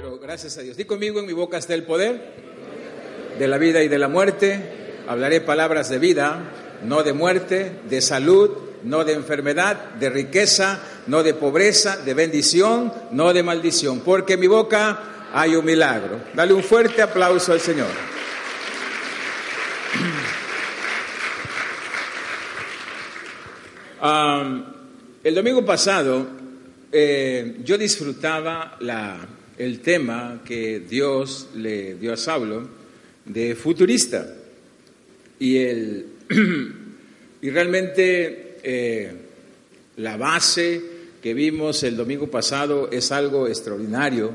pero 0.00 0.16
gracias 0.16 0.56
a 0.56 0.62
Dios. 0.62 0.76
Di 0.76 0.84
conmigo, 0.84 1.18
en 1.18 1.26
mi 1.26 1.32
boca 1.32 1.58
está 1.58 1.74
el 1.74 1.82
poder 1.82 2.20
de 3.36 3.48
la 3.48 3.58
vida 3.58 3.82
y 3.82 3.88
de 3.88 3.98
la 3.98 4.06
muerte. 4.06 4.94
Hablaré 5.08 5.40
palabras 5.40 5.88
de 5.88 5.98
vida, 5.98 6.38
no 6.84 7.02
de 7.02 7.12
muerte, 7.12 7.72
de 7.90 8.00
salud, 8.00 8.50
no 8.84 9.04
de 9.04 9.14
enfermedad, 9.14 9.94
de 9.94 10.08
riqueza, 10.08 10.80
no 11.08 11.24
de 11.24 11.34
pobreza, 11.34 11.96
de 11.96 12.14
bendición, 12.14 12.92
no 13.10 13.32
de 13.32 13.42
maldición, 13.42 13.98
porque 14.04 14.34
en 14.34 14.40
mi 14.40 14.46
boca 14.46 15.00
hay 15.34 15.56
un 15.56 15.64
milagro. 15.64 16.20
Dale 16.32 16.52
un 16.52 16.62
fuerte 16.62 17.02
aplauso 17.02 17.52
al 17.52 17.58
Señor. 17.58 17.88
el 25.24 25.34
domingo 25.34 25.64
pasado 25.66 26.24
eh, 26.92 27.56
yo 27.64 27.76
disfrutaba 27.76 28.76
la, 28.78 29.37
el 29.58 29.80
tema 29.80 30.42
que 30.44 30.80
Dios 30.80 31.48
le 31.54 31.94
dio 31.96 32.12
a 32.12 32.16
Saulo 32.16 32.68
de 33.24 33.54
futurista. 33.54 34.34
Y, 35.38 35.56
el, 35.56 36.06
y 37.42 37.50
realmente 37.50 38.58
eh, 38.62 39.12
la 39.96 40.16
base 40.16 40.80
que 41.20 41.34
vimos 41.34 41.82
el 41.82 41.96
domingo 41.96 42.28
pasado 42.28 42.88
es 42.92 43.10
algo 43.10 43.48
extraordinario 43.48 44.30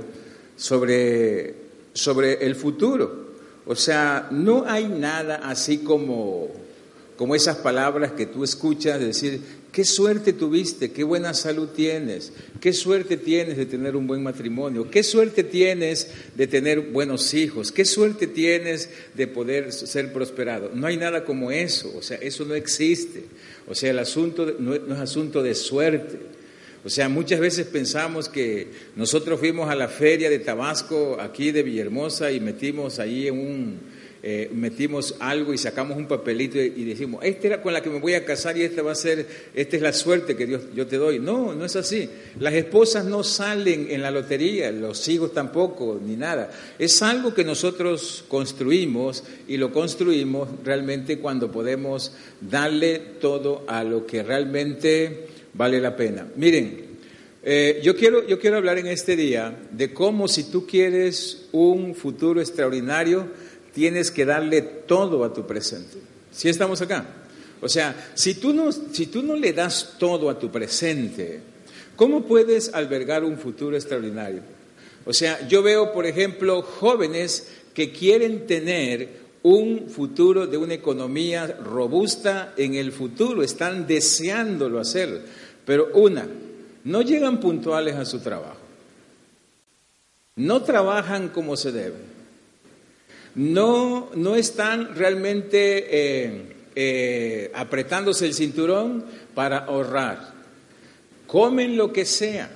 sobre, 0.57 1.55
sobre 1.93 2.45
el 2.45 2.55
futuro. 2.55 3.23
O 3.65 3.75
sea, 3.75 4.27
no 4.31 4.65
hay 4.67 4.89
nada 4.89 5.37
así 5.43 5.79
como, 5.79 6.49
como 7.15 7.33
esas 7.33 7.57
palabras 7.57 8.11
que 8.11 8.25
tú 8.25 8.43
escuchas, 8.43 8.99
decir, 8.99 9.39
Qué 9.73 9.85
suerte 9.85 10.33
tuviste, 10.33 10.91
qué 10.91 11.03
buena 11.03 11.33
salud 11.33 11.69
tienes, 11.69 12.31
qué 12.61 12.73
suerte 12.73 13.17
tienes 13.17 13.57
de 13.57 13.65
tener 13.65 13.95
un 13.95 14.05
buen 14.05 14.21
matrimonio, 14.21 14.87
qué 14.91 15.01
suerte 15.01 15.43
tienes 15.43 16.09
de 16.35 16.45
tener 16.45 16.79
buenos 16.79 17.33
hijos, 17.33 17.71
qué 17.71 17.83
suerte 17.83 18.27
tienes 18.27 18.87
de 19.15 19.25
poder 19.25 19.71
ser 19.73 20.13
prosperado. 20.13 20.69
No 20.75 20.85
hay 20.85 20.97
nada 20.97 21.25
como 21.25 21.49
eso, 21.49 21.91
o 21.97 22.03
sea, 22.03 22.17
eso 22.17 22.45
no 22.45 22.53
existe. 22.53 23.23
O 23.67 23.73
sea, 23.73 23.89
el 23.89 23.97
asunto 23.97 24.55
no, 24.59 24.75
es 24.75 24.99
asunto 24.99 25.41
de 25.41 25.55
suerte. 25.55 26.19
O 26.85 26.89
sea, 26.89 27.09
muchas 27.09 27.39
veces 27.39 27.65
pensamos 27.65 28.29
que 28.29 28.67
nosotros 28.95 29.39
fuimos 29.39 29.71
a 29.71 29.75
la 29.75 29.87
feria 29.87 30.29
de 30.29 30.37
Tabasco, 30.37 31.17
aquí 31.19 31.51
de 31.51 31.63
Villahermosa, 31.63 32.31
y 32.31 32.39
metimos 32.39 32.99
ahí 32.99 33.27
en 33.27 33.39
un 33.39 33.79
eh, 34.25 34.49
metimos 34.53 35.15
algo 35.19 35.53
y 35.53 35.57
sacamos 35.57 35.97
un 35.97 36.07
papelito 36.07 36.57
y, 36.57 36.85
decimos, 36.85 37.21
esta 37.25 37.47
era 37.47 37.61
con 37.61 37.73
la 37.73 37.81
que 37.81 37.89
me 37.89 37.99
voy 37.99 38.13
a 38.13 38.23
casar 38.23 38.57
y 38.57 38.61
esta 38.61 38.81
va 38.81 38.93
a 38.93 38.95
ser, 38.95 39.27
esta 39.53 39.75
es 39.75 39.81
la 39.81 39.91
suerte 39.91 40.37
que 40.37 40.45
Dios 40.45 40.61
yo 40.73 40.87
te 40.87 40.95
doy. 40.95 41.19
No, 41.19 41.53
no 41.53 41.65
es 41.65 41.75
así. 41.75 42.09
Las 42.39 42.53
esposas 42.53 43.03
no 43.03 43.21
salen 43.25 43.87
en 43.89 44.01
la 44.01 44.11
lotería, 44.11 44.71
los 44.71 45.05
hijos 45.09 45.33
tampoco, 45.33 45.99
ni 46.01 46.15
nada. 46.15 46.49
Es 46.79 47.01
algo 47.01 47.33
que 47.33 47.43
nosotros 47.43 48.23
construimos 48.29 49.25
y 49.45 49.57
lo 49.57 49.73
construimos 49.73 50.47
realmente 50.63 51.19
cuando 51.19 51.51
podemos 51.51 52.13
darle 52.39 52.99
todo 53.19 53.65
a 53.67 53.83
lo 53.83 54.05
que 54.05 54.23
realmente 54.23 55.27
vale 55.53 55.81
la 55.81 55.97
pena. 55.97 56.25
Miren, 56.37 56.93
eh, 57.43 57.81
yo, 57.83 57.93
quiero, 57.97 58.25
yo 58.25 58.39
quiero 58.39 58.55
hablar 58.55 58.77
en 58.77 58.87
este 58.87 59.17
día 59.17 59.53
de 59.69 59.93
cómo 59.93 60.29
si 60.29 60.45
tú 60.45 60.65
quieres 60.65 61.49
un 61.51 61.93
futuro 61.93 62.39
extraordinario, 62.39 63.27
tienes 63.73 64.11
que 64.11 64.25
darle 64.25 64.61
todo 64.61 65.23
a 65.23 65.33
tu 65.33 65.45
presente. 65.45 65.97
¿Sí 66.31 66.47
estamos 66.47 66.81
acá? 66.81 67.05
O 67.61 67.69
sea, 67.69 68.11
si 68.13 68.35
tú 68.35 68.53
no, 68.53 68.71
si 68.71 69.07
tú 69.07 69.23
no 69.23 69.35
le 69.35 69.53
das 69.53 69.95
todo 69.97 70.29
a 70.29 70.37
tu 70.37 70.51
presente, 70.51 71.41
¿cómo 71.95 72.23
puedes 72.23 72.73
albergar 72.73 73.23
un 73.23 73.37
futuro 73.37 73.75
extraordinario? 73.75 74.41
O 75.05 75.13
sea, 75.13 75.47
yo 75.47 75.63
veo, 75.63 75.91
por 75.91 76.05
ejemplo, 76.05 76.61
jóvenes 76.61 77.47
que 77.73 77.91
quieren 77.91 78.47
tener 78.47 79.23
un 79.43 79.89
futuro 79.89 80.47
de 80.47 80.57
una 80.57 80.73
economía 80.73 81.47
robusta 81.47 82.53
en 82.55 82.75
el 82.75 82.91
futuro, 82.91 83.43
están 83.43 83.87
deseándolo 83.87 84.79
hacer, 84.79 85.21
pero 85.65 85.89
una, 85.95 86.27
no 86.85 87.01
llegan 87.01 87.39
puntuales 87.39 87.95
a 87.95 88.05
su 88.05 88.19
trabajo, 88.19 88.61
no 90.35 90.63
trabajan 90.63 91.29
como 91.29 91.57
se 91.57 91.71
debe 91.73 92.12
no, 93.35 94.11
no 94.15 94.35
están 94.35 94.95
realmente 94.95 95.87
eh, 95.89 96.55
eh, 96.75 97.51
apretándose 97.53 98.25
el 98.25 98.33
cinturón 98.33 99.05
para 99.33 99.59
ahorrar. 99.59 100.33
Comen 101.27 101.77
lo 101.77 101.91
que 101.91 102.05
sea. 102.05 102.49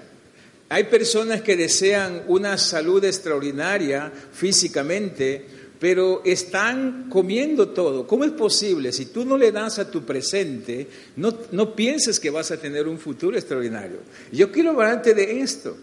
Hay 0.70 0.84
personas 0.86 1.42
que 1.42 1.56
desean 1.56 2.24
una 2.28 2.58
salud 2.58 3.04
extraordinaria 3.04 4.12
físicamente, 4.34 5.46
pero 5.80 6.22
están 6.26 7.08
comiendo 7.10 7.70
todo. 7.70 8.06
¿Cómo 8.06 8.26
es 8.26 8.32
posible? 8.32 8.92
Si 8.92 9.06
tú 9.06 9.24
no 9.24 9.38
le 9.38 9.52
das 9.52 9.80
a 9.80 9.90
tu 9.90 10.04
presente, 10.04 10.88
no, 11.16 11.36
no 11.52 11.74
pienses 11.74 12.20
que 12.20 12.30
vas 12.30 12.52
a 12.52 12.58
tener 12.58 12.88
un 12.88 13.00
futuro 13.00 13.38
extraordinario. 13.38 14.00
Yo 14.32 14.52
quiero 14.52 14.72
hablarte 14.72 15.14
de 15.14 15.40
esto, 15.40 15.78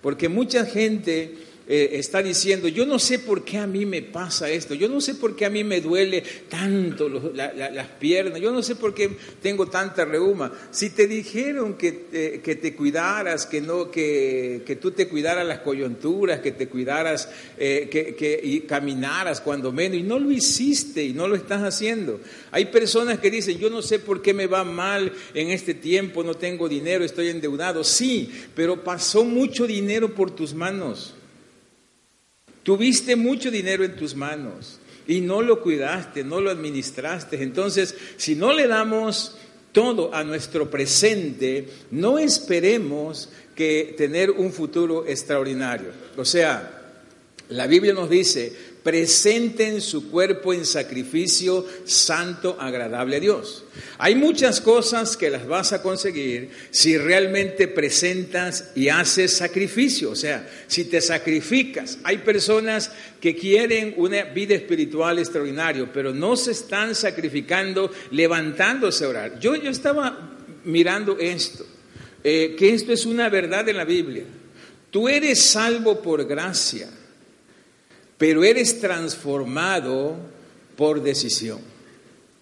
porque 0.00 0.28
mucha 0.28 0.64
gente 0.64 1.36
eh, 1.72 2.00
está 2.00 2.20
diciendo, 2.20 2.66
yo 2.66 2.84
no 2.84 2.98
sé 2.98 3.20
por 3.20 3.44
qué 3.44 3.58
a 3.58 3.66
mí 3.68 3.86
me 3.86 4.02
pasa 4.02 4.50
esto, 4.50 4.74
yo 4.74 4.88
no 4.88 5.00
sé 5.00 5.14
por 5.14 5.36
qué 5.36 5.46
a 5.46 5.50
mí 5.50 5.62
me 5.62 5.80
duele 5.80 6.20
tanto 6.48 7.08
las 7.08 7.86
piernas, 8.00 8.40
yo 8.40 8.50
no 8.50 8.60
sé 8.60 8.74
por 8.74 8.92
qué 8.92 9.08
tengo 9.40 9.68
tanta 9.68 10.04
reuma. 10.04 10.50
Si 10.72 10.90
te 10.90 11.06
dijeron 11.06 11.74
que, 11.74 12.40
que 12.42 12.56
te 12.56 12.74
cuidaras, 12.74 13.46
que, 13.46 13.60
no, 13.60 13.88
que, 13.88 14.62
que, 14.66 14.74
tú 14.74 14.90
te 14.90 15.06
cuidaras 15.06 15.46
las 15.46 15.60
coyunturas, 15.60 16.40
que 16.40 16.50
te 16.50 16.66
cuidaras 16.66 17.28
eh, 17.56 17.88
que, 17.88 18.40
y 18.42 18.62
caminaras 18.62 19.40
cuando 19.40 19.70
menos, 19.70 19.98
y 19.98 20.02
no 20.02 20.18
lo 20.18 20.32
hiciste 20.32 21.04
y 21.04 21.12
no 21.12 21.28
lo 21.28 21.36
estás 21.36 21.62
haciendo. 21.62 22.18
Hay 22.50 22.64
personas 22.64 23.20
que 23.20 23.30
dicen, 23.30 23.58
yo 23.58 23.70
no 23.70 23.80
sé 23.80 24.00
por 24.00 24.22
qué 24.22 24.34
me 24.34 24.48
va 24.48 24.64
mal 24.64 25.12
en 25.34 25.50
este 25.50 25.74
tiempo, 25.74 26.24
no 26.24 26.34
tengo 26.34 26.68
dinero, 26.68 27.04
estoy 27.04 27.28
endeudado. 27.28 27.84
Sí, 27.84 28.28
pero 28.56 28.82
pasó 28.82 29.22
mucho 29.22 29.68
dinero 29.68 30.12
por 30.16 30.32
tus 30.32 30.52
manos. 30.52 31.14
Tuviste 32.70 33.16
mucho 33.16 33.50
dinero 33.50 33.82
en 33.82 33.96
tus 33.96 34.14
manos 34.14 34.78
y 35.08 35.20
no 35.20 35.42
lo 35.42 35.60
cuidaste, 35.60 36.22
no 36.22 36.40
lo 36.40 36.52
administraste. 36.52 37.42
Entonces, 37.42 37.96
si 38.16 38.36
no 38.36 38.52
le 38.52 38.68
damos 38.68 39.36
todo 39.72 40.14
a 40.14 40.22
nuestro 40.22 40.70
presente, 40.70 41.66
no 41.90 42.16
esperemos 42.16 43.28
que 43.56 43.96
tener 43.98 44.30
un 44.30 44.52
futuro 44.52 45.04
extraordinario. 45.04 45.88
O 46.16 46.24
sea, 46.24 46.94
la 47.48 47.66
Biblia 47.66 47.92
nos 47.92 48.08
dice, 48.08 48.52
presenten 48.82 49.80
su 49.80 50.10
cuerpo 50.10 50.52
en 50.54 50.64
sacrificio 50.64 51.66
santo, 51.84 52.56
agradable 52.58 53.16
a 53.16 53.20
Dios. 53.20 53.64
Hay 53.98 54.14
muchas 54.14 54.60
cosas 54.60 55.16
que 55.16 55.30
las 55.30 55.46
vas 55.46 55.72
a 55.72 55.82
conseguir 55.82 56.50
si 56.70 56.96
realmente 56.96 57.68
presentas 57.68 58.70
y 58.74 58.88
haces 58.88 59.36
sacrificio, 59.36 60.10
o 60.10 60.16
sea, 60.16 60.48
si 60.66 60.84
te 60.84 61.00
sacrificas. 61.00 61.98
Hay 62.04 62.18
personas 62.18 62.90
que 63.20 63.36
quieren 63.36 63.94
una 63.96 64.24
vida 64.24 64.54
espiritual 64.54 65.18
extraordinaria, 65.18 65.90
pero 65.92 66.14
no 66.14 66.36
se 66.36 66.52
están 66.52 66.94
sacrificando 66.94 67.90
levantándose 68.10 69.04
a 69.04 69.08
orar. 69.08 69.40
Yo, 69.40 69.56
yo 69.56 69.70
estaba 69.70 70.36
mirando 70.64 71.18
esto, 71.18 71.66
eh, 72.24 72.54
que 72.58 72.74
esto 72.74 72.92
es 72.92 73.06
una 73.06 73.28
verdad 73.28 73.68
en 73.68 73.76
la 73.76 73.84
Biblia. 73.84 74.24
Tú 74.90 75.08
eres 75.08 75.40
salvo 75.42 76.02
por 76.02 76.26
gracia 76.26 76.88
pero 78.20 78.44
eres 78.44 78.82
transformado 78.82 80.14
por 80.76 81.02
decisión. 81.02 81.58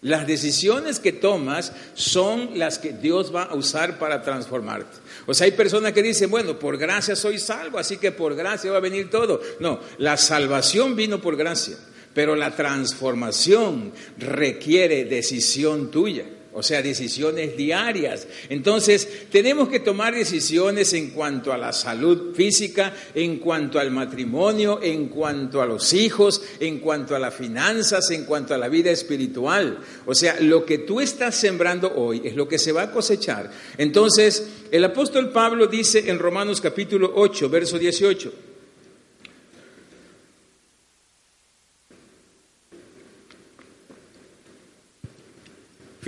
Las 0.02 0.26
decisiones 0.26 0.98
que 0.98 1.12
tomas 1.12 1.72
son 1.94 2.58
las 2.58 2.80
que 2.80 2.92
Dios 2.92 3.32
va 3.32 3.44
a 3.44 3.54
usar 3.54 3.96
para 3.96 4.20
transformarte. 4.20 4.98
O 5.26 5.34
sea, 5.34 5.44
hay 5.44 5.52
personas 5.52 5.92
que 5.92 6.02
dicen, 6.02 6.30
bueno, 6.30 6.58
por 6.58 6.78
gracia 6.78 7.14
soy 7.14 7.38
salvo, 7.38 7.78
así 7.78 7.96
que 7.96 8.10
por 8.10 8.34
gracia 8.34 8.72
va 8.72 8.78
a 8.78 8.80
venir 8.80 9.08
todo. 9.08 9.40
No, 9.60 9.78
la 9.98 10.16
salvación 10.16 10.96
vino 10.96 11.20
por 11.20 11.36
gracia, 11.36 11.76
pero 12.12 12.34
la 12.34 12.56
transformación 12.56 13.92
requiere 14.18 15.04
decisión 15.04 15.92
tuya 15.92 16.24
o 16.58 16.62
sea, 16.64 16.82
decisiones 16.82 17.56
diarias. 17.56 18.26
Entonces, 18.48 19.26
tenemos 19.30 19.68
que 19.68 19.78
tomar 19.78 20.12
decisiones 20.12 20.92
en 20.92 21.10
cuanto 21.10 21.52
a 21.52 21.56
la 21.56 21.72
salud 21.72 22.34
física, 22.34 22.92
en 23.14 23.38
cuanto 23.38 23.78
al 23.78 23.92
matrimonio, 23.92 24.80
en 24.82 25.06
cuanto 25.06 25.62
a 25.62 25.66
los 25.66 25.92
hijos, 25.92 26.42
en 26.58 26.80
cuanto 26.80 27.14
a 27.14 27.20
las 27.20 27.32
finanzas, 27.32 28.10
en 28.10 28.24
cuanto 28.24 28.54
a 28.54 28.58
la 28.58 28.68
vida 28.68 28.90
espiritual. 28.90 29.78
O 30.04 30.16
sea, 30.16 30.40
lo 30.40 30.64
que 30.64 30.78
tú 30.78 31.00
estás 31.00 31.36
sembrando 31.36 31.92
hoy 31.94 32.22
es 32.24 32.34
lo 32.34 32.48
que 32.48 32.58
se 32.58 32.72
va 32.72 32.82
a 32.82 32.90
cosechar. 32.90 33.52
Entonces, 33.76 34.48
el 34.72 34.82
apóstol 34.82 35.30
Pablo 35.30 35.68
dice 35.68 36.10
en 36.10 36.18
Romanos 36.18 36.60
capítulo 36.60 37.12
8, 37.14 37.48
verso 37.48 37.78
18, 37.78 38.32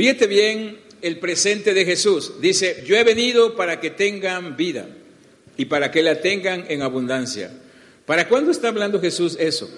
Fíjate 0.00 0.29
bien 0.29 0.79
el 1.02 1.19
presente 1.19 1.75
de 1.75 1.85
Jesús. 1.85 2.41
Dice, 2.41 2.85
yo 2.87 2.97
he 2.97 3.05
venido 3.05 3.55
para 3.55 3.81
que 3.81 3.91
tengan 3.91 4.56
vida 4.56 4.88
y 5.58 5.67
para 5.67 5.91
que 5.91 6.02
la 6.02 6.23
tengan 6.23 6.64
en 6.70 6.81
abundancia. 6.81 7.50
¿Para 8.06 8.26
cuándo 8.26 8.50
está 8.50 8.69
hablando 8.69 8.99
Jesús 8.99 9.37
eso? 9.38 9.69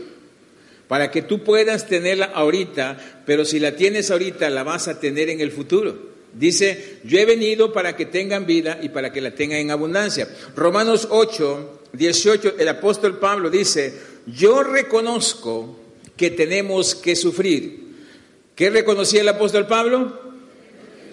Para 0.86 1.10
que 1.10 1.22
tú 1.22 1.42
puedas 1.42 1.88
tenerla 1.88 2.26
ahorita, 2.26 3.24
pero 3.26 3.44
si 3.44 3.58
la 3.58 3.74
tienes 3.74 4.12
ahorita, 4.12 4.48
la 4.48 4.62
vas 4.62 4.86
a 4.86 5.00
tener 5.00 5.28
en 5.28 5.40
el 5.40 5.50
futuro. 5.50 5.98
Dice, 6.32 7.00
yo 7.02 7.18
he 7.18 7.24
venido 7.24 7.72
para 7.72 7.96
que 7.96 8.06
tengan 8.06 8.46
vida 8.46 8.78
y 8.80 8.90
para 8.90 9.12
que 9.12 9.20
la 9.20 9.34
tengan 9.34 9.58
en 9.58 9.72
abundancia. 9.72 10.28
Romanos 10.54 11.08
8, 11.10 11.80
18, 11.94 12.54
el 12.60 12.68
apóstol 12.68 13.18
Pablo 13.18 13.50
dice, 13.50 13.92
yo 14.28 14.62
reconozco 14.62 15.80
que 16.16 16.30
tenemos 16.30 16.94
que 16.94 17.16
sufrir. 17.16 17.81
¿Qué 18.54 18.70
reconocía 18.70 19.20
el 19.20 19.28
apóstol 19.28 19.66
Pablo? 19.66 20.20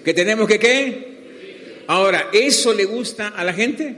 Que 0.03 0.13
tenemos 0.13 0.47
que 0.47 0.59
qué? 0.59 1.83
Ahora, 1.87 2.29
¿eso 2.33 2.73
le 2.73 2.85
gusta 2.85 3.29
a 3.29 3.43
la 3.43 3.53
gente? 3.53 3.95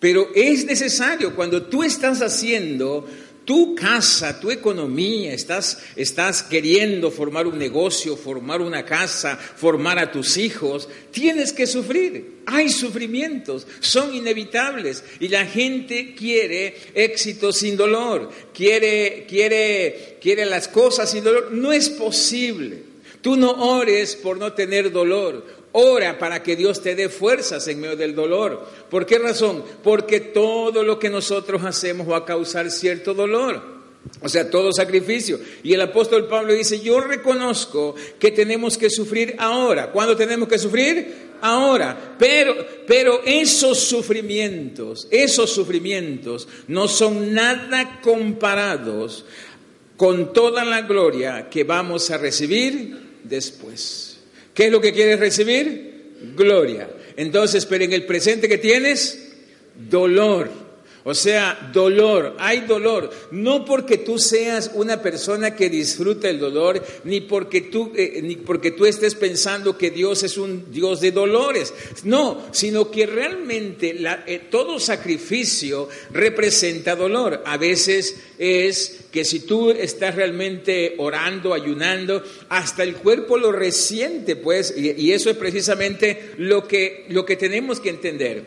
Pero 0.00 0.28
es 0.34 0.64
necesario 0.64 1.34
cuando 1.34 1.64
tú 1.64 1.82
estás 1.82 2.20
haciendo 2.22 3.08
tu 3.44 3.74
casa, 3.74 4.40
tu 4.40 4.50
economía, 4.50 5.34
estás, 5.34 5.78
estás 5.96 6.42
queriendo 6.42 7.10
formar 7.10 7.46
un 7.46 7.58
negocio, 7.58 8.16
formar 8.16 8.62
una 8.62 8.84
casa, 8.84 9.36
formar 9.36 9.98
a 9.98 10.10
tus 10.10 10.36
hijos, 10.36 10.88
tienes 11.10 11.52
que 11.52 11.66
sufrir. 11.66 12.42
Hay 12.46 12.68
sufrimientos, 12.68 13.66
son 13.80 14.14
inevitables 14.14 15.02
y 15.20 15.28
la 15.28 15.46
gente 15.46 16.14
quiere 16.14 16.76
éxito 16.94 17.52
sin 17.52 17.76
dolor, 17.76 18.30
quiere, 18.52 19.26
quiere, 19.28 20.18
quiere 20.20 20.44
las 20.46 20.68
cosas 20.68 21.10
sin 21.10 21.24
dolor. 21.24 21.52
No 21.52 21.72
es 21.72 21.90
posible. 21.90 22.94
Tú 23.24 23.36
no 23.36 23.52
ores 23.52 24.16
por 24.16 24.36
no 24.36 24.52
tener 24.52 24.92
dolor. 24.92 25.46
Ora 25.76 26.20
para 26.20 26.40
que 26.40 26.54
Dios 26.54 26.80
te 26.80 26.94
dé 26.94 27.08
fuerzas 27.08 27.66
en 27.66 27.80
medio 27.80 27.96
del 27.96 28.14
dolor. 28.14 28.64
¿Por 28.88 29.04
qué 29.04 29.18
razón? 29.18 29.64
Porque 29.82 30.20
todo 30.20 30.84
lo 30.84 31.00
que 31.00 31.10
nosotros 31.10 31.64
hacemos 31.64 32.08
va 32.08 32.18
a 32.18 32.24
causar 32.24 32.70
cierto 32.70 33.12
dolor. 33.12 33.60
O 34.20 34.28
sea, 34.28 34.48
todo 34.48 34.72
sacrificio. 34.72 35.40
Y 35.64 35.74
el 35.74 35.80
apóstol 35.80 36.28
Pablo 36.28 36.52
dice, 36.52 36.78
yo 36.78 37.00
reconozco 37.00 37.96
que 38.20 38.30
tenemos 38.30 38.78
que 38.78 38.88
sufrir 38.88 39.34
ahora. 39.36 39.90
¿Cuándo 39.90 40.16
tenemos 40.16 40.46
que 40.46 40.60
sufrir? 40.60 41.32
Ahora. 41.40 42.14
Pero, 42.20 42.54
pero 42.86 43.22
esos 43.24 43.76
sufrimientos, 43.80 45.08
esos 45.10 45.50
sufrimientos 45.50 46.46
no 46.68 46.86
son 46.86 47.34
nada 47.34 48.00
comparados 48.00 49.24
con 49.96 50.32
toda 50.32 50.64
la 50.64 50.82
gloria 50.82 51.48
que 51.50 51.64
vamos 51.64 52.12
a 52.12 52.18
recibir 52.18 52.96
después. 53.24 54.13
¿Qué 54.54 54.66
es 54.66 54.72
lo 54.72 54.80
que 54.80 54.92
quieres 54.92 55.18
recibir? 55.18 56.12
Gloria. 56.36 56.88
Entonces, 57.16 57.66
pero 57.66 57.84
en 57.84 57.92
el 57.92 58.06
presente 58.06 58.48
que 58.48 58.58
tienes, 58.58 59.32
dolor. 59.74 60.64
O 61.06 61.14
sea, 61.14 61.70
dolor, 61.70 62.34
hay 62.38 62.60
dolor, 62.60 63.10
no 63.30 63.66
porque 63.66 63.98
tú 63.98 64.18
seas 64.18 64.70
una 64.72 65.02
persona 65.02 65.54
que 65.54 65.68
disfruta 65.68 66.30
el 66.30 66.40
dolor, 66.40 66.82
ni 67.04 67.20
porque 67.20 67.60
tú, 67.60 67.92
eh, 67.94 68.20
ni 68.22 68.36
porque 68.36 68.70
tú 68.70 68.86
estés 68.86 69.14
pensando 69.14 69.76
que 69.76 69.90
Dios 69.90 70.22
es 70.22 70.38
un 70.38 70.72
Dios 70.72 71.02
de 71.02 71.12
dolores, 71.12 71.74
no, 72.04 72.46
sino 72.52 72.90
que 72.90 73.04
realmente 73.04 73.94
eh, 74.26 74.46
todo 74.50 74.80
sacrificio 74.80 75.90
representa 76.10 76.96
dolor. 76.96 77.42
A 77.44 77.58
veces 77.58 78.16
es 78.38 79.03
que 79.14 79.24
si 79.24 79.46
tú 79.46 79.70
estás 79.70 80.16
realmente 80.16 80.96
orando, 80.98 81.54
ayunando, 81.54 82.20
hasta 82.48 82.82
el 82.82 82.96
cuerpo 82.96 83.38
lo 83.38 83.52
resiente, 83.52 84.34
pues, 84.34 84.74
y, 84.76 85.12
eso 85.12 85.30
es 85.30 85.36
precisamente 85.36 86.32
lo 86.38 86.66
que, 86.66 87.06
lo 87.10 87.24
que 87.24 87.36
tenemos 87.36 87.78
que 87.78 87.90
entender. 87.90 88.42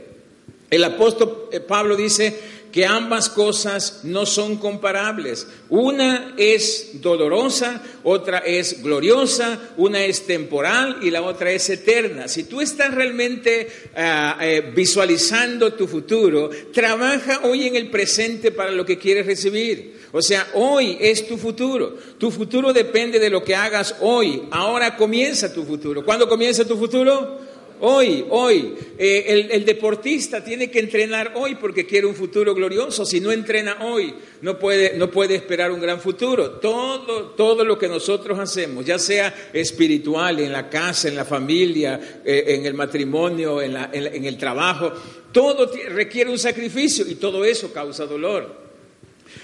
El 0.69 0.84
apóstol 0.84 1.48
eh, 1.54 1.62
Pablo 1.62 1.96
dice 1.96 2.38
que 2.78 2.86
ambas 2.86 3.28
cosas 3.28 4.02
no 4.04 4.28
son 4.28 4.58
comparables. 4.58 5.48
Una 5.68 6.36
es 6.38 7.02
dolorosa, 7.02 7.82
otra 8.04 8.38
es 8.38 8.84
gloriosa, 8.84 9.58
una 9.78 10.06
es 10.06 10.28
temporal 10.28 11.00
y 11.02 11.10
la 11.10 11.24
otra 11.24 11.50
es 11.50 11.68
eterna. 11.72 12.28
Si 12.28 12.44
tú 12.44 12.62
estás 12.62 12.94
realmente 12.94 13.68
ah, 13.96 14.38
eh, 14.42 14.72
visualizando 14.76 15.74
tu 15.74 15.88
futuro, 15.88 16.52
trabaja 16.72 17.40
hoy 17.46 17.66
en 17.66 17.78
el 17.78 17.90
presente 17.90 18.52
para 18.52 18.70
lo 18.70 18.86
que 18.86 19.00
quieres 19.00 19.26
recibir. 19.26 19.98
O 20.12 20.22
sea, 20.22 20.48
hoy 20.54 21.00
es 21.02 21.28
tu 21.28 21.36
futuro. 21.36 21.98
Tu 22.20 22.30
futuro 22.30 22.74
depende 22.74 23.18
de 23.18 23.32
lo 23.32 23.44
que 23.44 23.56
hagas 23.56 23.96
hoy. 24.02 24.44
Ahora 24.52 24.96
comienza 24.96 25.52
tu 25.52 25.64
futuro. 25.64 26.06
¿Cuándo 26.06 26.30
comienza 26.30 26.64
tu 26.64 26.78
futuro? 26.78 27.56
Hoy, 27.80 28.26
hoy, 28.30 28.74
eh, 28.98 29.50
el, 29.52 29.64
deportista 29.64 30.44
tiene 30.44 30.72
que 30.72 30.80
entrenar 30.80 31.34
hoy 31.36 31.56
porque 31.56 31.86
quiere 31.86 32.08
un 32.08 32.16
futuro 32.16 32.56
glorioso. 32.56 33.06
Si 33.06 33.20
no 33.20 33.32
entrena 33.32 33.78
hoy, 33.82 34.14
no 34.42 34.58
puede, 34.58 34.98
no 34.98 35.12
puede 35.12 35.36
esperar 35.36 35.72
un 35.72 35.80
gran 35.80 36.02
futuro. 36.02 36.52
Todo, 36.52 37.32
todo 37.32 37.64
lo 37.64 37.78
que 37.78 37.88
nosotros 37.88 38.40
hacemos, 38.40 38.86
ya 38.86 38.98
sea 38.98 39.52
espiritual, 39.54 40.40
en 40.40 40.52
la 40.52 40.70
casa, 40.70 41.08
en 41.08 41.16
la 41.16 41.26
familia, 41.26 42.22
eh, 42.26 42.46
en 42.48 42.66
el 42.66 42.74
matrimonio, 42.74 43.62
en, 43.62 43.78
en, 43.94 44.26
el 44.26 44.38
trabajo, 44.38 44.92
todo 45.32 45.72
requiere 45.90 46.32
un 46.32 46.40
sacrificio 46.40 47.06
y 47.08 47.16
todo 47.16 47.46
eso 47.46 47.72
causa 47.72 48.06
dolor. 48.06 48.68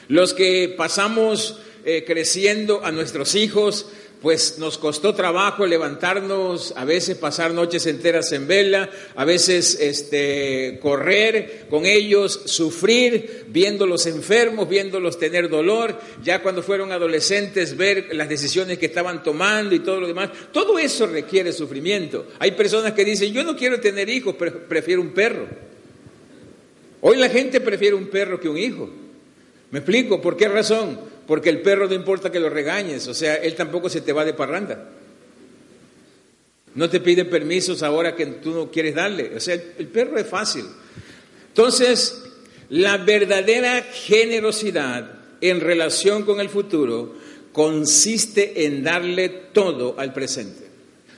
Los 0.07 0.33
que 0.33 0.73
pasamos 0.75 1.59
eh, 1.85 2.05
creciendo 2.07 2.85
a 2.85 2.93
nuestros 2.93 3.35
hijos, 3.35 3.87
pues 4.23 4.57
nos 4.57 4.77
costó 4.77 5.13
trabajo 5.13 5.65
levantarnos, 5.65 6.73
a 6.77 6.85
veces 6.85 7.17
pasar 7.17 7.51
noches 7.51 7.85
enteras 7.87 8.31
en 8.31 8.47
vela, 8.47 8.89
a 9.15 9.25
veces 9.25 9.77
este, 9.81 10.79
correr 10.81 11.65
con 11.69 11.85
ellos, 11.85 12.43
sufrir, 12.45 13.43
viéndolos 13.49 14.05
enfermos, 14.05 14.69
viéndolos 14.69 15.19
tener 15.19 15.49
dolor, 15.49 15.99
ya 16.23 16.41
cuando 16.41 16.63
fueron 16.63 16.93
adolescentes 16.93 17.75
ver 17.75 18.15
las 18.15 18.29
decisiones 18.29 18.77
que 18.77 18.85
estaban 18.85 19.23
tomando 19.23 19.75
y 19.75 19.79
todo 19.79 19.99
lo 19.99 20.07
demás. 20.07 20.29
Todo 20.53 20.79
eso 20.79 21.05
requiere 21.05 21.51
sufrimiento. 21.51 22.27
Hay 22.39 22.51
personas 22.51 22.93
que 22.93 23.03
dicen, 23.03 23.33
yo 23.33 23.43
no 23.43 23.57
quiero 23.57 23.81
tener 23.81 24.07
hijos, 24.07 24.35
prefiero 24.35 25.01
un 25.01 25.09
perro. 25.09 25.47
Hoy 27.01 27.17
la 27.17 27.27
gente 27.27 27.59
prefiere 27.59 27.93
un 27.93 28.07
perro 28.07 28.39
que 28.39 28.47
un 28.47 28.57
hijo. 28.57 28.89
¿Me 29.69 29.79
explico? 29.79 30.21
¿Por 30.21 30.37
qué 30.37 30.47
razón? 30.47 31.11
Porque 31.27 31.49
el 31.49 31.61
perro 31.61 31.87
no 31.87 31.93
importa 31.93 32.31
que 32.31 32.39
lo 32.39 32.49
regañes, 32.49 33.07
o 33.07 33.13
sea, 33.13 33.35
él 33.35 33.55
tampoco 33.55 33.89
se 33.89 34.01
te 34.01 34.11
va 34.11 34.25
de 34.25 34.33
parranda. 34.33 34.89
No 36.75 36.89
te 36.89 36.99
pide 36.99 37.25
permisos 37.25 37.83
ahora 37.83 38.15
que 38.15 38.25
tú 38.25 38.51
no 38.51 38.71
quieres 38.71 38.95
darle. 38.95 39.35
O 39.35 39.39
sea, 39.39 39.53
el, 39.53 39.87
perro 39.87 40.17
es 40.17 40.27
fácil. 40.27 40.65
Entonces, 41.49 42.23
la 42.69 42.97
verdadera 42.97 43.83
generosidad 43.83 45.19
en 45.39 45.59
relación 45.59 46.23
con 46.23 46.39
el 46.39 46.49
futuro 46.49 47.15
consiste 47.51 48.65
en 48.65 48.83
darle 48.83 49.29
todo 49.29 49.95
al 49.99 50.13
presente. 50.13 50.72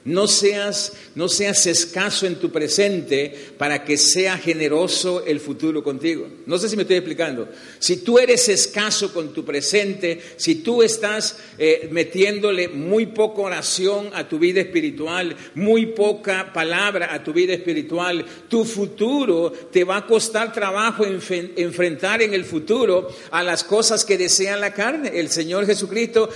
No 0.05 0.27
seas, 0.27 0.93
no 1.15 1.27
seas 1.27 1.65
escaso 1.65 2.27
en 2.27 2.35
tu 2.35 2.51
presente 2.51 3.33
para 3.57 3.83
que 3.83 3.97
sea 3.97 4.37
generoso 4.37 5.25
el 5.25 5.39
futuro 5.39 5.83
contigo. 5.83 6.27
No 6.45 6.59
sé 6.59 6.69
si 6.69 6.75
me 6.75 6.83
estoy 6.83 6.97
explicando. 6.97 7.49
Si 7.79 7.97
tú 7.97 8.19
eres 8.19 8.47
escaso 8.47 9.11
con 9.11 9.33
tu 9.33 9.43
presente, 9.43 10.21
si 10.37 10.55
tú 10.55 10.83
estás 10.83 11.39
eh, 11.57 11.89
metiéndole 11.91 12.67
muy 12.67 13.07
poca 13.07 13.41
oración 13.41 14.11
a 14.13 14.29
tu 14.29 14.37
vida 14.37 14.61
espiritual, 14.61 15.35
muy 15.55 15.87
poca 15.87 16.53
palabra 16.53 17.11
a 17.11 17.23
tu 17.23 17.33
vida 17.33 17.53
espiritual, 17.53 18.23
tu 18.47 18.63
futuro 18.63 19.51
te 19.71 19.83
va 19.83 19.97
a 19.97 20.05
costar 20.05 20.53
trabajo 20.53 21.03
enfrentar 21.03 22.21
en 22.21 22.35
el 22.35 22.45
futuro 22.45 23.07
a 23.31 23.41
las 23.41 23.63
cosas 23.63 24.05
que 24.05 24.19
desea 24.19 24.55
la 24.55 24.71
carne. 24.71 25.13
El 25.15 25.29
Señor 25.29 25.65
Jesucristo, 25.65 26.29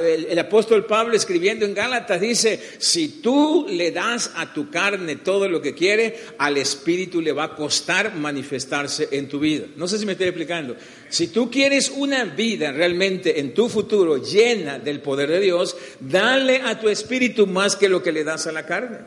el, 0.00 0.26
el 0.26 0.38
apóstol 0.38 0.86
Pablo 0.86 1.16
escribiendo 1.16 1.64
en 1.64 1.74
Gálatas 1.74 2.20
dice, 2.20 2.60
si 2.78 3.07
tú 3.22 3.66
le 3.68 3.90
das 3.90 4.32
a 4.36 4.52
tu 4.52 4.70
carne 4.70 5.16
todo 5.16 5.48
lo 5.48 5.60
que 5.60 5.74
quiere, 5.74 6.18
al 6.38 6.56
espíritu 6.56 7.20
le 7.20 7.32
va 7.32 7.44
a 7.44 7.54
costar 7.54 8.14
manifestarse 8.14 9.08
en 9.12 9.28
tu 9.28 9.38
vida. 9.38 9.66
No 9.76 9.88
sé 9.88 9.98
si 9.98 10.06
me 10.06 10.12
estoy 10.12 10.28
explicando. 10.28 10.76
Si 11.08 11.28
tú 11.28 11.50
quieres 11.50 11.90
una 11.94 12.24
vida 12.24 12.72
realmente 12.72 13.40
en 13.40 13.54
tu 13.54 13.68
futuro 13.68 14.22
llena 14.22 14.78
del 14.78 15.00
poder 15.00 15.30
de 15.30 15.40
Dios, 15.40 15.76
dale 16.00 16.62
a 16.62 16.78
tu 16.78 16.88
espíritu 16.88 17.46
más 17.46 17.76
que 17.76 17.88
lo 17.88 18.02
que 18.02 18.12
le 18.12 18.24
das 18.24 18.46
a 18.46 18.52
la 18.52 18.66
carne. 18.66 18.98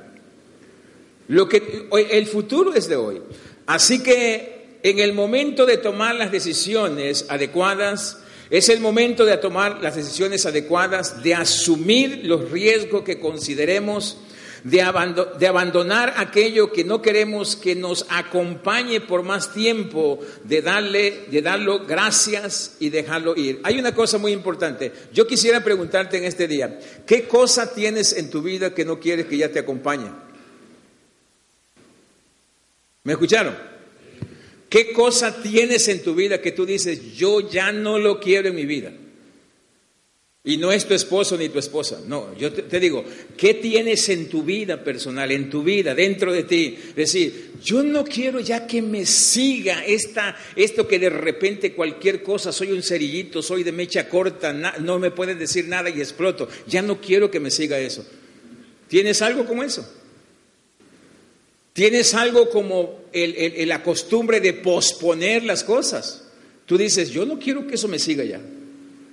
Lo 1.28 1.48
que 1.48 1.88
el 2.10 2.28
futuro 2.28 2.74
es 2.74 2.90
de 2.90 2.96
hoy. 2.96 3.22
Así 3.66 4.04
que 4.04 4.80
en 4.84 5.00
el 5.00 5.14
momento 5.14 5.66
de 5.66 5.78
tomar 5.78 6.16
las 6.16 6.32
decisiones 6.32 7.26
adecuadas, 7.30 8.18
es 8.52 8.68
el 8.68 8.82
momento 8.82 9.26
de 9.26 9.38
tomar 9.38 9.82
las 9.82 9.96
decisiones 9.96 10.46
adecuadas, 10.46 11.24
de 11.24 11.34
asumir 11.34 12.26
los 12.26 12.52
riesgos 12.52 13.04
que 13.04 13.18
consideremos, 13.18 14.18
de, 14.66 14.82
abandonar 14.82 16.14
aquello 16.18 16.74
que 16.74 16.84
no 16.84 17.02
queremos 17.02 17.56
que 17.56 17.76
nos 17.76 18.06
acompañe 18.10 19.00
por 19.00 19.24
más 19.24 19.54
tiempo, 19.54 20.20
de 20.44 20.62
darle, 20.62 21.28
de 21.32 21.42
darlo 21.42 21.86
gracias 21.86 22.76
y 22.82 22.90
dejarlo 22.90 23.38
ir. 23.38 23.62
Hay 23.64 23.80
una 23.80 23.96
cosa 23.96 24.18
muy 24.18 24.34
importante. 24.34 24.92
Yo 25.14 25.26
quisiera 25.26 25.64
preguntarte 25.64 26.18
en 26.18 26.26
este 26.26 26.46
día, 26.46 26.78
¿qué 27.06 27.30
cosa 27.30 27.74
tienes 27.74 28.12
en 28.12 28.30
tu 28.30 28.42
vida 28.42 28.74
que 28.74 28.84
no 28.84 29.00
quieres 29.00 29.28
que 29.28 29.38
ya 29.38 29.50
te 29.50 29.60
acompañe? 29.60 30.12
¿Me 33.04 33.14
escucharon? 33.14 33.71
¿Qué 34.72 34.94
cosa 34.94 35.44
tienes 35.44 35.90
en 35.90 36.02
tu 36.02 36.16
vida 36.16 36.42
que 36.42 36.54
tú 36.54 36.66
dices, 36.66 37.14
yo 37.14 37.42
ya 37.52 37.74
no 37.74 38.00
lo 38.00 38.22
quiero 38.22 38.48
en 38.48 38.56
mi 38.56 38.66
vida? 38.66 38.94
Y 40.46 40.56
no 40.56 40.72
es 40.72 40.86
tu 40.86 40.94
esposo 40.94 41.36
ni 41.36 41.50
tu 41.50 41.60
esposa. 41.60 42.00
No, 42.08 42.34
yo 42.38 42.54
te, 42.54 42.80
digo, 42.80 43.04
¿qué 43.36 43.56
tienes 43.56 44.08
en 44.08 44.30
tu 44.30 44.44
vida 44.44 44.82
personal, 44.82 45.30
en 45.30 45.50
tu 45.50 45.62
vida, 45.62 45.94
dentro 45.94 46.32
de 46.32 46.44
ti? 46.44 46.78
Decir, 46.96 47.52
yo 47.62 47.84
no 47.84 48.06
quiero 48.06 48.40
ya 48.40 48.66
que 48.66 48.82
me 48.82 49.06
siga 49.06 49.84
esta, 49.86 50.38
esto 50.56 50.88
que 50.88 51.00
de 51.00 51.10
repente 51.10 51.74
cualquier 51.74 52.24
cosa, 52.24 52.54
soy 52.54 52.72
un 52.72 52.82
cerillito, 52.82 53.42
soy 53.42 53.64
de 53.64 53.74
mecha 53.74 54.08
corta, 54.08 54.54
no 54.54 55.00
me 55.00 55.12
pueden 55.12 55.38
decir 55.38 55.68
nada 55.68 55.90
y 55.90 56.00
exploto. 56.00 56.48
Ya 56.66 56.82
no 56.82 57.02
quiero 57.02 57.30
que 57.30 57.42
me 57.42 57.52
siga 57.52 57.78
eso. 57.78 58.06
¿Tienes 58.88 59.22
algo 59.22 59.46
como 59.46 59.64
eso? 59.64 59.86
¿Tienes 61.74 62.14
algo 62.14 62.50
como 62.50 63.00
la 63.14 63.84
costumbre 63.84 64.40
de 64.40 64.54
posponer 64.54 65.44
las 65.44 65.64
cosas? 65.64 66.24
Tú 66.66 66.78
dices, 66.78 67.10
yo 67.10 67.26
no 67.26 67.40
quiero 67.40 67.68
que 67.68 67.76
eso 67.76 67.88
me 67.88 68.00
siga 68.00 68.24
ya. 68.24 68.42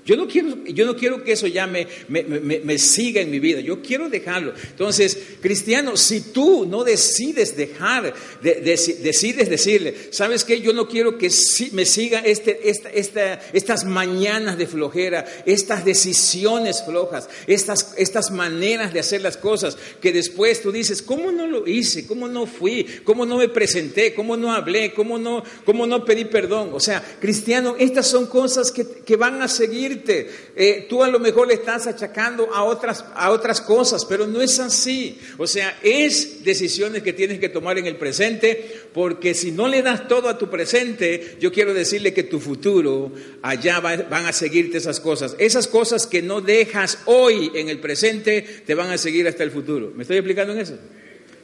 Yo 0.09 0.17
no 0.17 0.27
quiero, 0.27 0.65
yo 0.65 0.87
no 0.87 0.97
quiero 0.97 1.23
que 1.23 1.33
eso 1.33 1.47
ya 1.47 1.67
me, 1.67 1.87
me, 2.09 2.79
siga 2.79 3.21
en 3.21 3.31
mi 3.31 3.41
vida, 3.41 3.61
yo 3.61 3.83
quiero 3.83 4.09
dejarlo. 4.09 4.55
Entonces, 4.71 5.19
cristiano, 5.43 5.99
si 5.99 6.33
tú 6.33 6.65
no 6.65 6.83
decides 6.83 7.59
dejar, 7.59 8.15
decides 8.41 9.51
decirle, 9.51 9.95
¿sabes 10.11 10.45
qué? 10.45 10.63
Yo 10.63 10.73
no 10.73 10.89
quiero 10.89 11.19
que 11.19 11.31
me 11.73 11.85
siga 11.85 12.21
este, 12.21 12.71
esta, 12.71 13.35
estas 13.53 13.85
mañanas 13.85 14.57
de 14.57 14.67
flojera, 14.67 15.27
estas 15.45 15.85
decisiones 15.85 16.83
flojas, 16.83 17.29
estas, 17.47 17.93
estas 17.99 18.31
maneras 18.31 18.95
de 18.95 19.01
hacer 19.01 19.21
las 19.21 19.37
cosas, 19.37 19.77
que 20.01 20.11
después 20.11 20.63
tú 20.63 20.73
dices, 20.73 21.03
¿cómo 21.03 21.31
no 21.31 21.47
lo 21.47 21.67
hice? 21.69 22.07
¿Cómo 22.07 22.29
no 22.29 22.47
fui? 22.47 22.87
¿Cómo 23.05 23.27
no 23.27 23.37
me 23.37 23.51
presenté? 23.51 24.15
¿Cómo 24.15 24.39
no 24.39 24.55
hablé? 24.55 24.95
¿Cómo 24.95 25.19
no, 25.19 25.45
cómo 25.67 25.87
no 25.87 26.07
pedí 26.07 26.25
perdón? 26.25 26.71
O 26.73 26.81
sea, 26.81 27.05
cristiano, 27.21 27.77
estas 27.79 28.07
son 28.07 28.25
cosas 28.25 28.73
que, 28.73 28.87
que 29.05 29.17
van 29.17 29.43
a 29.43 29.49
seguir 29.49 29.98
eh, 30.07 30.87
tú 30.89 31.03
a 31.03 31.09
lo 31.09 31.19
mejor 31.19 31.49
le 31.49 31.55
estás 31.55 31.87
achacando 31.87 32.53
a 32.53 32.65
otras, 32.65 33.05
a 33.15 33.31
otras 33.31 33.61
cosas, 33.61 34.05
pero 34.05 34.27
no 34.27 34.41
es 34.41 34.59
así. 34.59 35.19
O 35.37 35.47
sea, 35.47 35.79
es 35.83 36.45
decisiones 36.45 37.03
que 37.03 37.13
tienes 37.13 37.39
que 37.39 37.49
tomar 37.49 37.79
en 37.79 37.87
el 37.87 37.97
presente, 37.97 38.83
porque 38.93 39.35
si 39.35 39.53
no 39.53 39.69
le 39.69 39.83
das 39.83 40.09
todo 40.09 40.29
a 40.29 40.39
tu 40.39 40.49
presente, 40.51 41.37
yo 41.41 41.53
quiero 41.53 41.75
decirle 41.75 42.13
que 42.15 42.23
tu 42.23 42.41
futuro, 42.41 43.13
allá 43.43 43.81
van 43.81 44.27
a 44.27 44.33
seguirte 44.33 44.79
esas 44.79 45.01
cosas. 45.01 45.37
Esas 45.39 45.69
cosas 45.69 46.07
que 46.07 46.23
no 46.23 46.41
dejas 46.41 46.99
hoy 47.07 47.51
en 47.55 47.69
el 47.69 47.81
presente, 47.81 48.63
te 48.65 48.75
van 48.75 48.91
a 48.91 48.99
seguir 48.99 49.27
hasta 49.29 49.45
el 49.45 49.51
futuro. 49.51 49.93
¿Me 49.95 50.03
estoy 50.03 50.17
explicando 50.19 50.53
en 50.53 50.61
eso? 50.61 50.79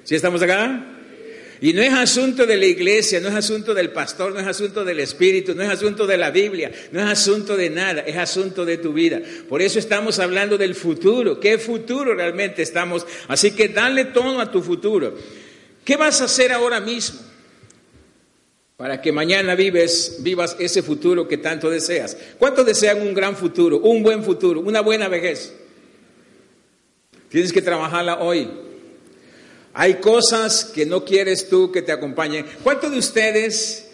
¿Sí 0.04 0.14
estamos 0.14 0.42
acá? 0.42 0.94
Y 1.61 1.73
no 1.73 1.82
es 1.82 1.92
asunto 1.92 2.46
de 2.46 2.56
la 2.56 2.66
iglesia, 2.66 3.20
no 3.20 3.28
es 3.28 3.34
asunto 3.34 3.75
del 3.75 3.90
pastor, 3.90 4.32
no 4.32 4.40
es 4.40 4.46
asunto 4.46 4.84
del 4.84 5.00
Espíritu, 5.00 5.54
no 5.54 5.62
es 5.62 5.70
asunto 5.70 6.06
de 6.06 6.16
la 6.16 6.30
Biblia, 6.30 6.70
no 6.92 7.00
es 7.00 7.06
asunto 7.06 7.56
de 7.56 7.70
nada, 7.70 8.02
es 8.02 8.16
asunto 8.16 8.64
de 8.64 8.78
tu 8.78 8.92
vida. 8.92 9.20
Por 9.49 9.62
eso 9.62 9.78
estamos 9.78 10.18
hablando 10.18 10.58
del 10.58 10.75
futuro. 10.75 11.38
¿Qué 11.38 11.58
futuro 11.58 12.14
realmente 12.14 12.62
estamos? 12.62 13.06
Así 13.28 13.52
que 13.52 13.68
dale 13.68 14.06
tono 14.06 14.40
a 14.40 14.50
tu 14.50 14.62
futuro. 14.62 15.14
¿Qué 15.84 15.96
vas 15.96 16.20
a 16.20 16.25
hacer 16.25 16.52
ahora 16.52 16.80
mismo? 16.80 17.20
Para 18.76 19.00
que 19.00 19.12
mañana 19.12 19.54
vives, 19.54 20.16
vivas 20.20 20.56
ese 20.58 20.82
futuro 20.82 21.28
que 21.28 21.38
tanto 21.38 21.70
deseas. 21.70 22.16
¿Cuántos 22.38 22.66
desean 22.66 23.00
un 23.00 23.14
gran 23.14 23.37
futuro, 23.37 23.78
un 23.78 24.02
buen 24.02 24.25
futuro, 24.25 24.61
una 24.61 24.80
buena 24.80 25.08
vejez? 25.08 25.54
Tienes 27.28 27.52
que 27.52 27.62
trabajarla 27.62 28.20
hoy. 28.20 28.63
Hay 29.75 29.95
cosas 29.95 30.64
que 30.64 30.87
no 30.87 31.04
quieres 31.04 31.49
tú 31.49 31.73
que 31.73 31.83
te 31.83 31.90
acompañen. 31.90 32.47
¿Cuántos 32.62 32.93
de 32.93 32.99
ustedes 32.99 33.88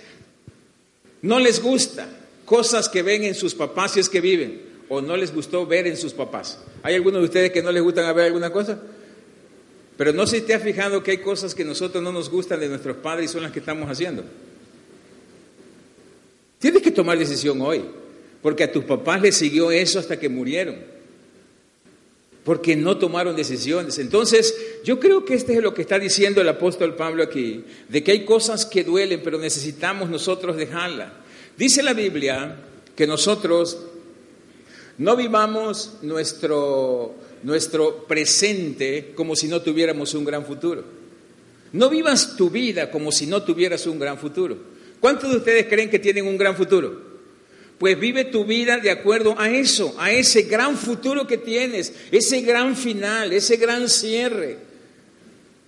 no 1.23 1.39
les 1.39 1.63
gusta 1.63 2.07
cosas 2.45 2.89
que 2.89 3.03
ven 3.03 3.25
en 3.25 3.35
sus 3.35 3.55
papás 3.55 3.93
si 3.93 4.01
es 4.01 4.11
que 4.11 4.21
viven? 4.21 4.61
¿O 4.91 5.01
no 5.01 5.17
les 5.17 5.35
gustó 5.35 5.67
ver 5.67 5.87
en 5.87 5.97
sus 5.97 6.13
papás? 6.13 6.59
¿Hay 6.83 6.95
algunos 6.95 7.23
de 7.23 7.25
ustedes 7.25 7.51
que 7.51 7.63
no 7.63 7.73
les 7.73 7.83
gustan 7.83 8.15
ver 8.15 8.27
alguna 8.27 8.53
cosa? 8.53 8.79
Pero 9.97 10.13
no 10.13 10.27
si 10.27 10.43
te 10.43 10.53
has 10.53 10.63
fijado 10.63 11.03
que 11.03 11.13
hay 11.13 11.19
cosas 11.19 11.55
que 11.55 11.65
nosotros 11.65 12.03
no 12.05 12.13
nos 12.13 12.29
gustan 12.29 12.61
de 12.61 12.69
nuestros 12.69 12.99
padres 12.99 13.31
y 13.31 13.33
son 13.33 13.43
las 13.43 13.53
que 13.53 13.61
estamos 13.61 13.89
haciendo. 13.91 14.23
Tienes 16.59 16.83
que 16.83 16.91
tomar 16.91 17.19
decisión 17.19 17.59
hoy, 17.63 17.85
porque 18.43 18.65
a 18.65 18.73
tus 18.73 18.85
papás 18.85 19.23
les 19.23 19.35
siguió 19.35 19.71
eso 19.71 19.99
hasta 19.99 20.19
que 20.19 20.29
murieron 20.29 20.77
porque 22.45 22.77
no 22.77 22.99
tomaron 22.99 23.37
decisiones. 23.37 23.99
Entonces, 23.99 24.55
yo 24.85 24.99
creo 24.99 25.25
que 25.25 25.35
este 25.35 25.55
es 25.55 25.63
lo 25.63 25.75
que 25.75 25.83
está 25.83 25.99
diciendo 25.99 26.41
el 26.41 26.49
apóstol 26.49 26.97
Pablo 26.97 27.23
aquí, 27.23 27.65
de 27.89 28.03
que 28.03 28.13
hay 28.13 28.25
cosas 28.25 28.67
que 28.67 28.85
duelen, 28.85 29.21
pero 29.23 29.39
necesitamos 29.39 30.09
nosotros 30.11 30.57
dejarla. 30.57 31.13
Dice 31.57 31.83
la 31.83 31.93
Biblia 31.93 32.57
que 32.97 33.07
nosotros 33.07 33.79
no 34.99 35.17
vivamos 35.17 35.99
nuestro, 36.03 37.15
nuestro 37.43 38.05
presente 38.05 39.13
como 39.15 39.37
si 39.37 39.49
no 39.49 39.61
tuviéramos 39.63 40.15
un 40.15 40.25
gran 40.25 40.45
futuro. 40.45 40.85
No 41.73 41.89
vivas 41.89 42.37
tu 42.37 42.51
vida 42.51 42.91
como 42.91 43.13
si 43.13 43.27
no 43.27 43.43
tuvieras 43.43 43.87
un 43.87 43.99
gran 43.99 44.19
futuro. 44.19 44.57
¿Cuántos 44.99 45.31
de 45.31 45.37
ustedes 45.37 45.67
creen 45.67 45.89
que 45.89 45.99
tienen 45.99 46.27
un 46.27 46.37
gran 46.37 46.57
futuro? 46.57 47.11
pues 47.81 47.99
vive 47.99 48.27
tu 48.27 48.45
vida 48.45 48.77
de 48.77 48.91
acuerdo 48.91 49.35
a 49.39 49.49
eso, 49.49 49.95
a 49.99 50.13
ese 50.13 50.43
gran 50.43 50.77
futuro 50.77 51.27
que 51.27 51.39
tienes, 51.39 51.95
ese 52.13 52.43
gran 52.43 52.77
final, 52.77 53.33
ese 53.33 53.57
gran 53.57 53.89
cierre. 53.89 54.59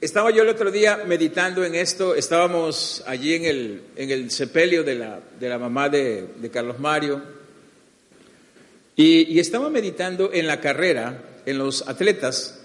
Estaba 0.03 0.33
yo 0.33 0.43
el 0.43 0.49
otro 0.49 0.73
día 0.73 1.05
meditando 1.07 1.65
en 1.65 1.77
esto, 1.77 2.17
estábamos 2.17 3.05
allí 3.07 3.35
en 3.35 3.45
el, 3.45 3.83
en 3.95 4.11
el 4.11 4.33
sepelio 4.33 4.83
de 4.83 4.97
la, 4.97 5.21
de 5.39 5.49
la 5.49 5.61
mamá 5.61 5.89
de, 5.89 6.27
Carlos 6.53 6.81
Mario, 6.81 7.23
y, 8.97 9.33
y 9.33 9.39
estaba 9.39 9.71
meditando 9.71 10.33
en 10.33 10.49
la 10.49 10.61
carrera, 10.61 11.23
en 11.47 11.57
los 11.57 11.87
atletas, 11.87 12.59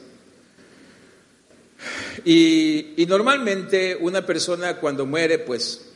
y, 2.26 2.96
y, 2.98 3.06
normalmente 3.06 3.96
una 4.02 4.26
persona 4.26 4.78
cuando 4.78 5.06
muere, 5.06 5.38
pues 5.38 5.92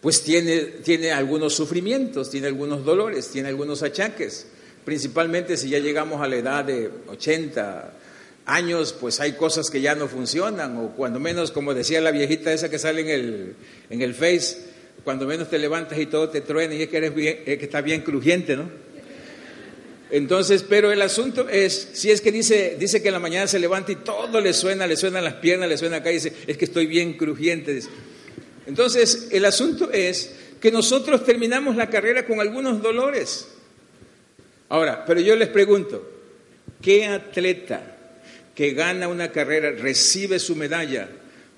pues 0.00 0.24
tiene, 0.24 0.58
tiene 0.82 1.12
algunos 1.12 1.54
sufrimientos, 1.54 2.30
tiene 2.30 2.48
algunos 2.48 2.84
dolores, 2.84 3.28
tiene 3.28 3.48
algunos 3.48 3.84
achaques. 3.84 4.48
Principalmente 4.84 5.56
si 5.56 5.68
ya 5.68 5.78
llegamos 5.78 6.20
a 6.20 6.26
la 6.26 6.34
edad 6.34 6.64
de 6.64 6.90
80 7.06 7.92
años, 8.46 8.94
pues 8.98 9.20
hay 9.20 9.32
cosas 9.32 9.70
que 9.70 9.80
ya 9.80 9.94
no 9.94 10.08
funcionan, 10.08 10.76
o 10.76 10.90
cuando 10.90 11.18
menos, 11.18 11.50
como 11.50 11.74
decía 11.74 12.00
la 12.00 12.10
viejita 12.10 12.52
esa 12.52 12.70
que 12.70 12.78
sale 12.78 13.00
en 13.00 13.08
el, 13.08 13.56
en 13.90 14.02
el 14.02 14.14
Face, 14.14 14.58
cuando 15.02 15.26
menos 15.26 15.48
te 15.48 15.58
levantas 15.58 15.98
y 15.98 16.06
todo 16.06 16.28
te 16.30 16.40
truena 16.40 16.74
y 16.74 16.82
es 16.82 16.88
que, 16.88 16.96
eres 16.96 17.14
bien, 17.14 17.40
es 17.46 17.58
que 17.58 17.64
está 17.64 17.80
bien 17.80 18.02
crujiente, 18.02 18.56
¿no? 18.56 18.68
Entonces, 20.10 20.64
pero 20.68 20.92
el 20.92 21.02
asunto 21.02 21.48
es, 21.48 21.88
si 21.94 22.10
es 22.10 22.20
que 22.20 22.30
dice, 22.30 22.76
dice 22.78 23.02
que 23.02 23.08
en 23.08 23.14
la 23.14 23.20
mañana 23.20 23.46
se 23.46 23.58
levanta 23.58 23.90
y 23.90 23.96
todo 23.96 24.40
le 24.40 24.52
suena, 24.52 24.86
le 24.86 24.96
suenan 24.96 25.24
las 25.24 25.34
piernas, 25.34 25.68
le 25.68 25.76
suena 25.76 25.96
acá 25.96 26.10
y 26.10 26.14
dice, 26.14 26.32
es 26.46 26.56
que 26.56 26.66
estoy 26.66 26.86
bien 26.86 27.14
crujiente. 27.14 27.80
Entonces, 28.66 29.28
el 29.32 29.44
asunto 29.44 29.90
es 29.90 30.34
que 30.60 30.70
nosotros 30.70 31.24
terminamos 31.24 31.74
la 31.76 31.90
carrera 31.90 32.24
con 32.26 32.40
algunos 32.40 32.80
dolores. 32.80 33.48
Ahora, 34.68 35.04
pero 35.04 35.20
yo 35.20 35.34
les 35.36 35.48
pregunto, 35.48 36.08
¿qué 36.80 37.06
atleta 37.06 37.93
que 38.54 38.72
gana 38.72 39.08
una 39.08 39.32
carrera, 39.32 39.70
recibe 39.72 40.38
su 40.38 40.56
medalla, 40.56 41.08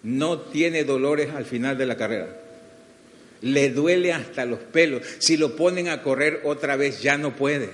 no 0.02 0.40
tiene 0.40 0.84
dolores 0.84 1.30
al 1.34 1.44
final 1.44 1.76
de 1.76 1.86
la 1.86 1.96
carrera? 1.96 2.40
Le 3.42 3.70
duele 3.70 4.12
hasta 4.12 4.44
los 4.44 4.58
pelos. 4.58 5.02
Si 5.18 5.36
lo 5.36 5.56
ponen 5.56 5.88
a 5.88 6.02
correr 6.02 6.40
otra 6.44 6.76
vez, 6.76 7.02
ya 7.02 7.18
no 7.18 7.36
puede, 7.36 7.70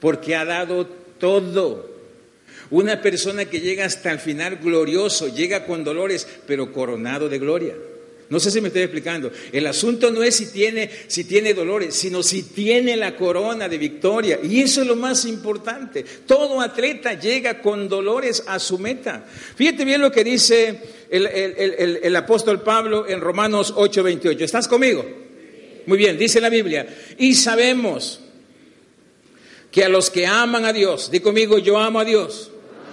porque 0.00 0.34
ha 0.34 0.44
dado 0.44 0.86
todo. 0.86 1.98
Una 2.70 3.00
persona 3.00 3.46
que 3.46 3.60
llega 3.60 3.84
hasta 3.84 4.10
el 4.10 4.18
final 4.18 4.56
glorioso, 4.56 5.28
llega 5.28 5.64
con 5.64 5.84
dolores, 5.84 6.26
pero 6.46 6.72
coronado 6.72 7.28
de 7.28 7.38
gloria. 7.38 7.74
No 8.30 8.38
sé 8.38 8.50
si 8.50 8.60
me 8.60 8.68
estoy 8.68 8.82
explicando. 8.82 9.32
El 9.52 9.66
asunto 9.66 10.10
no 10.10 10.22
es 10.22 10.36
si 10.36 10.52
tiene, 10.52 10.90
si 11.06 11.24
tiene 11.24 11.54
dolores, 11.54 11.94
sino 11.94 12.22
si 12.22 12.42
tiene 12.42 12.94
la 12.94 13.16
corona 13.16 13.68
de 13.68 13.78
victoria. 13.78 14.38
Y 14.42 14.60
eso 14.60 14.82
es 14.82 14.86
lo 14.86 14.96
más 14.96 15.24
importante. 15.24 16.04
Todo 16.26 16.60
atleta 16.60 17.14
llega 17.14 17.62
con 17.62 17.88
dolores 17.88 18.44
a 18.46 18.58
su 18.58 18.78
meta. 18.78 19.24
Fíjate 19.56 19.84
bien 19.86 20.02
lo 20.02 20.12
que 20.12 20.24
dice 20.24 20.78
el, 21.08 22.16
apóstol 22.16 22.60
Pablo 22.62 23.08
en 23.08 23.20
Romanos 23.20 23.72
8:28. 23.74 24.40
¿Estás 24.42 24.68
conmigo? 24.68 25.06
Muy 25.86 25.96
bien, 25.96 26.18
dice 26.18 26.38
la 26.38 26.50
Biblia. 26.50 26.86
Y 27.16 27.34
sabemos 27.34 28.20
que 29.70 29.84
a 29.84 29.88
los 29.88 30.10
que 30.10 30.26
aman 30.26 30.66
a 30.66 30.72
Dios, 30.74 31.10
di 31.10 31.20
conmigo, 31.20 31.58
yo 31.58 31.78
amo 31.78 32.00
a 32.00 32.04
Dios. 32.04 32.50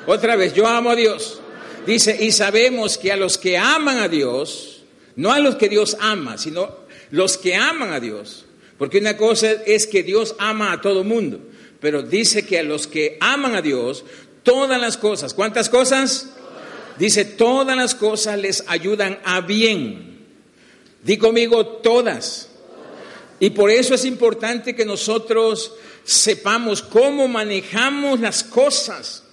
Otra 0.08 0.38
vez, 0.38 0.54
yo 0.54 0.65
amo 0.65 0.92
a 0.92 0.96
Dios. 0.96 1.42
Dice, 1.86 2.15
y 2.20 2.32
sabemos 2.32 2.98
que 2.98 3.12
a 3.12 3.18
los 3.18 3.38
que 3.38 3.58
aman 3.58 3.98
a 3.98 4.08
Dios, 4.08 4.75
no 5.15 5.31
a 5.31 5.39
los 5.39 5.55
que 5.55 5.69
Dios 5.69 5.98
ama, 6.00 6.38
sino 6.38 6.75
los 7.12 7.38
que 7.38 7.55
aman 7.55 7.93
a 7.93 8.00
Dios. 8.00 8.45
Porque 8.77 8.98
una 8.98 9.15
cosa 9.15 9.51
es 9.65 9.88
que 9.88 10.03
Dios 10.03 10.36
ama 10.38 10.74
a 10.74 10.81
todo 10.81 11.03
mundo, 11.03 11.39
pero 11.79 12.03
dice 12.03 12.45
que 12.45 12.60
a 12.60 12.63
los 12.63 12.88
que 12.88 13.17
aman 13.22 13.55
a 13.55 13.62
Dios, 13.62 14.03
todas 14.43 14.79
las 14.79 14.98
cosas, 14.98 15.34
¿cuántas 15.34 15.69
cosas? 15.69 16.29
Dice, 16.98 17.25
todas 17.25 17.75
las 17.75 17.95
cosas 17.95 18.39
les 18.39 18.63
ayudan 18.67 19.19
a 19.24 19.41
bien. 19.41 20.25
Di 21.03 21.17
conmigo 21.17 21.65
todas. 21.67 22.50
Y 23.39 23.50
por 23.50 23.69
eso 23.69 23.95
es 23.95 24.05
importante 24.05 24.75
que 24.75 24.86
nosotros 24.86 25.74
sepamos 26.03 26.81
cómo 26.81 27.27
manejamos 27.27 28.19
las 28.19 28.43
cosas. 28.43 29.25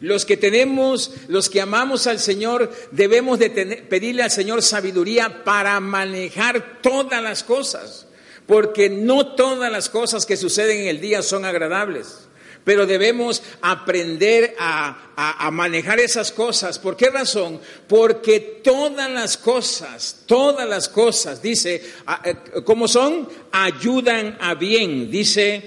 Los 0.00 0.24
que 0.24 0.36
tenemos, 0.36 1.12
los 1.28 1.48
que 1.48 1.60
amamos 1.60 2.06
al 2.06 2.18
Señor, 2.18 2.72
debemos 2.90 3.38
de 3.38 3.50
pedirle 3.50 4.22
al 4.22 4.30
Señor 4.30 4.62
sabiduría 4.62 5.44
para 5.44 5.78
manejar 5.80 6.80
todas 6.80 7.22
las 7.22 7.42
cosas, 7.42 8.06
porque 8.46 8.88
no 8.88 9.34
todas 9.34 9.70
las 9.70 9.88
cosas 9.88 10.24
que 10.24 10.36
suceden 10.36 10.80
en 10.80 10.86
el 10.88 11.00
día 11.00 11.22
son 11.22 11.44
agradables 11.44 12.28
pero 12.68 12.84
debemos 12.84 13.42
aprender 13.62 14.54
a, 14.58 15.48
manejar 15.50 16.00
esas 16.00 16.30
cosas. 16.30 16.78
¿Por 16.78 16.98
qué 16.98 17.08
razón? 17.08 17.62
Porque 17.86 18.60
todas 18.62 19.10
las 19.10 19.38
cosas, 19.38 20.24
todas 20.26 20.68
las 20.68 20.86
cosas, 20.90 21.40
dice, 21.40 21.82
eh, 22.24 22.34
¿cómo 22.66 22.86
son? 22.86 23.26
Ayudan 23.52 24.36
a 24.38 24.54
bien. 24.54 25.10
Dice, 25.10 25.62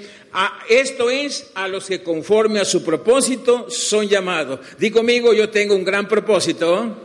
esto 0.69 1.09
es 1.09 1.51
a 1.55 1.67
los 1.67 1.85
que 1.85 2.01
conforme 2.01 2.59
a 2.59 2.65
su 2.65 2.83
propósito 2.83 3.69
son 3.69 4.07
llamados. 4.07 4.59
Di 4.77 4.91
conmigo, 4.91 5.33
yo 5.33 5.49
tengo 5.49 5.75
un 5.75 5.83
gran 5.83 6.07
propósito. 6.07 6.97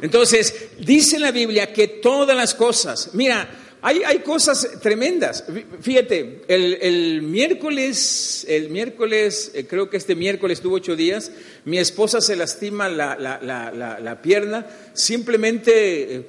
Entonces, 0.00 0.70
dice 0.78 1.18
la 1.18 1.30
Biblia 1.30 1.72
que 1.72 1.88
todas 1.88 2.36
las 2.36 2.54
cosas, 2.54 3.10
mira, 3.12 3.62
hay, 3.84 4.20
cosas 4.20 4.78
tremendas. 4.80 5.44
Fíjate, 5.80 6.42
el, 6.46 7.22
miércoles, 7.22 8.46
el 8.48 8.70
miércoles, 8.70 9.50
eh, 9.54 9.66
creo 9.66 9.90
que 9.90 9.96
este 9.96 10.14
miércoles 10.14 10.60
tuvo 10.60 10.76
ocho 10.76 10.94
días, 10.94 11.32
mi 11.64 11.78
esposa 11.78 12.20
se 12.20 12.36
lastima 12.36 12.88
la, 12.88 14.20
pierna 14.22 14.66
simplemente 14.92 16.14
eh, 16.14 16.26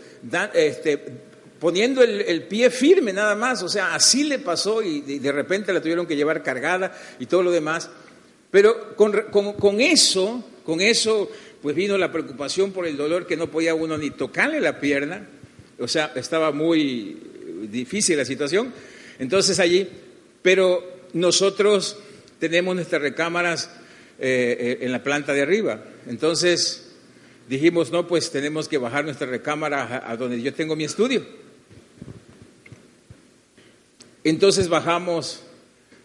este, 0.56 1.06
poniendo 1.64 2.04
el, 2.04 2.44
pie 2.44 2.70
firme 2.70 3.14
nada 3.14 3.36
más. 3.36 3.64
O 3.64 3.70
sea, 3.70 3.96
así 3.96 4.26
le 4.26 4.38
pasó 4.38 4.84
y, 4.84 5.00
de 5.00 5.32
repente 5.32 5.72
la 5.72 5.80
tuvieron 5.80 6.06
que 6.06 6.18
llevar 6.18 6.44
cargada 6.44 6.92
y 7.20 7.26
todo 7.26 7.42
lo 7.42 7.52
demás. 7.52 7.90
Pero 8.52 8.98
con, 8.98 9.14
con 9.32 9.80
eso, 9.80 10.44
con 10.66 10.82
eso, 10.82 11.32
pues 11.62 11.74
vino 11.74 11.98
la 11.98 12.12
preocupación 12.12 12.74
por 12.74 12.86
el 12.86 12.98
dolor 12.98 13.26
que 13.26 13.38
no 13.38 13.50
podía 13.50 13.76
uno 13.76 13.98
ni 13.98 14.12
tocarle 14.12 14.60
la 14.60 14.82
pierna. 14.82 15.26
O 15.80 15.88
sea, 15.88 16.12
estaba 16.16 16.52
muy 16.52 17.18
difícil 17.72 18.18
la 18.18 18.26
situación. 18.26 18.74
Entonces 19.18 19.58
allí, 19.62 19.88
pero 20.42 20.84
nosotros 21.14 21.96
tenemos 22.40 22.76
nuestras 22.76 23.02
recámaras 23.02 23.70
eh, 24.20 24.58
eh, 24.60 24.78
en 24.82 24.92
la 24.92 25.02
planta 25.02 25.32
de 25.32 25.44
arriba. 25.44 25.82
Entonces 26.08 26.92
dijimos, 27.48 27.90
no, 27.90 28.06
pues 28.06 28.32
tenemos 28.32 28.68
que 28.68 28.78
bajar 28.78 29.06
nuestra 29.06 29.28
recámara 29.28 30.04
a, 30.06 30.18
donde 30.18 30.42
yo 30.42 30.54
tengo 30.54 30.76
mi 30.76 30.84
estudio. 30.84 31.43
Entonces 34.24 34.70
bajamos, 34.70 35.42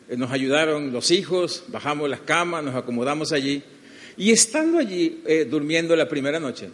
eh, 0.08 0.16
nos 0.16 0.30
ayudaron 0.30 0.92
los 0.92 1.10
hijos, 1.10 1.64
bajamos 1.68 2.08
las 2.10 2.20
camas, 2.20 2.64
nos 2.64 2.74
acomodamos 2.74 3.32
allí. 3.32 3.62
Y 4.16 4.32
estando 4.32 4.78
allí, 4.78 5.22
durmiendo 5.48 5.94
la 5.94 6.08
primera 6.08 6.40
noche, 6.40 6.70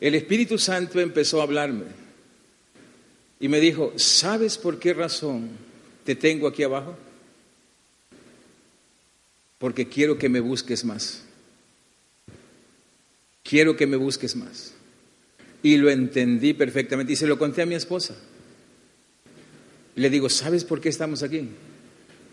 el 0.00 0.16
Espíritu 0.16 0.58
Santo 0.58 0.98
empezó 0.98 1.40
a 1.40 1.44
hablarme 1.44 1.84
y 3.38 3.48
me 3.48 3.60
dijo, 3.60 3.92
¿sabes 3.96 4.58
por 4.58 4.78
qué 4.78 4.94
razón 4.94 5.50
te 6.04 6.14
tengo 6.14 6.48
aquí 6.48 6.62
abajo? 6.62 6.96
Porque 9.58 9.88
quiero 9.88 10.18
que 10.18 10.28
me 10.28 10.40
busques 10.40 10.84
más. 10.84 11.22
Quiero 13.42 13.76
que 13.76 13.86
me 13.86 13.96
busques 13.96 14.36
más. 14.36 14.72
Y 15.62 15.76
lo 15.76 15.90
entendí 15.90 16.54
perfectamente 16.54 17.12
y 17.12 17.16
se 17.16 17.26
lo 17.26 17.38
conté 17.38 17.62
a 17.62 17.66
mi 17.66 17.74
esposa. 17.74 18.16
Le 19.96 20.10
digo, 20.10 20.28
¿sabes 20.28 20.64
por 20.64 20.80
qué 20.80 20.88
estamos 20.88 21.22
aquí? 21.22 21.48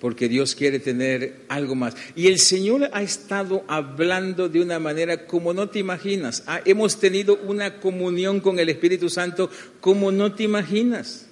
porque 0.02 0.28
Dios 0.28 0.56
quiere 0.56 0.80
tener 0.80 1.42
algo 1.48 1.76
más. 1.76 1.96
Y 2.16 2.26
el 2.26 2.40
Señor 2.40 2.90
ha 2.92 3.04
estado 3.04 3.64
hablando 3.68 4.50
de 4.50 4.60
una 4.60 4.80
manera 4.80 5.28
como 5.28 5.54
no 5.54 5.70
te 5.70 5.78
imaginas. 5.78 6.42
Ah, 6.48 6.60
hemos 6.66 7.00
tenido 7.00 7.38
una 7.44 7.80
comunión 7.80 8.40
con 8.40 8.58
el 8.58 8.70
Espíritu 8.70 9.12
Santo 9.12 9.52
como 9.80 10.12
no 10.12 10.34
te 10.34 10.42
imaginas. 10.42 11.28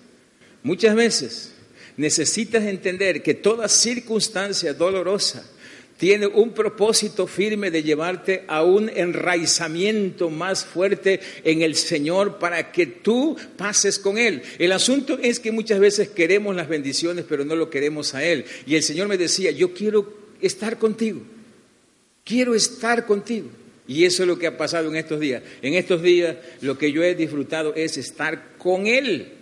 Muchas 0.62 0.96
veces 0.96 1.54
necesitas 1.98 2.64
entender 2.64 3.24
que 3.24 3.34
toda 3.34 3.68
circunstancia 3.68 4.76
dolorosa, 4.76 5.50
tiene 6.00 6.28
un 6.28 6.54
propósito 6.54 7.28
firme 7.28 7.72
de 7.72 7.84
llevarte 7.84 8.46
a 8.48 8.64
un 8.64 8.88
enraizamiento 8.88 10.30
más 10.30 10.64
fuerte 10.64 11.20
en 11.44 11.62
el 11.62 11.76
Señor 11.76 12.40
para 12.40 12.72
que 12.72 12.86
tú 12.88 13.36
pases 13.58 14.00
con 14.00 14.18
Él. 14.18 14.42
El 14.60 14.72
asunto 14.72 15.20
es 15.22 15.42
que 15.42 15.52
muchas 15.52 15.82
veces 15.82 16.08
queremos 16.08 16.56
las 16.56 16.70
bendiciones, 16.70 17.26
pero 17.28 17.44
no 17.44 17.54
lo 17.58 17.70
queremos 17.70 18.16
a 18.16 18.24
Él. 18.24 18.46
Y 18.66 18.76
el 18.76 18.84
Señor 18.84 19.10
me 19.10 19.18
decía, 19.18 19.52
yo 19.52 19.74
quiero 19.74 20.14
estar 20.40 20.80
contigo, 20.80 21.20
quiero 22.24 22.56
estar 22.56 23.06
contigo. 23.06 23.50
Y 23.86 24.06
eso 24.06 24.24
es 24.24 24.30
lo 24.30 24.40
que 24.40 24.48
ha 24.48 24.56
pasado 24.56 24.88
en 24.88 24.96
estos 24.96 25.20
días. 25.20 25.44
En 25.62 25.74
estos 25.74 26.02
días 26.02 26.38
lo 26.62 26.78
que 26.78 26.94
yo 26.94 27.04
he 27.04 27.14
disfrutado 27.14 27.76
es 27.76 27.98
estar 27.98 28.56
con 28.58 28.88
Él, 28.88 29.34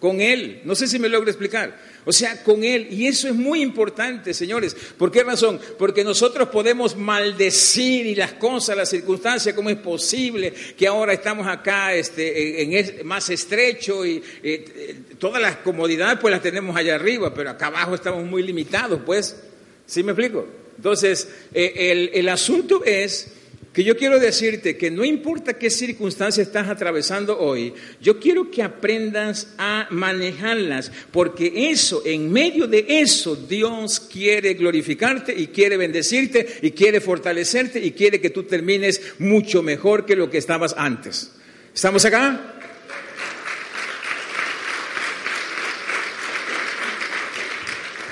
con 0.00 0.20
Él. 0.20 0.62
No 0.64 0.74
sé 0.74 0.88
si 0.88 0.98
me 0.98 1.08
logro 1.08 1.30
explicar. 1.30 1.78
O 2.06 2.12
sea, 2.12 2.42
con 2.42 2.64
Él. 2.64 2.88
Y 2.90 3.06
eso 3.06 3.28
es 3.28 3.34
muy 3.34 3.60
importante, 3.60 4.32
señores. 4.32 4.74
¿Por 4.96 5.12
qué 5.12 5.22
razón? 5.22 5.60
Porque 5.78 6.02
nosotros 6.02 6.48
podemos 6.48 6.96
maldecir 6.96 8.06
y 8.06 8.14
las 8.14 8.32
cosas, 8.32 8.76
las 8.76 8.88
circunstancias, 8.88 9.54
cómo 9.54 9.68
es 9.68 9.76
posible 9.76 10.52
que 10.76 10.86
ahora 10.86 11.12
estamos 11.12 11.46
acá 11.46 11.94
este, 11.94 12.62
en, 12.62 13.06
más 13.06 13.28
estrecho 13.28 14.04
y 14.06 14.22
eh, 14.42 14.96
todas 15.18 15.40
las 15.40 15.56
comodidades 15.56 16.18
pues 16.18 16.32
las 16.32 16.42
tenemos 16.42 16.74
allá 16.74 16.94
arriba, 16.94 17.32
pero 17.34 17.50
acá 17.50 17.66
abajo 17.66 17.94
estamos 17.94 18.24
muy 18.24 18.42
limitados, 18.42 19.00
pues. 19.04 19.36
¿Sí 19.84 20.02
me 20.02 20.12
explico? 20.12 20.46
Entonces, 20.76 21.28
eh, 21.52 22.10
el 22.14 22.28
asunto 22.28 22.82
es 22.84 23.32
que 23.72 23.84
yo 23.84 23.96
quiero 23.96 24.18
decirte 24.18 24.76
que 24.76 24.90
no 24.90 25.04
importa 25.04 25.54
qué 25.54 25.70
circunstancia 25.70 26.42
estás 26.42 26.68
atravesando 26.68 27.38
hoy, 27.38 27.72
yo 28.00 28.18
quiero 28.18 28.50
que 28.50 28.64
aprendas 28.64 29.54
a 29.58 29.86
manejarlas, 29.90 30.90
porque 31.12 31.70
eso, 31.70 32.02
en 32.04 32.32
medio 32.32 32.66
de 32.66 32.84
eso, 32.88 33.36
Dios 33.36 34.00
quiere 34.00 34.54
glorificarte 34.54 35.32
y 35.32 35.48
quiere 35.48 35.76
bendecirte 35.76 36.58
y 36.62 36.72
quiere 36.72 37.00
fortalecerte 37.00 37.78
y 37.78 37.92
quiere 37.92 38.20
que 38.20 38.30
tú 38.30 38.42
termines 38.42 39.00
mucho 39.20 39.62
mejor 39.62 40.04
que 40.04 40.16
lo 40.16 40.28
que 40.28 40.38
estabas 40.38 40.74
antes. 40.76 41.30
¿Estamos 41.72 42.04
acá? 42.04 42.56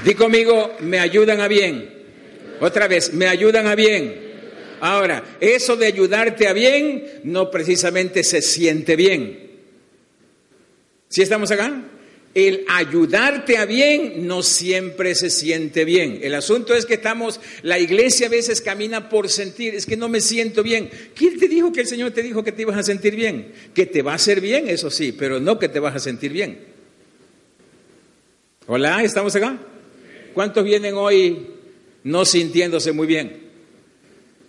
Di 0.05 0.15
conmigo, 0.15 0.77
me 0.81 1.01
ayudan 1.01 1.41
a 1.41 1.49
bien. 1.49 1.99
Otra 2.61 2.87
vez, 2.87 3.13
me 3.13 3.27
ayudan 3.27 3.67
a 3.67 3.75
bien. 3.75 4.28
Ahora, 4.81 5.39
eso 5.41 5.77
de 5.77 5.87
ayudarte 5.87 6.49
a 6.49 6.53
bien 6.53 7.21
no 7.25 7.51
precisamente 7.51 8.25
se 8.25 8.43
siente 8.43 8.97
bien. 8.97 9.49
¿Sí 11.09 11.23
estamos 11.23 11.51
acá? 11.51 11.85
El 12.35 12.65
ayudarte 12.69 13.57
a 13.57 13.65
bien 13.65 14.27
no 14.27 14.43
siempre 14.43 15.15
se 15.15 15.31
siente 15.31 15.85
bien. 15.85 16.21
El 16.23 16.35
asunto 16.35 16.75
es 16.75 16.87
que 16.87 16.95
estamos, 16.95 17.41
la 17.63 17.79
iglesia 17.79 18.27
a 18.27 18.31
veces 18.31 18.61
camina 18.61 19.09
por 19.09 19.29
sentir, 19.29 19.75
es 19.75 19.87
que 19.87 19.97
no 19.97 20.09
me 20.09 20.21
siento 20.21 20.63
bien. 20.63 20.91
¿Quién 21.15 21.39
te 21.39 21.49
dijo 21.49 21.73
que 21.73 21.81
el 21.81 21.87
Señor 21.87 22.13
te 22.13 22.23
dijo 22.23 22.45
que 22.45 22.53
te 22.53 22.63
ibas 22.63 22.77
a 22.77 22.83
sentir 22.83 23.17
bien? 23.17 23.53
Que 23.75 23.87
te 23.87 24.03
va 24.03 24.13
a 24.13 24.17
hacer 24.17 24.41
bien, 24.41 24.69
eso 24.69 24.91
sí, 24.91 25.13
pero 25.13 25.41
no 25.41 25.59
que 25.59 25.69
te 25.69 25.81
vas 25.81 25.97
a 25.97 25.99
sentir 25.99 26.33
bien. 26.33 26.59
Hola, 28.67 29.03
¿estamos 29.03 29.35
acá? 29.35 29.59
¿Cuántos 30.35 30.63
vienen 30.63 30.95
hoy 30.95 31.47
no 32.05 32.25
sintiéndose 32.27 32.93
muy 32.93 33.07
bien? 33.07 33.48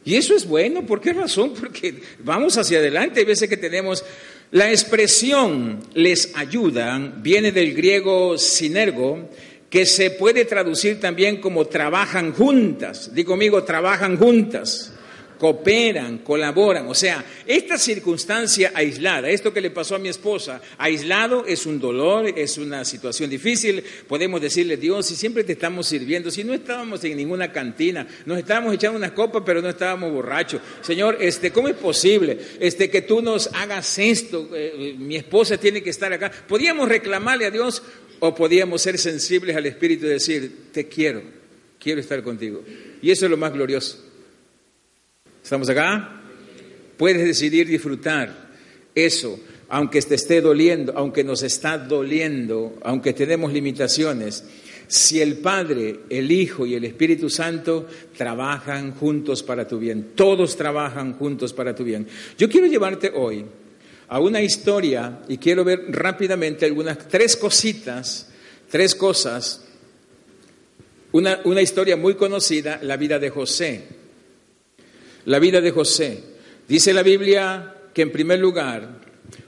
Y 0.05 0.15
eso 0.15 0.35
es 0.35 0.47
bueno, 0.47 0.85
¿por 0.85 1.01
qué 1.01 1.13
razón? 1.13 1.53
Porque 1.59 2.01
vamos 2.23 2.57
hacia 2.57 2.79
adelante, 2.79 3.19
hay 3.19 3.25
veces 3.25 3.49
que 3.49 3.57
tenemos 3.57 4.03
la 4.51 4.71
expresión 4.71 5.79
les 5.93 6.35
ayudan, 6.35 7.21
viene 7.21 7.51
del 7.51 7.75
griego 7.75 8.37
sinergo, 8.37 9.29
que 9.69 9.85
se 9.85 10.09
puede 10.09 10.45
traducir 10.45 10.99
también 10.99 11.37
como 11.37 11.65
trabajan 11.65 12.33
juntas. 12.33 13.13
Digo 13.13 13.33
conmigo, 13.33 13.63
trabajan 13.63 14.17
juntas 14.17 14.93
cooperan, 15.39 16.19
colaboran. 16.19 16.87
O 16.87 16.93
sea, 16.93 17.23
esta 17.47 17.77
circunstancia 17.77 18.71
aislada, 18.75 19.29
esto 19.29 19.53
que 19.53 19.61
le 19.61 19.71
pasó 19.71 19.95
a 19.95 19.99
mi 19.99 20.09
esposa, 20.09 20.61
aislado 20.77 21.45
es 21.45 21.65
un 21.65 21.79
dolor, 21.79 22.31
es 22.37 22.57
una 22.57 22.83
situación 22.83 23.29
difícil. 23.29 23.83
Podemos 24.07 24.41
decirle, 24.41 24.77
Dios, 24.77 25.07
si 25.07 25.15
siempre 25.15 25.45
te 25.45 25.53
estamos 25.53 25.87
sirviendo, 25.87 26.29
si 26.29 26.43
no 26.43 26.53
estábamos 26.53 27.03
en 27.05 27.17
ninguna 27.17 27.51
cantina, 27.51 28.05
nos 28.25 28.37
estábamos 28.37 28.75
echando 28.75 28.97
unas 28.97 29.13
copas, 29.13 29.41
pero 29.45 29.61
no 29.61 29.69
estábamos 29.69 30.11
borrachos. 30.11 30.61
Señor, 30.81 31.17
este, 31.21 31.51
¿cómo 31.51 31.69
es 31.69 31.75
posible 31.75 32.37
este, 32.59 32.89
que 32.89 33.01
tú 33.01 33.21
nos 33.21 33.47
hagas 33.53 33.97
esto? 33.97 34.49
Eh, 34.53 34.73
eh, 34.77 34.95
mi 34.99 35.15
esposa 35.15 35.57
tiene 35.57 35.81
que 35.81 35.89
estar 35.89 36.11
acá. 36.11 36.29
Podíamos 36.47 36.89
reclamarle 36.89 37.45
a 37.45 37.51
Dios 37.51 37.81
o 38.19 38.35
podíamos 38.35 38.81
ser 38.81 38.97
sensibles 38.97 39.55
al 39.55 39.65
Espíritu 39.65 40.05
y 40.05 40.09
decir, 40.09 40.65
te 40.73 40.89
quiero, 40.89 41.23
quiero 41.79 42.01
estar 42.01 42.21
contigo. 42.21 42.61
Y 43.01 43.09
eso 43.09 43.25
es 43.25 43.31
lo 43.31 43.37
más 43.37 43.53
glorioso. 43.53 44.08
¿Estamos 45.49 45.67
acá? 45.67 46.21
Puedes 46.95 47.25
decidir 47.25 47.65
disfrutar 47.67 48.51
eso, 48.93 49.39
aunque 49.67 49.99
te 49.99 50.13
esté 50.13 50.41
doliendo, 50.41 50.93
aunque 50.95 51.23
nos 51.23 51.41
está 51.41 51.75
doliendo, 51.79 52.77
aunque 52.83 53.13
tenemos 53.13 53.51
limitaciones, 53.51 54.43
si 54.87 55.19
el 55.19 55.37
Padre, 55.37 56.01
el 56.07 56.31
Hijo 56.31 56.67
y 56.67 56.75
el 56.75 56.85
Espíritu 56.85 57.31
Santo 57.31 57.87
trabajan 58.15 58.91
juntos 58.91 59.41
para 59.41 59.67
tu 59.67 59.79
bien, 59.79 60.11
todos 60.13 60.55
trabajan 60.55 61.13
juntos 61.13 61.51
para 61.51 61.73
tu 61.73 61.83
bien. 61.83 62.05
Yo 62.37 62.47
quiero 62.47 62.67
llevarte 62.67 63.11
hoy 63.15 63.43
a 64.07 64.19
una 64.19 64.41
historia 64.43 65.21
y 65.27 65.39
quiero 65.39 65.63
ver 65.63 65.83
rápidamente 65.89 66.67
algunas, 66.67 67.07
tres 67.07 67.35
cositas, 67.35 68.29
tres 68.69 68.93
cosas, 68.93 69.65
una, 71.11 71.39
una 71.45 71.63
historia 71.63 71.97
muy 71.97 72.13
conocida, 72.13 72.79
la 72.83 72.97
vida 72.97 73.17
de 73.17 73.31
José. 73.31 73.98
La 75.25 75.39
vida 75.39 75.61
de 75.61 75.71
José. 75.71 76.23
Dice 76.67 76.93
la 76.93 77.03
Biblia 77.03 77.75
que 77.93 78.01
en 78.01 78.11
primer 78.11 78.39
lugar 78.39 78.99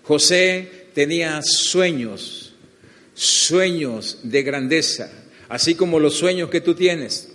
José 0.04 0.88
tenía 0.94 1.42
sueños, 1.42 2.54
sueños 3.14 4.20
de 4.24 4.44
grandeza, 4.44 5.12
así 5.50 5.76
como 5.76 6.00
los 6.00 6.16
sueños 6.16 6.50
que 6.50 6.62
tú 6.62 6.76
tienes 6.76 7.32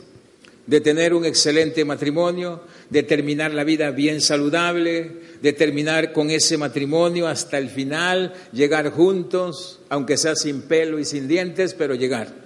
de 0.66 0.80
tener 0.80 1.14
un 1.14 1.24
excelente 1.24 1.84
matrimonio, 1.84 2.62
de 2.90 3.02
terminar 3.04 3.54
la 3.54 3.64
vida 3.64 3.90
bien 3.92 4.20
saludable, 4.20 5.12
de 5.40 5.52
terminar 5.52 6.12
con 6.12 6.30
ese 6.30 6.58
matrimonio 6.58 7.28
hasta 7.28 7.58
el 7.58 7.70
final, 7.70 8.34
llegar 8.52 8.90
juntos, 8.90 9.80
aunque 9.88 10.16
sea 10.16 10.34
sin 10.34 10.62
pelo 10.62 10.98
y 10.98 11.04
sin 11.04 11.28
dientes, 11.28 11.74
pero 11.74 11.94
llegar. 11.94 12.45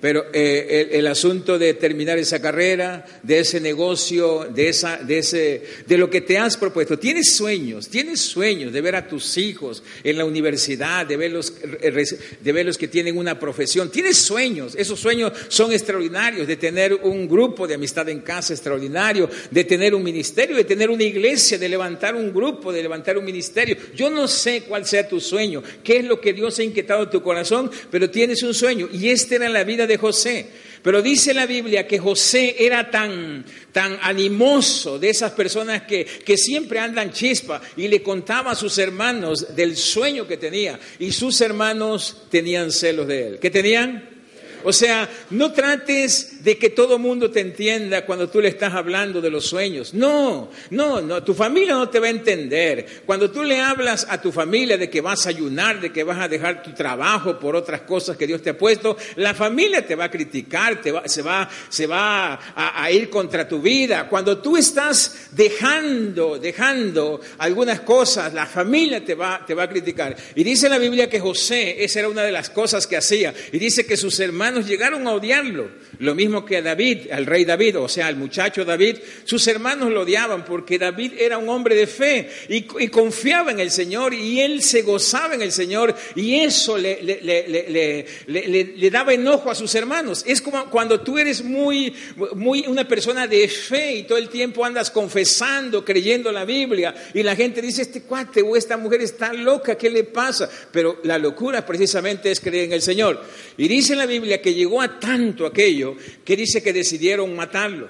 Pero 0.00 0.26
eh, 0.32 0.88
el, 0.92 1.06
asunto 1.06 1.58
de 1.58 1.74
terminar 1.74 2.18
esa 2.18 2.40
carrera, 2.40 3.04
de 3.22 3.40
ese 3.40 3.60
negocio, 3.60 4.48
de, 4.52 4.68
esa, 4.68 4.96
de, 4.96 5.18
ese, 5.18 5.62
de 5.86 5.98
lo 5.98 6.08
que 6.08 6.22
te 6.22 6.38
has 6.38 6.56
propuesto, 6.56 6.98
tienes 6.98 7.34
sueños, 7.34 7.88
tienes 7.88 8.20
sueños 8.20 8.72
de 8.72 8.80
ver 8.80 8.96
a 8.96 9.06
tus 9.06 9.36
hijos 9.36 9.82
en 10.02 10.16
la 10.16 10.24
universidad, 10.24 11.06
de 11.06 11.16
verlos, 11.18 11.52
de 11.60 12.52
verlos 12.52 12.78
que 12.78 12.88
tienen 12.88 13.18
una 13.18 13.38
profesión, 13.38 13.90
tienes 13.90 14.16
sueños, 14.16 14.74
esos 14.74 14.98
sueños 14.98 15.32
son 15.48 15.72
extraordinarios, 15.72 16.46
de 16.46 16.56
tener 16.56 16.94
un 16.94 17.28
grupo 17.28 17.66
de 17.66 17.74
amistad 17.74 18.08
en 18.08 18.20
casa 18.20 18.54
extraordinario, 18.54 19.28
de 19.50 19.64
tener 19.64 19.94
un 19.94 20.02
ministerio, 20.02 20.56
de 20.56 20.64
tener 20.64 20.88
una 20.88 21.04
iglesia, 21.04 21.58
de 21.58 21.68
levantar 21.68 22.14
un 22.14 22.32
grupo, 22.32 22.72
de 22.72 22.82
levantar 22.82 23.18
un 23.18 23.24
ministerio. 23.24 23.76
Yo 23.94 24.08
no 24.08 24.26
sé 24.28 24.62
cuál 24.62 24.86
sea 24.86 25.06
tu 25.06 25.20
sueño, 25.20 25.62
qué 25.84 25.98
es 25.98 26.04
lo 26.04 26.20
que 26.20 26.32
Dios 26.32 26.58
ha 26.58 26.62
inquietado 26.62 27.04
en 27.04 27.10
tu 27.10 27.22
corazón, 27.22 27.70
pero 27.90 28.08
tienes 28.08 28.42
un 28.42 28.54
sueño. 28.54 28.88
Y 28.92 29.10
esta 29.10 29.34
era 29.34 29.48
la 29.48 29.64
vida 29.64 29.86
José. 29.96 30.46
Pero 30.82 31.02
dice 31.02 31.34
la 31.34 31.46
Biblia 31.46 31.86
que 31.86 31.98
José 31.98 32.56
era 32.58 32.90
tan, 32.90 33.44
tan 33.72 33.98
animoso 34.00 34.98
de 34.98 35.10
esas 35.10 35.32
personas 35.32 35.82
que, 35.82 36.04
que 36.04 36.38
siempre 36.38 36.78
andan 36.78 37.12
chispa 37.12 37.60
y 37.76 37.88
le 37.88 38.02
contaba 38.02 38.52
a 38.52 38.54
sus 38.54 38.78
hermanos 38.78 39.54
del 39.54 39.76
sueño 39.76 40.26
que 40.26 40.38
tenía 40.38 40.80
y 40.98 41.12
sus 41.12 41.40
hermanos 41.42 42.22
tenían 42.30 42.72
celos 42.72 43.06
de 43.06 43.26
él. 43.26 43.38
¿Qué 43.38 43.50
tenían? 43.50 44.19
O 44.64 44.72
sea, 44.72 45.08
no 45.30 45.52
trates 45.52 46.42
de 46.44 46.58
que 46.58 46.70
todo 46.70 46.98
mundo 46.98 47.30
te 47.30 47.40
entienda 47.40 48.04
cuando 48.04 48.28
tú 48.28 48.40
le 48.40 48.48
estás 48.48 48.74
hablando 48.74 49.20
de 49.20 49.30
los 49.30 49.46
sueños. 49.46 49.94
No, 49.94 50.50
no, 50.70 51.00
no, 51.00 51.22
tu 51.22 51.34
familia 51.34 51.74
no 51.74 51.88
te 51.88 51.98
va 51.98 52.06
a 52.06 52.10
entender. 52.10 53.02
Cuando 53.06 53.30
tú 53.30 53.42
le 53.42 53.60
hablas 53.60 54.06
a 54.08 54.20
tu 54.20 54.32
familia 54.32 54.76
de 54.76 54.90
que 54.90 55.00
vas 55.00 55.26
a 55.26 55.30
ayunar, 55.30 55.80
de 55.80 55.92
que 55.92 56.04
vas 56.04 56.18
a 56.18 56.28
dejar 56.28 56.62
tu 56.62 56.72
trabajo 56.72 57.38
por 57.38 57.56
otras 57.56 57.82
cosas 57.82 58.16
que 58.16 58.26
Dios 58.26 58.42
te 58.42 58.50
ha 58.50 58.58
puesto, 58.58 58.96
la 59.16 59.34
familia 59.34 59.86
te 59.86 59.94
va 59.94 60.04
a 60.04 60.10
criticar, 60.10 60.80
te 60.80 60.92
va, 60.92 61.08
se 61.08 61.22
va, 61.22 61.48
se 61.68 61.86
va 61.86 62.34
a, 62.34 62.82
a 62.82 62.90
ir 62.90 63.10
contra 63.10 63.46
tu 63.46 63.60
vida. 63.60 64.08
Cuando 64.08 64.38
tú 64.38 64.56
estás 64.56 65.28
dejando, 65.32 66.38
dejando 66.38 67.20
algunas 67.38 67.80
cosas, 67.80 68.32
la 68.34 68.46
familia 68.46 69.04
te 69.04 69.14
va, 69.14 69.44
te 69.46 69.54
va 69.54 69.64
a 69.64 69.68
criticar. 69.68 70.16
Y 70.34 70.44
dice 70.44 70.68
la 70.68 70.78
Biblia 70.78 71.08
que 71.08 71.20
José, 71.20 71.82
esa 71.84 72.00
era 72.00 72.08
una 72.08 72.22
de 72.22 72.32
las 72.32 72.50
cosas 72.50 72.86
que 72.86 72.96
hacía. 72.96 73.34
Y 73.52 73.58
dice 73.58 73.86
que 73.86 73.96
sus 73.96 74.18
hermanos 74.20 74.49
llegaron 74.58 75.06
a 75.06 75.12
odiarlo. 75.12 75.70
Lo 75.98 76.14
mismo 76.14 76.44
que 76.44 76.56
a 76.58 76.62
David, 76.62 77.10
al 77.12 77.26
rey 77.26 77.44
David, 77.44 77.78
o 77.78 77.88
sea, 77.88 78.06
al 78.06 78.16
muchacho 78.16 78.64
David. 78.64 78.98
Sus 79.24 79.46
hermanos 79.48 79.90
lo 79.90 80.02
odiaban 80.02 80.44
porque 80.44 80.78
David 80.78 81.12
era 81.18 81.38
un 81.38 81.48
hombre 81.48 81.74
de 81.74 81.86
fe 81.86 82.28
y, 82.48 82.62
confiaba 82.88 83.50
en 83.50 83.60
el 83.60 83.70
Señor 83.70 84.14
y 84.14 84.40
él 84.40 84.62
se 84.62 84.82
gozaba 84.82 85.34
en 85.34 85.42
el 85.42 85.52
Señor 85.52 85.94
y 86.14 86.36
eso 86.40 86.76
le, 86.76 87.02
le, 88.26 88.90
daba 88.90 89.12
enojo 89.12 89.50
a 89.50 89.54
sus 89.54 89.74
hermanos. 89.74 90.24
Es 90.26 90.40
como 90.40 90.70
cuando 90.70 91.00
tú 91.00 91.18
eres 91.18 91.44
muy, 91.44 91.94
muy 92.34 92.64
una 92.66 92.86
persona 92.86 93.26
de 93.26 93.48
fe 93.48 93.96
y 93.96 94.02
todo 94.04 94.18
el 94.18 94.28
tiempo 94.28 94.64
andas 94.64 94.90
confesando, 94.90 95.84
creyendo 95.84 96.32
la 96.32 96.44
Biblia 96.44 96.94
y 97.14 97.22
la 97.22 97.36
gente 97.36 97.60
dice, 97.62 97.82
este 97.82 98.02
cuate 98.02 98.42
o 98.42 98.56
esta 98.56 98.76
mujer 98.76 99.02
está 99.02 99.32
loca, 99.32 99.76
¿qué 99.76 99.90
le 99.90 100.04
pasa? 100.04 100.48
Pero 100.72 101.00
la 101.04 101.18
locura 101.18 101.64
precisamente 101.64 102.30
es 102.30 102.40
creer 102.40 102.64
en 102.64 102.72
el 102.72 102.82
Señor. 102.82 103.22
Y 103.56 103.68
dice 103.68 103.94
la 103.94 104.06
Biblia 104.06 104.39
que 104.40 104.54
llegó 104.54 104.80
a 104.80 105.00
tanto 105.00 105.46
aquello 105.46 105.96
que 106.24 106.36
dice 106.36 106.62
que 106.62 106.72
decidieron 106.72 107.34
matarlo. 107.34 107.88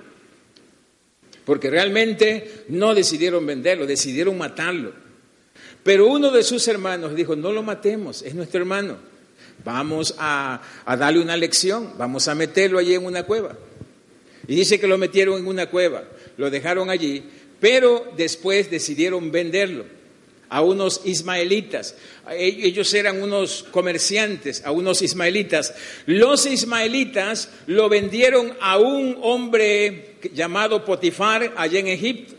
Porque 1.45 1.71
realmente 1.71 2.65
no 2.69 2.95
decidieron 2.95 3.45
venderlo, 3.47 3.87
decidieron 3.87 4.37
matarlo. 4.39 4.93
Pero 5.83 6.07
uno 6.07 6.31
de 6.31 6.43
sus 6.43 6.67
hermanos 6.69 7.15
dijo, 7.15 7.35
no 7.35 7.53
lo 7.53 7.63
matemos, 7.63 8.23
es 8.23 8.35
nuestro 8.35 8.61
hermano. 8.61 8.99
Vamos 9.65 10.15
a, 10.19 10.63
a 10.85 10.97
darle 10.97 11.21
una 11.21 11.37
lección, 11.37 11.95
vamos 11.99 12.29
a 12.29 12.35
meterlo 12.35 12.79
allí 12.79 12.95
en 12.95 13.05
una 13.05 13.25
cueva. 13.25 13.57
Y 14.47 14.55
dice 14.55 14.79
que 14.81 14.87
lo 14.87 14.99
metieron 14.99 15.39
en 15.39 15.47
una 15.47 15.67
cueva, 15.67 16.05
lo 16.37 16.51
dejaron 16.51 16.91
allí, 16.91 17.23
pero 17.61 18.13
después 18.17 18.71
decidieron 18.71 19.31
venderlo 19.31 20.00
a 20.51 20.61
unos 20.61 21.01
ismaelitas. 21.05 21.95
E-, 22.31 22.67
ellos 22.67 22.93
eran 22.93 23.23
unos 23.23 23.65
comerciantes, 23.71 24.63
a 24.65 24.73
unos 24.73 25.01
ismaelitas. 25.01 25.73
Los 26.07 26.45
ismaelitas 26.45 27.49
lo 27.67 27.89
vendieron 27.89 28.53
a 28.61 28.77
un 28.77 29.17
hombre 29.23 30.17
llamado 30.35 30.85
Potifar 30.85 31.55
allá 31.57 31.79
en 31.79 31.87
Egipto. 31.87 32.35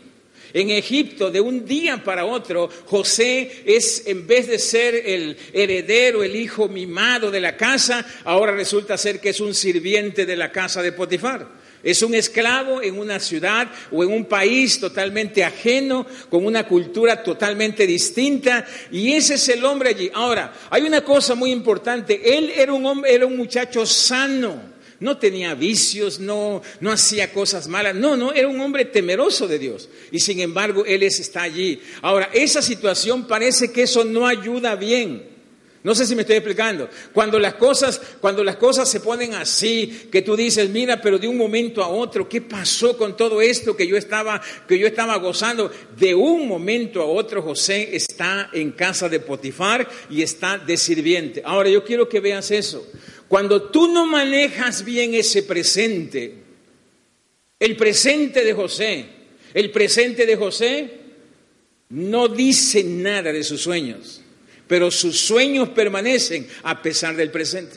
En 0.54 0.68
Egipto, 0.68 1.30
de 1.30 1.40
un 1.40 1.64
día 1.64 2.04
para 2.04 2.26
otro, 2.26 2.68
José 2.84 3.62
es, 3.64 4.06
en 4.06 4.26
vez 4.26 4.48
de 4.48 4.58
ser 4.58 4.94
el 4.94 5.34
heredero, 5.50 6.22
el 6.22 6.36
hijo 6.36 6.68
mimado 6.68 7.30
de 7.30 7.40
la 7.40 7.56
casa, 7.56 8.06
ahora 8.24 8.52
resulta 8.52 8.98
ser 8.98 9.18
que 9.18 9.30
es 9.30 9.40
un 9.40 9.54
sirviente 9.54 10.26
de 10.26 10.36
la 10.36 10.52
casa 10.52 10.82
de 10.82 10.92
Potifar. 10.92 11.61
Es 11.82 12.02
un 12.02 12.14
esclavo 12.14 12.80
en 12.80 12.98
una 12.98 13.18
ciudad 13.18 13.68
o 13.90 14.04
en 14.04 14.12
un 14.12 14.24
país 14.26 14.78
totalmente 14.78 15.42
ajeno, 15.42 16.06
con 16.30 16.46
una 16.46 16.66
cultura 16.66 17.22
totalmente 17.22 17.86
distinta, 17.86 18.64
y 18.90 19.12
ese 19.12 19.34
es 19.34 19.48
el 19.48 19.64
hombre 19.64 19.90
allí. 19.90 20.10
Ahora, 20.14 20.52
hay 20.70 20.82
una 20.82 21.02
cosa 21.02 21.34
muy 21.34 21.50
importante, 21.50 22.38
él 22.38 22.52
era 22.54 22.72
un 22.72 22.86
hombre, 22.86 23.12
era 23.12 23.26
un 23.26 23.36
muchacho 23.36 23.84
sano, 23.84 24.72
no 25.00 25.18
tenía 25.18 25.54
vicios, 25.54 26.20
no, 26.20 26.62
no 26.80 26.92
hacía 26.92 27.32
cosas 27.32 27.66
malas, 27.66 27.96
no, 27.96 28.16
no, 28.16 28.32
era 28.32 28.46
un 28.46 28.60
hombre 28.60 28.84
temeroso 28.84 29.48
de 29.48 29.58
Dios, 29.58 29.88
y 30.12 30.20
sin 30.20 30.38
embargo 30.38 30.84
él 30.86 31.02
está 31.02 31.42
allí. 31.42 31.80
Ahora, 32.00 32.30
esa 32.32 32.62
situación 32.62 33.26
parece 33.26 33.72
que 33.72 33.82
eso 33.82 34.04
no 34.04 34.26
ayuda 34.26 34.76
bien. 34.76 35.31
No 35.84 35.96
sé 35.96 36.06
si 36.06 36.14
me 36.14 36.22
estoy 36.22 36.36
explicando. 36.36 36.88
Cuando 37.12 37.40
las 37.40 37.54
cosas, 37.54 38.00
cuando 38.20 38.44
las 38.44 38.54
cosas 38.54 38.88
se 38.88 39.00
ponen 39.00 39.34
así, 39.34 40.06
que 40.12 40.22
tú 40.22 40.36
dices, 40.36 40.68
mira, 40.70 41.00
pero 41.00 41.18
de 41.18 41.26
un 41.26 41.36
momento 41.36 41.82
a 41.82 41.88
otro, 41.88 42.28
¿qué 42.28 42.40
pasó 42.40 42.96
con 42.96 43.16
todo 43.16 43.42
esto 43.42 43.76
que 43.76 43.86
yo 43.86 43.96
estaba, 43.96 44.40
que 44.68 44.78
yo 44.78 44.86
estaba 44.86 45.16
gozando? 45.16 45.72
De 45.96 46.14
un 46.14 46.46
momento 46.46 47.02
a 47.02 47.06
otro, 47.06 47.42
José 47.42 47.96
está 47.96 48.50
en 48.52 48.72
casa 48.72 49.08
de 49.08 49.18
Potifar 49.18 49.88
y 50.08 50.22
está 50.22 50.56
de 50.56 50.76
sirviente. 50.76 51.42
Ahora 51.44 51.68
yo 51.68 51.82
quiero 51.84 52.08
que 52.08 52.20
veas 52.20 52.52
eso. 52.52 52.86
Cuando 53.26 53.62
tú 53.70 53.88
no 53.88 54.06
manejas 54.06 54.84
bien 54.84 55.14
ese 55.14 55.42
presente, 55.42 56.44
el 57.58 57.76
presente 57.76 58.44
de 58.44 58.52
José, 58.52 59.06
el 59.52 59.72
presente 59.72 60.26
de 60.26 60.36
José 60.36 60.90
no 61.88 62.28
dice 62.28 62.84
nada 62.84 63.32
de 63.32 63.42
sus 63.42 63.62
sueños 63.62 64.21
pero 64.72 64.90
sus 64.90 65.20
sueños 65.20 65.68
permanecen 65.68 66.48
a 66.62 66.80
pesar 66.80 67.14
del 67.14 67.30
presente. 67.30 67.76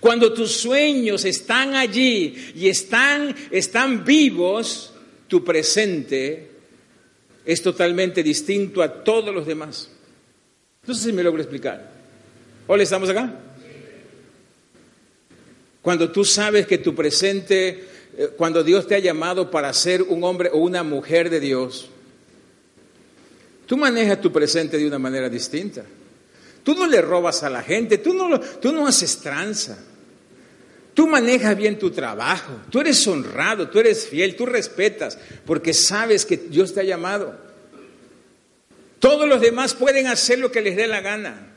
Cuando 0.00 0.32
tus 0.32 0.50
sueños 0.50 1.26
están 1.26 1.74
allí 1.74 2.52
y 2.54 2.70
están, 2.70 3.36
están 3.50 4.02
vivos, 4.02 4.94
tu 5.28 5.44
presente 5.44 6.48
es 7.44 7.60
totalmente 7.60 8.22
distinto 8.22 8.82
a 8.82 9.04
todos 9.04 9.34
los 9.34 9.46
demás. 9.46 9.90
No 10.86 10.94
sé 10.94 11.10
si 11.10 11.12
me 11.12 11.22
logro 11.22 11.42
explicar. 11.42 11.92
Hola, 12.66 12.82
¿estamos 12.82 13.10
acá? 13.10 13.38
Cuando 15.82 16.10
tú 16.10 16.24
sabes 16.24 16.66
que 16.66 16.78
tu 16.78 16.94
presente, 16.94 17.84
eh, 18.16 18.30
cuando 18.38 18.64
Dios 18.64 18.86
te 18.86 18.94
ha 18.94 19.00
llamado 19.00 19.50
para 19.50 19.70
ser 19.74 20.00
un 20.00 20.24
hombre 20.24 20.48
o 20.50 20.56
una 20.60 20.82
mujer 20.82 21.28
de 21.28 21.40
Dios, 21.40 21.90
Tú 23.66 23.76
manejas 23.76 24.20
tu 24.20 24.30
presente 24.30 24.76
de 24.76 24.86
una 24.86 24.98
manera 24.98 25.28
distinta. 25.28 25.84
Tú 26.62 26.74
no 26.74 26.86
le 26.86 27.00
robas 27.00 27.42
a 27.42 27.50
la 27.50 27.62
gente, 27.62 27.98
tú 27.98 28.14
no, 28.14 28.40
tú 28.40 28.72
no 28.72 28.86
haces 28.86 29.18
tranza. 29.18 29.78
Tú 30.94 31.08
manejas 31.08 31.56
bien 31.56 31.78
tu 31.78 31.90
trabajo, 31.90 32.52
tú 32.70 32.80
eres 32.80 33.06
honrado, 33.06 33.68
tú 33.68 33.80
eres 33.80 34.06
fiel, 34.06 34.36
tú 34.36 34.46
respetas, 34.46 35.18
porque 35.44 35.74
sabes 35.74 36.24
que 36.24 36.36
Dios 36.36 36.72
te 36.72 36.80
ha 36.80 36.84
llamado. 36.84 37.36
Todos 39.00 39.28
los 39.28 39.40
demás 39.40 39.74
pueden 39.74 40.06
hacer 40.06 40.38
lo 40.38 40.52
que 40.52 40.62
les 40.62 40.76
dé 40.76 40.86
la 40.86 41.00
gana. 41.00 41.50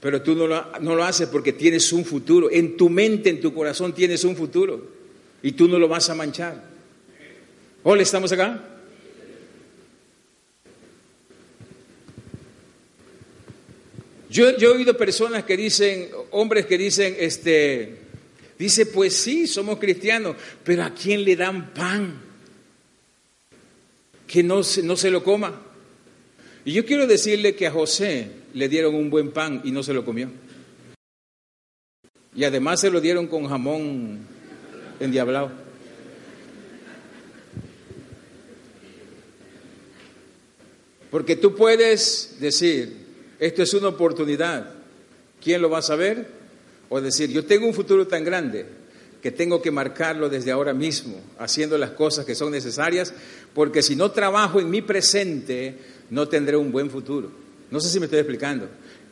Pero 0.00 0.22
tú 0.22 0.34
no 0.34 0.46
lo, 0.46 0.64
no 0.80 0.94
lo, 0.94 1.04
haces 1.04 1.28
porque 1.28 1.52
tienes 1.52 1.92
un 1.92 2.04
futuro. 2.04 2.48
En 2.50 2.76
tu 2.76 2.88
mente, 2.88 3.30
en 3.30 3.40
tu 3.40 3.52
corazón 3.52 3.92
tienes 3.92 4.24
un 4.24 4.34
futuro. 4.34 4.88
Y 5.42 5.52
tú 5.52 5.68
no 5.68 5.78
lo 5.78 5.88
vas 5.88 6.08
a 6.08 6.14
manchar. 6.14 6.64
Hola, 7.82 8.02
¿estamos 8.02 8.32
acá? 8.32 8.77
Yo, 14.30 14.48
he 14.48 14.66
oído 14.66 14.96
personas 14.96 15.44
que 15.44 15.56
dicen, 15.56 16.10
hombres 16.30 16.66
que 16.66 16.76
dicen, 16.76 17.16
este, 17.18 17.96
dice, 18.58 18.86
pues 18.86 19.16
sí, 19.16 19.46
somos 19.46 19.78
cristianos, 19.78 20.36
pero 20.62 20.84
¿a 20.84 20.90
quién 20.90 21.24
le 21.24 21.34
dan 21.34 21.72
pan? 21.72 22.20
Que 24.26 24.42
no 24.42 24.60
no 24.82 24.96
se 24.96 25.10
lo 25.10 25.24
coma. 25.24 25.62
Y 26.64 26.72
yo 26.72 26.84
quiero 26.84 27.06
decirle 27.06 27.54
que 27.54 27.66
a 27.66 27.70
José 27.70 28.28
le 28.52 28.68
dieron 28.68 28.94
un 28.94 29.08
buen 29.08 29.30
pan 29.30 29.62
y 29.64 29.70
no 29.70 29.82
se 29.82 29.94
lo 29.94 30.04
comió. 30.04 30.30
Y 32.34 32.44
además 32.44 32.80
se 32.80 32.90
lo 32.90 33.00
dieron 33.00 33.26
con 33.26 33.48
jamón 33.48 34.18
endiablado. 35.00 35.50
Porque 41.10 41.36
tú 41.36 41.54
puedes 41.54 42.36
decir, 42.38 43.07
esto 43.38 43.62
es 43.62 43.74
una 43.74 43.88
oportunidad, 43.88 44.70
¿quién 45.42 45.62
lo 45.62 45.70
va 45.70 45.78
a 45.78 45.82
saber? 45.82 46.26
O 46.88 47.00
decir, 47.00 47.30
yo 47.30 47.44
tengo 47.44 47.66
un 47.66 47.74
futuro 47.74 48.06
tan 48.06 48.24
grande 48.24 48.66
que 49.22 49.30
tengo 49.30 49.60
que 49.60 49.70
marcarlo 49.70 50.28
desde 50.28 50.50
ahora 50.50 50.72
mismo, 50.72 51.20
haciendo 51.38 51.76
las 51.76 51.90
cosas 51.90 52.24
que 52.24 52.34
son 52.34 52.52
necesarias, 52.52 53.12
porque 53.54 53.82
si 53.82 53.96
no 53.96 54.10
trabajo 54.10 54.60
en 54.60 54.70
mi 54.70 54.82
presente, 54.82 55.74
no 56.10 56.28
tendré 56.28 56.56
un 56.56 56.72
buen 56.72 56.90
futuro. 56.90 57.30
No 57.70 57.80
sé 57.80 57.88
si 57.88 57.98
me 57.98 58.06
estoy 58.06 58.20
explicando. 58.20 58.68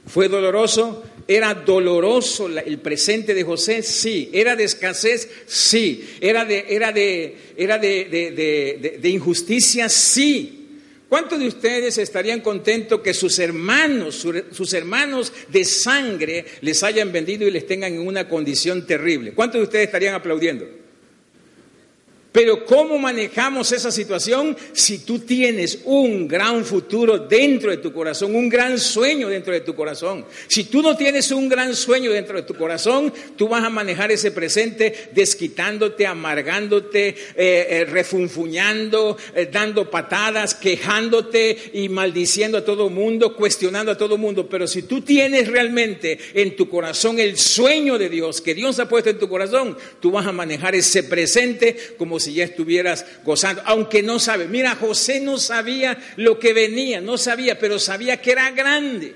¿Fue 0.07 0.29
doloroso? 0.29 1.03
¿Era 1.27 1.53
doloroso 1.53 2.47
el 2.49 2.79
presente 2.79 3.35
de 3.35 3.43
José? 3.43 3.83
Sí. 3.83 4.31
¿Era 4.33 4.55
de 4.55 4.65
escasez? 4.65 5.29
Sí. 5.47 6.09
¿Era 6.21 6.45
de, 6.45 6.65
era 6.69 6.93
de, 6.93 7.37
era 7.57 7.79
de, 7.79 8.99
de 9.01 9.09
injusticia? 9.09 9.89
Sí. 9.89 10.56
¿Cuántos 11.09 11.39
de 11.39 11.47
ustedes 11.47 11.99
estarían 11.99 12.41
contentos 12.41 13.01
que 13.01 13.15
sus 13.15 13.39
hermanos, 13.39 14.27
sus 14.51 14.75
hermanos 14.75 15.33
de 15.49 15.65
sangre 15.65 16.45
les 16.63 16.83
hayan 16.83 17.13
vendido 17.13 17.47
y 17.47 17.53
les 17.53 17.67
tengan 17.67 17.95
en 17.95 18.07
una 18.07 18.29
condición 18.29 18.87
terrible? 18.87 19.33
¿Cuántos 19.33 19.61
de 19.61 19.65
ustedes 19.65 19.87
estarían 19.87 20.15
aplaudiendo? 20.15 20.86
Pero 22.37 22.67
¿cómo 22.67 22.99
manejamos 22.99 23.73
esa 23.73 23.91
situación 23.91 24.55
si 24.75 24.99
tú 24.99 25.21
tienes 25.21 25.79
un 25.87 26.29
gran 26.29 26.67
futuro 26.67 27.17
dentro 27.17 27.71
de 27.71 27.79
tu 27.79 27.95
corazón, 27.95 28.35
un 28.35 28.51
gran 28.51 28.79
sueño 28.79 29.31
dentro 29.31 29.55
de 29.55 29.63
tu 29.63 29.75
corazón? 29.75 30.27
Si 30.47 30.65
tú 30.65 30.83
no 30.83 30.95
tienes 30.99 31.31
un 31.31 31.49
gran 31.49 31.75
sueño 31.75 32.13
dentro 32.13 32.37
de 32.37 32.43
tu 32.43 32.53
corazón, 32.53 33.11
tú 33.37 33.49
vas 33.49 33.65
a 33.65 33.71
manejar 33.71 34.13
ese 34.13 34.33
presente 34.33 35.09
desquitándote, 35.15 36.07
amargándote, 36.07 37.09
eh, 37.09 37.15
eh, 37.37 37.87
refunfuñando, 37.87 39.17
eh, 39.35 39.49
dando 39.51 39.91
patadas, 39.91 40.55
quejándote 40.55 41.71
y 41.73 41.89
maldiciendo 41.89 42.59
a 42.59 42.65
todo 42.67 42.91
mundo, 42.91 43.35
cuestionando 43.35 43.93
a 43.93 43.97
todo 43.97 44.19
mundo. 44.19 44.47
Pero 44.47 44.67
si 44.67 44.83
tú 44.83 45.01
tienes 45.01 45.49
realmente 45.49 46.19
en 46.35 46.55
tu 46.55 46.69
corazón 46.69 47.19
el 47.19 47.39
sueño 47.39 47.97
de 47.97 48.11
Dios, 48.11 48.43
que 48.43 48.55
Dios 48.55 48.79
ha 48.79 48.91
puesto 48.91 49.09
en 49.09 49.19
tu 49.19 49.27
corazón, 49.27 49.75
tú 50.01 50.11
vas 50.11 50.27
a 50.27 50.33
manejar 50.33 50.75
ese 50.75 51.03
presente 51.03 51.95
como 51.97 52.21
si 52.26 52.26
si 52.27 52.35
ya 52.35 52.45
estuvieras 52.45 53.07
gozando, 53.25 53.63
aunque 53.65 54.03
no 54.03 54.19
sabe. 54.19 54.49
Mira, 54.49 54.75
José 54.75 55.21
no 55.21 55.39
sabía 55.39 55.97
lo 56.17 56.39
que 56.39 56.53
venía, 56.53 57.01
no 57.01 57.17
sabía, 57.17 57.59
pero 57.59 57.79
sabía 57.79 58.21
que 58.21 58.33
era 58.33 58.51
grande. 58.51 59.15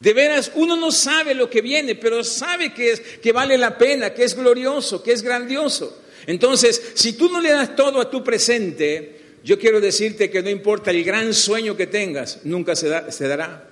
De 0.00 0.12
veras, 0.14 0.52
uno 0.54 0.76
no 0.76 0.90
sabe 0.90 1.34
lo 1.34 1.50
que 1.50 1.60
viene, 1.60 1.94
pero 1.94 2.24
sabe 2.24 2.72
que, 2.72 2.92
es, 2.92 3.00
que 3.00 3.32
vale 3.32 3.58
la 3.58 3.76
pena, 3.76 4.14
que 4.14 4.24
es 4.24 4.34
glorioso, 4.34 5.02
que 5.02 5.12
es 5.12 5.22
grandioso. 5.22 6.02
Entonces, 6.26 6.92
si 6.94 7.12
tú 7.12 7.30
no 7.30 7.40
le 7.40 7.50
das 7.50 7.76
todo 7.76 8.00
a 8.00 8.10
tu 8.10 8.24
presente, 8.24 9.20
yo 9.44 9.58
quiero 9.58 9.80
decirte 9.80 10.30
que 10.30 10.42
no 10.42 10.48
importa 10.48 10.90
el 10.90 11.04
gran 11.04 11.34
sueño 11.34 11.76
que 11.76 11.86
tengas, 11.86 12.40
nunca 12.44 12.74
se, 12.74 13.12
se 13.12 13.28
dará. 13.28 13.68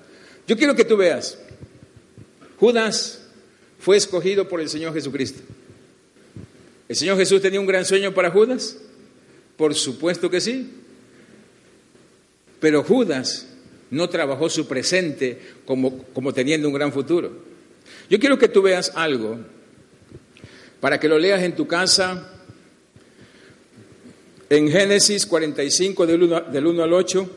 Yo 0.46 0.56
quiero 0.56 0.74
que 0.74 0.84
tú 0.84 0.98
veas, 0.98 1.38
Judas 2.58 3.22
fue 3.78 3.96
escogido 3.96 4.48
por 4.48 4.60
el 4.60 4.68
Señor 4.68 4.92
Jesucristo. 4.92 5.40
¿El 6.88 6.96
Señor 6.96 7.16
Jesús 7.16 7.40
tenía 7.40 7.60
un 7.60 7.66
gran 7.66 7.84
sueño 7.84 8.12
para 8.12 8.30
Judas? 8.30 8.78
Por 9.56 9.74
supuesto 9.74 10.30
que 10.30 10.40
sí. 10.40 10.70
Pero 12.60 12.82
Judas 12.82 13.48
no 13.90 14.08
trabajó 14.08 14.50
su 14.50 14.66
presente 14.66 15.38
como, 15.64 16.04
como 16.12 16.32
teniendo 16.32 16.68
un 16.68 16.74
gran 16.74 16.92
futuro. 16.92 17.32
Yo 18.10 18.18
quiero 18.18 18.38
que 18.38 18.48
tú 18.48 18.62
veas 18.62 18.92
algo, 18.94 19.38
para 20.80 21.00
que 21.00 21.08
lo 21.08 21.18
leas 21.18 21.42
en 21.42 21.54
tu 21.54 21.66
casa, 21.66 22.30
en 24.50 24.70
Génesis 24.70 25.26
45 25.26 26.06
del 26.06 26.22
1, 26.24 26.40
del 26.42 26.66
1 26.66 26.82
al 26.82 26.92
8. 26.92 27.30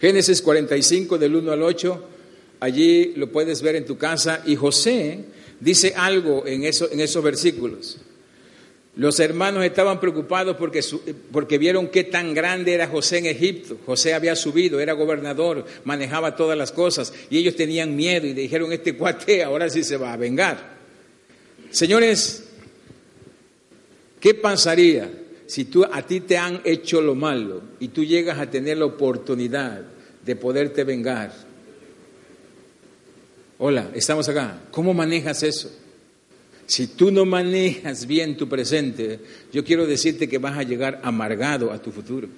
Génesis 0.00 0.42
45 0.42 1.16
del 1.16 1.36
1 1.36 1.52
al 1.52 1.62
8, 1.62 2.08
allí 2.60 3.14
lo 3.16 3.32
puedes 3.32 3.62
ver 3.62 3.76
en 3.76 3.86
tu 3.86 3.96
casa. 3.96 4.42
Y 4.44 4.56
José 4.56 5.24
dice 5.60 5.94
algo 5.96 6.46
en, 6.46 6.64
eso, 6.64 6.90
en 6.90 7.00
esos 7.00 7.22
versículos. 7.22 7.98
Los 8.96 9.20
hermanos 9.20 9.62
estaban 9.62 10.00
preocupados 10.00 10.56
porque, 10.56 11.58
vieron 11.58 11.88
qué 11.88 12.04
tan 12.04 12.32
grande 12.32 12.72
era 12.72 12.88
José 12.88 13.18
en 13.18 13.26
Egipto. 13.26 13.76
José 13.84 14.14
había 14.14 14.34
subido, 14.34 14.80
era 14.80 14.94
gobernador, 14.94 15.66
manejaba 15.84 16.34
todas 16.34 16.56
las 16.56 16.72
cosas 16.72 17.12
y 17.28 17.36
ellos 17.36 17.54
tenían 17.56 17.94
miedo 17.94 18.26
y 18.26 18.32
dijeron, 18.32 18.72
este 18.72 18.96
cuate 18.96 19.44
ahora 19.44 19.68
sí 19.68 19.84
se 19.84 19.98
va 19.98 20.14
a 20.14 20.16
vengar. 20.16 20.76
Señores, 21.70 22.44
¿qué 24.18 24.32
pasaría 24.32 25.10
si 25.46 25.66
tú, 25.66 25.84
a 25.84 26.00
ti 26.00 26.20
te 26.20 26.38
han 26.38 26.62
hecho 26.64 27.02
lo 27.02 27.14
malo 27.14 27.60
y 27.78 27.88
tú 27.88 28.02
llegas 28.02 28.38
a 28.38 28.50
tener 28.50 28.78
la 28.78 28.86
oportunidad 28.86 29.82
de 30.24 30.36
poderte 30.36 30.84
vengar? 30.84 31.45
Hola, 33.58 33.90
estamos 33.94 34.28
acá. 34.28 34.60
¿Cómo 34.70 34.92
manejas 34.92 35.42
eso? 35.42 35.70
Si 36.66 36.88
tú 36.88 37.10
no 37.10 37.24
manejas 37.24 38.06
bien 38.06 38.36
tu 38.36 38.48
presente, 38.48 39.20
yo 39.52 39.64
quiero 39.64 39.86
decirte 39.86 40.28
que 40.28 40.38
vas 40.38 40.58
a 40.58 40.62
llegar 40.62 41.00
amargado 41.02 41.72
a 41.72 41.80
tu 41.80 41.90
futuro. 41.90 42.28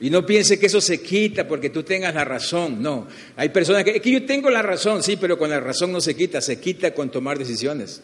Y 0.00 0.10
no 0.10 0.26
piense 0.26 0.58
que 0.58 0.66
eso 0.66 0.80
se 0.80 1.00
quita 1.00 1.46
porque 1.46 1.70
tú 1.70 1.82
tengas 1.82 2.14
la 2.14 2.24
razón. 2.24 2.82
No, 2.82 3.06
hay 3.36 3.50
personas 3.50 3.84
que, 3.84 3.96
es 3.96 4.02
que 4.02 4.10
yo 4.10 4.24
tengo 4.24 4.50
la 4.50 4.62
razón, 4.62 5.02
sí, 5.02 5.16
pero 5.16 5.38
con 5.38 5.50
la 5.50 5.60
razón 5.60 5.92
no 5.92 6.00
se 6.00 6.16
quita, 6.16 6.40
se 6.40 6.58
quita 6.58 6.92
con 6.92 7.10
tomar 7.10 7.38
decisiones. 7.38 8.02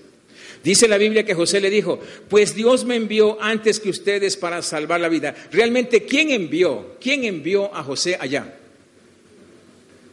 Dice 0.62 0.86
la 0.86 0.98
Biblia 0.98 1.24
que 1.24 1.34
José 1.34 1.60
le 1.60 1.70
dijo, 1.70 1.98
pues 2.28 2.54
Dios 2.54 2.84
me 2.84 2.94
envió 2.94 3.42
antes 3.42 3.80
que 3.80 3.90
ustedes 3.90 4.36
para 4.36 4.62
salvar 4.62 5.00
la 5.00 5.08
vida. 5.08 5.34
Realmente, 5.50 6.04
¿quién 6.04 6.30
envió? 6.30 6.96
¿Quién 7.00 7.24
envió 7.24 7.74
a 7.74 7.82
José 7.82 8.16
allá? 8.20 8.54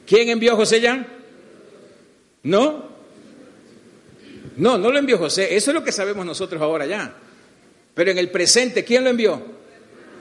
¿Quién 0.08 0.30
envió 0.30 0.54
a 0.54 0.56
José 0.56 0.78
allá? 0.78 1.19
¿No? 2.44 2.90
No, 4.58 4.78
no 4.78 4.92
lo 4.92 5.00
envió 5.00 5.18
José. 5.18 5.56
Eso 5.56 5.72
es 5.72 5.76
lo 5.76 5.84
que 5.84 5.92
sabemos 5.92 6.26
nosotros 6.26 6.62
ahora 6.62 6.86
ya. 6.86 7.16
Pero 7.94 8.12
en 8.12 8.18
el 8.18 8.30
presente, 8.30 8.84
¿quién 8.84 9.04
lo 9.04 9.10
envió? 9.10 9.42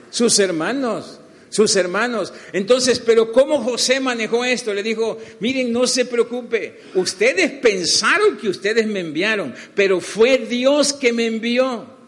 Sus 0.09 0.39
hermanos. 0.39 1.19
Sus 1.49 1.75
hermanos. 1.75 2.31
Entonces, 2.53 2.99
pero 2.99 3.31
¿cómo 3.31 3.63
José 3.63 3.99
manejó 3.99 4.45
esto? 4.45 4.73
Le 4.73 4.83
dijo, 4.83 5.17
miren, 5.39 5.71
no 5.73 5.87
se 5.87 6.05
preocupe. 6.05 6.81
Ustedes 6.93 7.51
pensaron 7.51 8.37
que 8.37 8.49
ustedes 8.49 8.85
me 8.85 8.99
enviaron, 8.99 9.53
pero 9.73 9.99
fue 9.99 10.37
Dios 10.37 10.93
que 10.93 11.11
me 11.11 11.25
envió. 11.25 11.98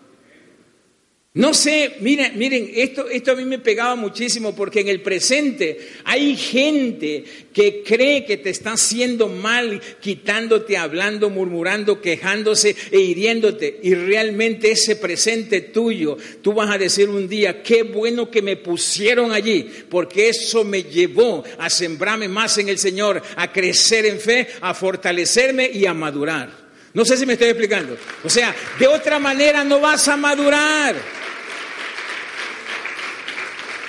No 1.33 1.53
sé, 1.53 1.95
miren, 2.01 2.37
miren, 2.37 2.69
esto, 2.75 3.07
esto 3.07 3.31
a 3.31 3.35
mí 3.35 3.45
me 3.45 3.57
pegaba 3.57 3.95
muchísimo 3.95 4.53
porque 4.53 4.81
en 4.81 4.89
el 4.89 4.99
presente 4.99 5.77
hay 6.03 6.35
gente 6.35 7.23
que 7.53 7.83
cree 7.83 8.25
que 8.25 8.35
te 8.35 8.49
está 8.49 8.73
haciendo 8.73 9.29
mal, 9.29 9.81
quitándote, 10.01 10.75
hablando, 10.75 11.29
murmurando, 11.29 12.01
quejándose 12.01 12.75
e 12.91 12.99
hiriéndote. 12.99 13.79
Y 13.81 13.93
realmente 13.93 14.71
ese 14.71 14.97
presente 14.97 15.61
tuyo, 15.61 16.17
tú 16.41 16.51
vas 16.51 16.69
a 16.69 16.77
decir 16.77 17.07
un 17.07 17.29
día, 17.29 17.63
qué 17.63 17.83
bueno 17.83 18.29
que 18.29 18.41
me 18.41 18.57
pusieron 18.57 19.31
allí, 19.31 19.69
porque 19.87 20.27
eso 20.27 20.65
me 20.65 20.83
llevó 20.83 21.45
a 21.57 21.69
sembrarme 21.69 22.27
más 22.27 22.57
en 22.57 22.67
el 22.67 22.77
Señor, 22.77 23.23
a 23.37 23.53
crecer 23.53 24.05
en 24.05 24.19
fe, 24.19 24.49
a 24.59 24.73
fortalecerme 24.73 25.71
y 25.73 25.85
a 25.85 25.93
madurar. 25.93 26.60
No 26.93 27.05
sé 27.05 27.17
si 27.17 27.25
me 27.25 27.33
estoy 27.33 27.49
explicando. 27.49 27.97
O 28.23 28.29
sea, 28.29 28.53
de 28.77 28.87
otra 28.87 29.19
manera 29.19 29.63
no 29.63 29.79
vas 29.79 30.07
a 30.07 30.17
madurar. 30.17 30.95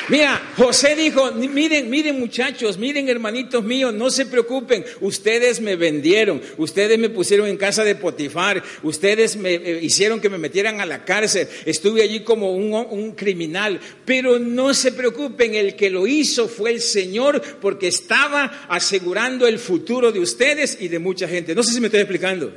Mira, 0.09 0.43
José 0.57 0.97
dijo, 0.97 1.33
miren, 1.33 1.89
miren 1.89 2.19
muchachos, 2.19 2.77
miren 2.77 3.09
hermanitos 3.09 3.63
míos, 3.63 3.95
no 3.95 4.11
se 4.11 4.27
preocupen, 4.27 4.85
ustedes 5.01 5.61
me 5.61 5.77
vendieron, 5.77 6.43
ustedes 6.59 6.99
me 6.99 7.09
pusieron 7.09 7.47
en 7.47 7.57
casa 7.57 7.85
de 7.85 7.95
Potifar, 7.95 8.63
ustedes 8.83 9.37
me 9.37 9.55
eh, 9.55 9.79
hicieron 9.81 10.21
que 10.21 10.29
me 10.29 10.39
metieran 10.39 10.81
a 10.81 10.87
la 10.87 11.05
cárcel, 11.05 11.47
estuve 11.65 12.03
allí 12.03 12.21
como 12.21 12.53
un, 12.53 12.75
un 12.91 13.13
criminal, 13.13 13.81
pero 14.05 14.41
no 14.41 14.75
se 14.75 14.91
preocupen, 14.91 15.55
el 15.55 15.77
que 15.77 15.89
lo 15.89 16.07
hizo 16.07 16.49
fue 16.49 16.73
el 16.73 16.81
Señor 16.81 17.41
porque 17.61 17.87
estaba 17.87 18.67
asegurando 18.69 19.47
el 19.47 19.61
futuro 19.61 20.11
de 20.11 20.19
ustedes 20.19 20.79
y 20.81 20.89
de 20.89 20.99
mucha 20.99 21.29
gente. 21.29 21.55
No 21.55 21.63
sé 21.63 21.73
si 21.73 21.81
me 21.81 21.87
estoy 21.87 22.01
explicando. 22.01 22.53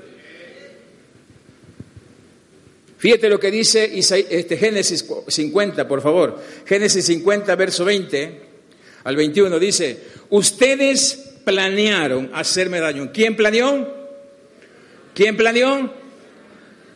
Fíjate 3.05 3.29
lo 3.29 3.39
que 3.39 3.51
dice 3.51 3.91
este, 3.93 4.57
Génesis 4.57 5.05
50, 5.27 5.87
por 5.87 6.01
favor. 6.01 6.41
Génesis 6.65 7.05
50, 7.05 7.55
verso 7.55 7.85
20 7.85 8.41
al 9.03 9.15
21 9.15 9.59
dice, 9.59 9.99
ustedes 10.31 11.33
planearon 11.43 12.31
hacerme 12.33 12.79
daño. 12.79 13.11
¿Quién 13.13 13.35
planeó? 13.35 13.93
¿Quién 15.13 15.37
planeó? 15.37 15.93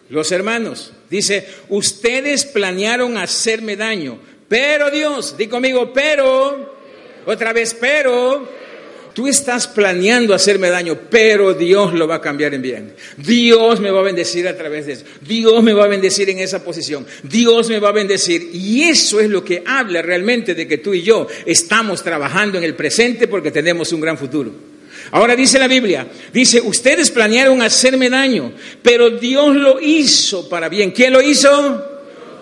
Los 0.09 0.31
hermanos. 0.31 0.93
Dice, 1.11 1.47
ustedes 1.69 2.43
planearon 2.43 3.15
hacerme 3.15 3.75
daño, 3.75 4.19
pero 4.47 4.89
Dios, 4.89 5.37
di 5.37 5.45
conmigo, 5.45 5.93
pero, 5.93 6.75
otra 7.27 7.53
vez, 7.53 7.77
pero, 7.79 8.49
Tú 9.13 9.27
estás 9.27 9.67
planeando 9.67 10.33
hacerme 10.33 10.69
daño, 10.69 10.97
pero 11.09 11.53
Dios 11.53 11.93
lo 11.93 12.07
va 12.07 12.15
a 12.15 12.21
cambiar 12.21 12.53
en 12.53 12.61
bien. 12.61 12.93
Dios 13.17 13.79
me 13.79 13.91
va 13.91 13.99
a 13.99 14.03
bendecir 14.03 14.47
a 14.47 14.55
través 14.55 14.85
de 14.85 14.93
eso. 14.93 15.05
Dios 15.21 15.61
me 15.63 15.73
va 15.73 15.85
a 15.85 15.87
bendecir 15.87 16.29
en 16.29 16.39
esa 16.39 16.63
posición. 16.63 17.05
Dios 17.23 17.69
me 17.69 17.79
va 17.79 17.89
a 17.89 17.93
bendecir. 17.93 18.49
Y 18.53 18.83
eso 18.83 19.19
es 19.19 19.29
lo 19.29 19.43
que 19.43 19.63
habla 19.65 20.01
realmente 20.01 20.55
de 20.55 20.67
que 20.67 20.77
tú 20.77 20.93
y 20.93 21.01
yo 21.01 21.27
estamos 21.45 22.03
trabajando 22.03 22.57
en 22.57 22.63
el 22.63 22.75
presente 22.75 23.27
porque 23.27 23.51
tenemos 23.51 23.91
un 23.91 24.01
gran 24.01 24.17
futuro. 24.17 24.51
Ahora 25.11 25.35
dice 25.35 25.57
la 25.57 25.67
Biblia, 25.67 26.07
dice, 26.31 26.61
ustedes 26.61 27.09
planearon 27.09 27.61
hacerme 27.61 28.09
daño, 28.09 28.51
pero 28.83 29.09
Dios 29.09 29.55
lo 29.55 29.79
hizo 29.79 30.47
para 30.47 30.69
bien. 30.69 30.91
¿Quién 30.91 31.13
lo 31.13 31.21
hizo? 31.21 31.98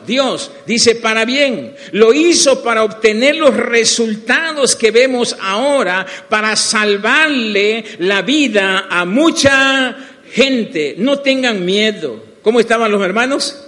Dios, 0.08 0.52
dice, 0.66 0.96
para 0.96 1.26
bien. 1.26 1.76
Lo 1.92 2.14
hizo 2.14 2.64
para 2.64 2.84
obtener 2.84 3.36
los 3.36 3.56
resultados 3.56 4.76
que 4.76 4.90
vemos 4.90 5.36
ahora, 5.40 6.06
para 6.30 6.56
salvarle 6.56 7.84
la 8.00 8.22
vida 8.22 8.88
a 8.90 9.06
mucha 9.06 9.96
gente. 10.32 10.96
No 10.98 11.20
tengan 11.20 11.66
miedo. 11.66 12.24
¿Cómo 12.42 12.60
estaban 12.60 12.92
los 12.92 13.04
hermanos? 13.04 13.64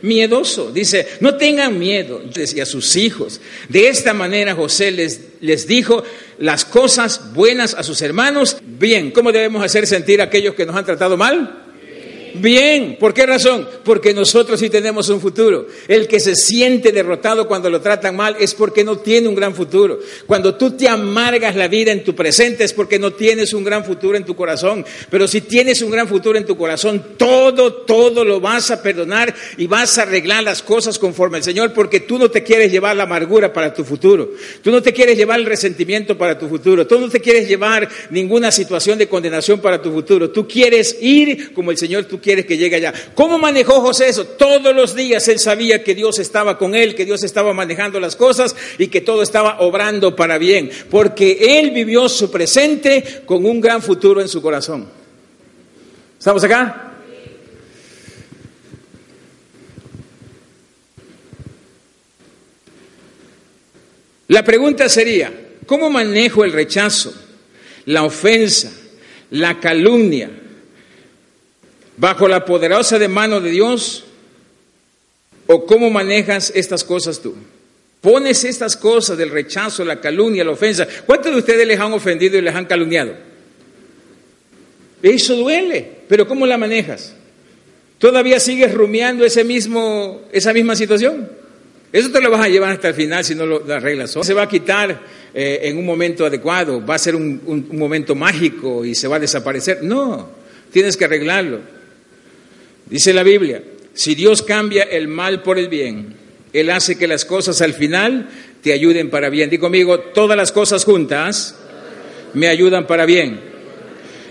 Miedoso. 0.00 0.72
Dice, 0.72 1.06
no 1.20 1.36
tengan 1.36 1.78
miedo. 1.78 2.22
Decía 2.32 2.62
a 2.62 2.66
sus 2.66 2.96
hijos. 2.96 3.40
De 3.68 3.88
esta 3.88 4.14
manera 4.14 4.54
José 4.54 4.90
les, 4.90 5.20
les 5.40 5.66
dijo 5.66 6.02
las 6.38 6.64
cosas 6.64 7.34
buenas 7.34 7.74
a 7.74 7.82
sus 7.82 8.00
hermanos. 8.00 8.56
Bien, 8.62 9.10
¿cómo 9.10 9.32
debemos 9.32 9.62
hacer 9.62 9.86
sentir 9.86 10.20
a 10.20 10.24
aquellos 10.24 10.54
que 10.54 10.66
nos 10.66 10.74
han 10.74 10.86
tratado 10.86 11.16
mal? 11.16 11.63
Bien, 12.34 12.96
¿por 12.98 13.14
qué 13.14 13.26
razón? 13.26 13.68
Porque 13.84 14.12
nosotros 14.12 14.58
sí 14.58 14.68
tenemos 14.68 15.08
un 15.08 15.20
futuro. 15.20 15.68
El 15.86 16.08
que 16.08 16.18
se 16.18 16.34
siente 16.34 16.90
derrotado 16.90 17.46
cuando 17.46 17.70
lo 17.70 17.80
tratan 17.80 18.16
mal 18.16 18.36
es 18.40 18.54
porque 18.54 18.82
no 18.82 18.98
tiene 18.98 19.28
un 19.28 19.36
gran 19.36 19.54
futuro. 19.54 20.00
Cuando 20.26 20.56
tú 20.56 20.72
te 20.72 20.88
amargas 20.88 21.54
la 21.54 21.68
vida 21.68 21.92
en 21.92 22.02
tu 22.02 22.14
presente 22.14 22.64
es 22.64 22.72
porque 22.72 22.98
no 22.98 23.12
tienes 23.12 23.52
un 23.52 23.62
gran 23.62 23.84
futuro 23.84 24.16
en 24.16 24.24
tu 24.24 24.34
corazón. 24.34 24.84
Pero 25.10 25.28
si 25.28 25.42
tienes 25.42 25.80
un 25.80 25.92
gran 25.92 26.08
futuro 26.08 26.36
en 26.36 26.44
tu 26.44 26.56
corazón, 26.56 27.04
todo, 27.16 27.72
todo 27.72 28.24
lo 28.24 28.40
vas 28.40 28.72
a 28.72 28.82
perdonar 28.82 29.32
y 29.56 29.68
vas 29.68 29.98
a 29.98 30.02
arreglar 30.02 30.42
las 30.42 30.60
cosas 30.60 30.98
conforme 30.98 31.36
al 31.36 31.44
Señor 31.44 31.72
porque 31.72 32.00
tú 32.00 32.18
no 32.18 32.30
te 32.32 32.42
quieres 32.42 32.72
llevar 32.72 32.96
la 32.96 33.04
amargura 33.04 33.52
para 33.52 33.72
tu 33.72 33.84
futuro. 33.84 34.30
Tú 34.60 34.72
no 34.72 34.82
te 34.82 34.92
quieres 34.92 35.16
llevar 35.16 35.38
el 35.38 35.46
resentimiento 35.46 36.18
para 36.18 36.36
tu 36.36 36.48
futuro. 36.48 36.84
Tú 36.84 36.98
no 36.98 37.08
te 37.08 37.20
quieres 37.20 37.48
llevar 37.48 37.88
ninguna 38.10 38.50
situación 38.50 38.98
de 38.98 39.06
condenación 39.06 39.60
para 39.60 39.80
tu 39.80 39.92
futuro. 39.92 40.30
Tú 40.30 40.48
quieres 40.48 40.96
ir 41.00 41.52
como 41.52 41.70
el 41.70 41.78
Señor 41.78 42.06
tú 42.06 42.20
quieres 42.24 42.46
que 42.46 42.56
llegue 42.56 42.76
allá. 42.76 42.94
¿Cómo 43.14 43.38
manejó 43.38 43.82
José 43.82 44.08
eso? 44.08 44.24
Todos 44.24 44.74
los 44.74 44.94
días 44.94 45.28
él 45.28 45.38
sabía 45.38 45.84
que 45.84 45.94
Dios 45.94 46.18
estaba 46.18 46.56
con 46.56 46.74
él, 46.74 46.94
que 46.94 47.04
Dios 47.04 47.22
estaba 47.22 47.52
manejando 47.52 48.00
las 48.00 48.16
cosas 48.16 48.56
y 48.78 48.88
que 48.88 49.02
todo 49.02 49.22
estaba 49.22 49.60
obrando 49.60 50.16
para 50.16 50.38
bien, 50.38 50.70
porque 50.90 51.60
él 51.60 51.70
vivió 51.70 52.08
su 52.08 52.30
presente 52.30 53.22
con 53.26 53.44
un 53.44 53.60
gran 53.60 53.82
futuro 53.82 54.22
en 54.22 54.28
su 54.28 54.40
corazón. 54.40 54.88
¿Estamos 56.18 56.42
acá? 56.42 56.92
La 64.28 64.42
pregunta 64.42 64.88
sería, 64.88 65.30
¿cómo 65.66 65.90
manejo 65.90 66.42
el 66.42 66.52
rechazo, 66.52 67.12
la 67.84 68.02
ofensa, 68.04 68.72
la 69.30 69.60
calumnia, 69.60 70.30
bajo 71.96 72.28
la 72.28 72.44
poderosa 72.44 72.98
de 72.98 73.08
mano 73.08 73.40
de 73.40 73.50
Dios? 73.50 74.04
¿O 75.46 75.66
cómo 75.66 75.90
manejas 75.90 76.52
estas 76.54 76.84
cosas 76.84 77.20
tú? 77.20 77.34
Pones 78.00 78.44
estas 78.44 78.76
cosas 78.76 79.16
del 79.16 79.30
rechazo, 79.30 79.84
la 79.84 80.00
calumnia, 80.00 80.44
la 80.44 80.50
ofensa. 80.50 80.86
¿Cuántos 81.06 81.32
de 81.32 81.38
ustedes 81.38 81.66
les 81.66 81.80
han 81.80 81.92
ofendido 81.92 82.36
y 82.38 82.42
les 82.42 82.54
han 82.54 82.66
calumniado? 82.66 83.14
Eso 85.02 85.36
duele, 85.36 85.88
pero 86.08 86.26
¿cómo 86.26 86.46
la 86.46 86.56
manejas? 86.56 87.14
¿Todavía 87.98 88.40
sigues 88.40 88.74
rumiando 88.74 89.24
ese 89.24 89.44
mismo, 89.44 90.22
esa 90.32 90.52
misma 90.52 90.76
situación? 90.76 91.28
Eso 91.92 92.10
te 92.10 92.20
lo 92.20 92.30
vas 92.30 92.44
a 92.44 92.48
llevar 92.48 92.72
hasta 92.72 92.88
el 92.88 92.94
final 92.94 93.24
si 93.24 93.34
no 93.34 93.46
lo 93.46 93.72
arreglas. 93.72 94.10
Se 94.10 94.34
va 94.34 94.42
a 94.42 94.48
quitar 94.48 95.00
eh, 95.32 95.60
en 95.62 95.78
un 95.78 95.86
momento 95.86 96.26
adecuado, 96.26 96.84
va 96.84 96.96
a 96.96 96.98
ser 96.98 97.14
un 97.16 97.68
momento 97.72 98.14
mágico 98.14 98.84
y 98.84 98.94
se 98.94 99.08
va 99.08 99.16
a 99.16 99.20
desaparecer. 99.20 99.82
No, 99.82 100.28
tienes 100.70 100.96
que 100.96 101.04
arreglarlo. 101.04 101.60
Dice 102.94 103.12
la 103.12 103.24
Biblia, 103.24 103.60
si 103.92 104.14
Dios 104.14 104.42
cambia 104.42 104.84
el 104.84 105.08
mal 105.08 105.42
por 105.42 105.58
el 105.58 105.66
bien, 105.66 106.14
Él 106.52 106.70
hace 106.70 106.96
que 106.96 107.08
las 107.08 107.24
cosas 107.24 107.60
al 107.60 107.74
final 107.74 108.28
te 108.62 108.72
ayuden 108.72 109.10
para 109.10 109.30
bien. 109.30 109.50
Digo 109.50 109.62
conmigo, 109.62 109.98
todas 109.98 110.36
las 110.36 110.52
cosas 110.52 110.84
juntas 110.84 111.56
me 112.34 112.46
ayudan 112.46 112.86
para 112.86 113.04
bien. 113.04 113.40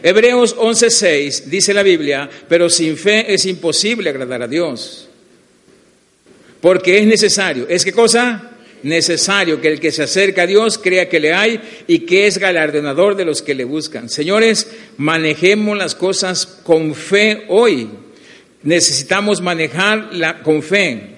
Hebreos 0.01 0.55
11:6 0.55 1.43
dice 1.47 1.73
la 1.73 1.83
Biblia, 1.83 2.29
pero 2.47 2.69
sin 2.69 2.95
fe 2.95 3.33
es 3.33 3.45
imposible 3.45 4.09
agradar 4.09 4.43
a 4.43 4.47
Dios. 4.47 5.09
Porque 6.61 6.99
es 6.99 7.05
necesario, 7.05 7.67
¿es 7.67 7.83
qué 7.83 7.91
cosa? 7.91 8.49
Necesario 8.81 9.59
que 9.59 9.67
el 9.67 9.81
que 9.81 9.91
se 9.91 10.03
acerca 10.03 10.43
a 10.43 10.47
Dios 10.47 10.77
crea 10.77 11.09
que 11.09 11.19
le 11.19 11.33
hay 11.33 11.59
y 11.85 11.99
que 12.05 12.27
es 12.27 12.37
galardonador 12.37 13.17
de 13.17 13.25
los 13.25 13.41
que 13.41 13.55
le 13.55 13.65
buscan. 13.65 14.07
Señores, 14.07 14.71
manejemos 14.95 15.77
las 15.77 15.95
cosas 15.95 16.45
con 16.45 16.95
fe 16.95 17.43
hoy 17.49 17.89
necesitamos 18.63 19.41
manejarla 19.41 20.41
con 20.41 20.63
fe. 20.63 21.09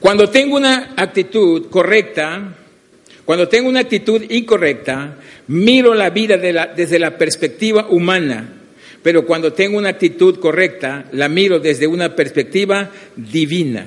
Cuando 0.00 0.28
tengo 0.28 0.56
una 0.56 0.94
actitud 0.96 1.68
correcta, 1.70 2.56
cuando 3.24 3.48
tengo 3.48 3.68
una 3.68 3.80
actitud 3.80 4.22
incorrecta, 4.30 5.16
miro 5.48 5.94
la 5.94 6.10
vida 6.10 6.36
desde 6.36 6.98
la 6.98 7.16
perspectiva 7.16 7.86
humana, 7.88 8.52
pero 9.02 9.24
cuando 9.24 9.52
tengo 9.52 9.78
una 9.78 9.90
actitud 9.90 10.38
correcta, 10.38 11.06
la 11.12 11.28
miro 11.28 11.58
desde 11.58 11.86
una 11.86 12.14
perspectiva 12.14 12.90
divina. 13.16 13.86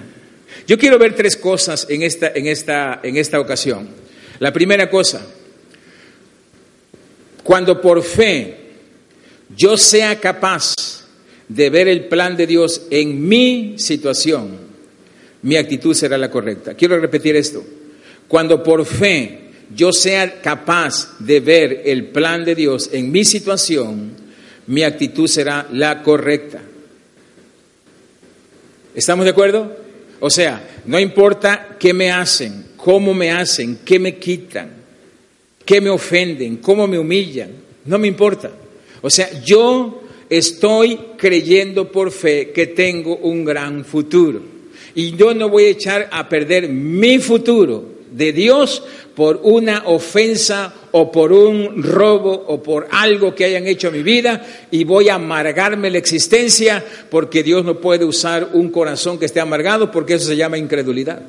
Yo 0.67 0.78
quiero 0.78 0.97
ver 0.97 1.13
tres 1.13 1.38
cosas 1.38 1.86
en 1.89 2.02
esta, 2.02 2.32
en 2.34 2.47
esta, 2.47 3.00
en 3.04 3.17
esta 3.17 3.39
ocasión. 3.39 3.88
La 4.39 4.52
primera 4.52 4.89
cosa, 4.89 5.26
cuando 7.43 7.80
por 7.80 8.04
fe 8.04 8.56
yo 9.55 9.77
sea 9.77 10.19
capaz 10.19 10.75
de 11.47 11.69
ver 11.69 11.88
el 11.88 12.05
plan 12.05 12.36
de 12.36 12.47
Dios 12.47 12.83
en 12.89 13.27
mi 13.27 13.75
situación, 13.77 14.57
mi 15.41 15.55
actitud 15.55 15.93
será 15.93 16.17
la 16.17 16.29
correcta. 16.29 16.73
Quiero 16.73 16.99
repetir 16.99 17.36
esto. 17.36 17.63
Cuando 18.27 18.62
por 18.63 18.86
fe 18.86 19.51
yo 19.73 19.91
sea 19.91 20.41
capaz 20.41 21.17
de 21.19 21.39
ver 21.39 21.83
el 21.86 22.05
plan 22.07 22.43
de 22.43 22.55
Dios 22.55 22.89
en 22.91 23.12
mi 23.12 23.23
situación, 23.23 24.12
mi 24.67 24.83
actitud 24.83 25.27
será 25.27 25.67
la 25.71 26.03
correcta. 26.03 26.62
¿Estamos 28.93 29.25
de 29.25 29.31
acuerdo? 29.31 29.77
O 30.19 30.29
sea, 30.29 30.67
no 30.85 31.00
importa 31.00 31.77
qué 31.79 31.93
me 31.93 32.12
hacen, 32.12 32.65
cómo 32.75 33.13
me 33.13 33.31
hacen, 33.31 33.79
qué 33.85 34.00
me 34.00 34.17
quitan, 34.17 34.69
qué 35.63 35.79
me 35.79 35.89
ofenden, 35.89 36.58
cómo 36.58 36.87
me 36.87 36.98
humillan, 36.98 37.52
no 37.85 37.98
me 38.00 38.08
importa. 38.08 38.52
O 39.02 39.10
sea, 39.10 39.29
yo 39.43 40.02
estoy 40.29 41.00
creyendo 41.17 41.91
por 41.91 42.12
fe 42.12 42.52
que 42.52 42.67
tengo 42.67 43.15
un 43.17 43.45
gran 43.45 43.85
futuro. 43.85 44.41
Y 44.95 45.15
yo 45.15 45.33
no 45.33 45.50
voy 45.50 45.65
a 45.65 45.69
echar 45.69 46.10
a 46.12 46.27
perder 46.27 46.69
mi 46.69 47.19
futuro 47.19 47.98
de 48.12 48.33
Dios 48.33 48.83
por 49.15 49.39
una 49.43 49.83
ofensa 49.85 50.73
o 50.91 51.12
por 51.12 51.31
un 51.31 51.83
robo 51.83 52.31
o 52.48 52.62
por 52.62 52.87
algo 52.91 53.35
que 53.35 53.45
hayan 53.45 53.67
hecho 53.67 53.87
en 53.89 53.95
mi 53.95 54.04
vida 54.04 54.67
y 54.71 54.83
voy 54.83 55.10
a 55.10 55.15
amargarme 55.15 55.89
la 55.89 55.98
existencia 55.98 56.83
porque 57.10 57.43
Dios 57.43 57.65
no 57.65 57.79
puede 57.79 58.06
usar 58.06 58.50
un 58.54 58.69
corazón 58.69 59.19
que 59.19 59.25
esté 59.25 59.39
amargado 59.39 59.91
porque 59.91 60.15
eso 60.15 60.27
se 60.27 60.35
llama 60.35 60.58
incredulidad. 60.58 61.21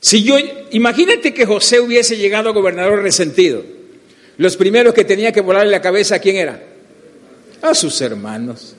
Si 0.00 0.22
yo, 0.22 0.36
imagínate 0.70 1.34
que 1.34 1.44
José 1.44 1.80
hubiese 1.80 2.16
llegado 2.16 2.50
a 2.50 2.52
gobernador 2.52 3.02
resentido. 3.02 3.62
Los 4.40 4.56
primeros 4.56 4.94
que 4.94 5.04
tenía 5.04 5.32
que 5.32 5.42
volarle 5.42 5.70
la 5.70 5.82
cabeza, 5.82 6.14
¿a 6.14 6.18
quién 6.18 6.36
era? 6.36 6.58
A 7.60 7.74
sus 7.74 8.00
hermanos. 8.00 8.74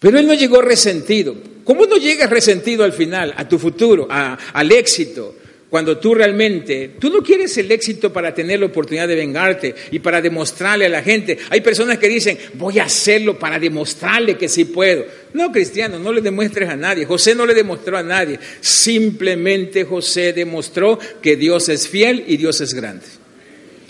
Pero 0.00 0.18
él 0.18 0.26
no 0.26 0.34
llegó 0.34 0.60
resentido. 0.60 1.36
¿Cómo 1.62 1.86
no 1.86 1.96
llegas 1.96 2.28
resentido 2.28 2.82
al 2.82 2.92
final, 2.92 3.34
a 3.36 3.48
tu 3.48 3.56
futuro, 3.56 4.08
al 4.10 4.72
éxito? 4.72 5.36
Cuando 5.70 5.98
tú 5.98 6.14
realmente, 6.14 6.92
tú 6.98 7.10
no 7.10 7.22
quieres 7.22 7.58
el 7.58 7.70
éxito 7.70 8.10
para 8.10 8.32
tener 8.32 8.60
la 8.60 8.66
oportunidad 8.66 9.06
de 9.06 9.14
vengarte 9.14 9.74
y 9.90 9.98
para 9.98 10.22
demostrarle 10.22 10.86
a 10.86 10.88
la 10.88 11.02
gente. 11.02 11.36
Hay 11.50 11.60
personas 11.60 11.98
que 11.98 12.08
dicen, 12.08 12.38
voy 12.54 12.78
a 12.78 12.84
hacerlo 12.84 13.38
para 13.38 13.58
demostrarle 13.58 14.38
que 14.38 14.48
sí 14.48 14.64
puedo. 14.64 15.04
No, 15.34 15.52
cristiano, 15.52 15.98
no 15.98 16.10
le 16.10 16.22
demuestres 16.22 16.70
a 16.70 16.76
nadie. 16.76 17.04
José 17.04 17.34
no 17.34 17.44
le 17.44 17.52
demostró 17.52 17.98
a 17.98 18.02
nadie. 18.02 18.38
Simplemente 18.60 19.84
José 19.84 20.32
demostró 20.32 20.98
que 21.20 21.36
Dios 21.36 21.68
es 21.68 21.86
fiel 21.86 22.24
y 22.26 22.38
Dios 22.38 22.62
es 22.62 22.72
grande. 22.72 23.04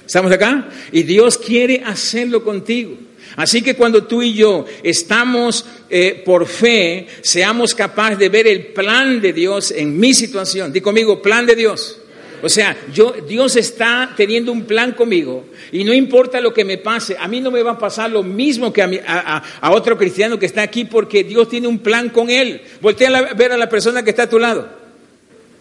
¿Estamos 0.04 0.32
acá? 0.32 0.68
Y 0.90 1.04
Dios 1.04 1.38
quiere 1.38 1.82
hacerlo 1.84 2.42
contigo. 2.42 3.07
Así 3.36 3.62
que 3.62 3.74
cuando 3.74 4.04
tú 4.04 4.22
y 4.22 4.34
yo 4.34 4.64
estamos 4.82 5.64
eh, 5.90 6.22
por 6.24 6.46
fe, 6.46 7.06
seamos 7.22 7.74
capaces 7.74 8.18
de 8.18 8.28
ver 8.28 8.46
el 8.46 8.68
plan 8.68 9.20
de 9.20 9.32
Dios 9.32 9.70
en 9.70 9.98
mi 9.98 10.14
situación. 10.14 10.72
Di 10.72 10.80
conmigo, 10.80 11.22
plan 11.22 11.46
de 11.46 11.54
Dios. 11.54 11.98
O 12.42 12.48
sea, 12.48 12.76
yo, 12.92 13.12
Dios 13.26 13.56
está 13.56 14.12
teniendo 14.16 14.52
un 14.52 14.64
plan 14.64 14.92
conmigo 14.92 15.46
y 15.72 15.82
no 15.82 15.92
importa 15.92 16.40
lo 16.40 16.54
que 16.54 16.64
me 16.64 16.78
pase, 16.78 17.16
a 17.18 17.26
mí 17.26 17.40
no 17.40 17.50
me 17.50 17.64
va 17.64 17.72
a 17.72 17.78
pasar 17.78 18.10
lo 18.10 18.22
mismo 18.22 18.72
que 18.72 18.82
a, 18.82 19.42
a, 19.60 19.70
otro 19.72 19.98
cristiano 19.98 20.38
que 20.38 20.46
está 20.46 20.62
aquí 20.62 20.84
porque 20.84 21.24
Dios 21.24 21.48
tiene 21.48 21.66
un 21.66 21.80
plan 21.80 22.10
con 22.10 22.30
él. 22.30 22.62
Voltea 22.80 23.08
a 23.08 23.34
ver 23.34 23.52
a 23.52 23.56
la 23.56 23.68
persona 23.68 24.04
que 24.04 24.10
está 24.10 24.24
a 24.24 24.30
tu 24.30 24.38
lado. 24.38 24.68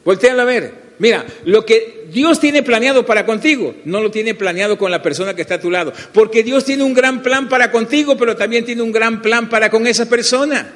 Voltea 0.06 0.34
a 0.34 0.46
ver. 0.46 0.87
Mira, 1.00 1.26
lo 1.46 1.66
que 1.66 2.06
Dios 2.12 2.40
tiene 2.40 2.64
planeado 2.64 3.06
para 3.06 3.26
contigo, 3.26 3.76
no 3.86 4.02
lo 4.02 4.10
tiene 4.10 4.34
planeado 4.34 4.78
con 4.78 4.90
la 4.90 5.02
persona 5.02 5.36
que 5.36 5.44
está 5.44 5.56
a 5.56 5.62
tu 5.62 5.70
lado. 5.70 5.94
Porque 6.14 6.44
Dios 6.44 6.66
tiene 6.66 6.84
un 6.84 6.94
gran 6.94 7.22
plan 7.22 7.48
para 7.50 7.72
contigo, 7.72 8.18
pero 8.18 8.36
también 8.36 8.66
tiene 8.66 8.82
un 8.82 8.92
gran 8.92 9.22
plan 9.22 9.50
para 9.50 9.70
con 9.70 9.86
esa 9.86 10.10
persona. 10.10 10.74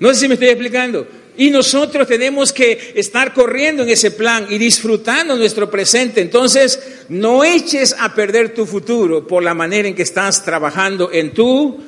No 0.00 0.08
sé 0.08 0.20
si 0.20 0.28
me 0.28 0.34
estoy 0.34 0.48
explicando. 0.48 1.06
Y 1.36 1.50
nosotros 1.50 2.08
tenemos 2.08 2.52
que 2.52 2.92
estar 2.96 3.32
corriendo 3.32 3.84
en 3.84 3.90
ese 3.90 4.10
plan 4.10 4.46
y 4.50 4.58
disfrutando 4.58 5.36
nuestro 5.36 5.70
presente. 5.70 6.20
Entonces, 6.20 7.04
no 7.08 7.44
eches 7.44 7.94
a 7.98 8.14
perder 8.14 8.52
tu 8.52 8.66
futuro 8.66 9.26
por 9.26 9.42
la 9.42 9.54
manera 9.54 9.88
en 9.88 9.94
que 9.94 10.02
estás 10.02 10.44
trabajando 10.44 11.10
en 11.12 11.32
tu 11.32 11.78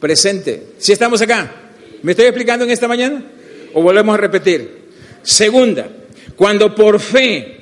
presente. 0.00 0.62
¿Si 0.78 0.92
estamos 0.92 1.22
acá? 1.22 1.52
¿Me 2.02 2.12
estoy 2.12 2.26
explicando 2.26 2.64
en 2.64 2.70
esta 2.70 2.88
mañana? 2.88 3.24
¿O 3.72 3.82
volvemos 3.82 4.14
a 4.14 4.18
repetir? 4.18 4.78
Segunda, 5.22 5.88
cuando 6.38 6.72
por 6.72 7.00
fe, 7.00 7.56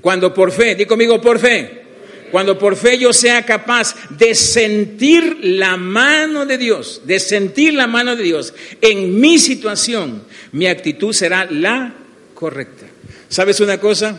cuando 0.00 0.32
por 0.32 0.50
fe, 0.50 0.74
di 0.74 0.86
conmigo 0.86 1.20
por 1.20 1.38
fe, 1.38 1.82
cuando 2.30 2.58
por 2.58 2.74
fe 2.74 2.98
yo 2.98 3.12
sea 3.12 3.44
capaz 3.44 3.94
de 4.08 4.34
sentir 4.34 5.40
la 5.42 5.76
mano 5.76 6.46
de 6.46 6.56
Dios, 6.56 7.02
de 7.04 7.20
sentir 7.20 7.74
la 7.74 7.86
mano 7.86 8.16
de 8.16 8.22
Dios 8.22 8.54
en 8.80 9.20
mi 9.20 9.38
situación, 9.38 10.22
mi 10.52 10.66
actitud 10.66 11.12
será 11.12 11.44
la 11.50 11.94
correcta. 12.32 12.86
¿Sabes 13.28 13.60
una 13.60 13.78
cosa? 13.78 14.18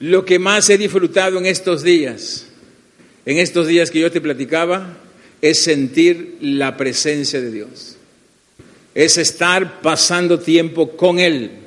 Lo 0.00 0.24
que 0.24 0.38
más 0.38 0.70
he 0.70 0.78
disfrutado 0.78 1.38
en 1.38 1.44
estos 1.44 1.82
días, 1.82 2.46
en 3.26 3.36
estos 3.36 3.66
días 3.66 3.90
que 3.90 4.00
yo 4.00 4.10
te 4.10 4.22
platicaba, 4.22 4.96
es 5.42 5.58
sentir 5.58 6.38
la 6.40 6.78
presencia 6.78 7.42
de 7.42 7.50
Dios. 7.50 7.96
Es 8.94 9.18
estar 9.18 9.82
pasando 9.82 10.40
tiempo 10.40 10.96
con 10.96 11.18
Él 11.18 11.61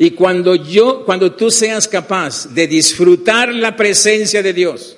y 0.00 0.12
cuando 0.12 0.54
yo, 0.54 1.04
cuando 1.04 1.32
tú 1.32 1.50
seas 1.50 1.86
capaz 1.86 2.54
de 2.54 2.66
disfrutar 2.66 3.54
la 3.54 3.76
presencia 3.76 4.42
de 4.42 4.54
Dios, 4.54 4.96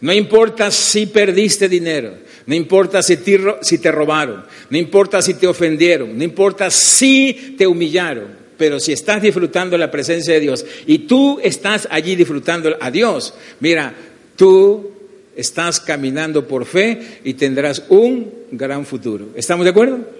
no 0.00 0.12
importa 0.12 0.72
si 0.72 1.06
perdiste 1.06 1.68
dinero, 1.68 2.14
no 2.46 2.56
importa 2.56 3.00
si 3.00 3.16
te, 3.18 3.92
robaron, 3.92 4.42
no 4.68 4.76
importa 4.76 5.22
si 5.22 5.34
te 5.34 5.46
ofendieron, 5.46 6.18
no 6.18 6.24
importa 6.24 6.68
si 6.68 7.54
te 7.56 7.64
humillaron, 7.64 8.26
pero 8.58 8.80
si 8.80 8.92
estás 8.92 9.22
disfrutando 9.22 9.78
la 9.78 9.88
presencia 9.88 10.34
de 10.34 10.40
Dios 10.40 10.66
y 10.84 10.98
tú 10.98 11.38
estás 11.40 11.86
allí 11.88 12.16
disfrutando 12.16 12.76
a 12.80 12.90
Dios, 12.90 13.32
mira, 13.60 13.94
tú 14.34 14.90
estás 15.36 15.78
caminando 15.78 16.48
por 16.48 16.66
fe 16.66 17.20
y 17.22 17.34
tendrás 17.34 17.84
un 17.88 18.32
gran 18.50 18.84
futuro. 18.84 19.28
¿Estamos 19.36 19.62
de 19.62 19.70
acuerdo? 19.70 20.19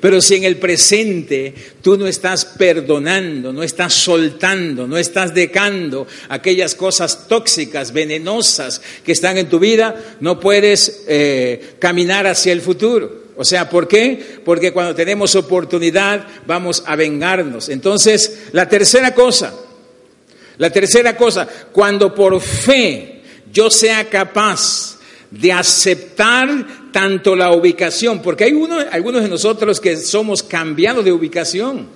Pero 0.00 0.20
si 0.20 0.36
en 0.36 0.44
el 0.44 0.56
presente 0.56 1.52
tú 1.82 1.96
no 1.96 2.06
estás 2.06 2.44
perdonando, 2.44 3.52
no 3.52 3.62
estás 3.62 3.94
soltando, 3.94 4.86
no 4.86 4.96
estás 4.96 5.34
dejando 5.34 6.06
aquellas 6.28 6.74
cosas 6.74 7.26
tóxicas, 7.26 7.92
venenosas 7.92 8.80
que 9.04 9.12
están 9.12 9.38
en 9.38 9.48
tu 9.48 9.58
vida, 9.58 10.16
no 10.20 10.38
puedes 10.38 11.04
eh, 11.08 11.74
caminar 11.80 12.26
hacia 12.26 12.52
el 12.52 12.60
futuro. 12.60 13.28
O 13.36 13.44
sea, 13.44 13.68
¿por 13.68 13.86
qué? 13.86 14.40
Porque 14.44 14.72
cuando 14.72 14.94
tenemos 14.94 15.34
oportunidad 15.36 16.26
vamos 16.46 16.82
a 16.86 16.96
vengarnos. 16.96 17.68
Entonces, 17.68 18.48
la 18.52 18.68
tercera 18.68 19.14
cosa, 19.14 19.54
la 20.58 20.70
tercera 20.70 21.16
cosa, 21.16 21.48
cuando 21.72 22.14
por 22.14 22.40
fe 22.40 23.22
yo 23.52 23.70
sea 23.70 24.08
capaz 24.08 24.98
de 25.30 25.52
aceptar 25.52 26.66
tanto 26.92 27.36
la 27.36 27.52
ubicación, 27.52 28.22
porque 28.22 28.44
hay 28.44 28.52
uno, 28.52 28.78
algunos 28.90 29.22
de 29.22 29.28
nosotros 29.28 29.80
que 29.80 29.96
somos 29.96 30.42
cambiados 30.42 31.04
de 31.04 31.12
ubicación. 31.12 31.86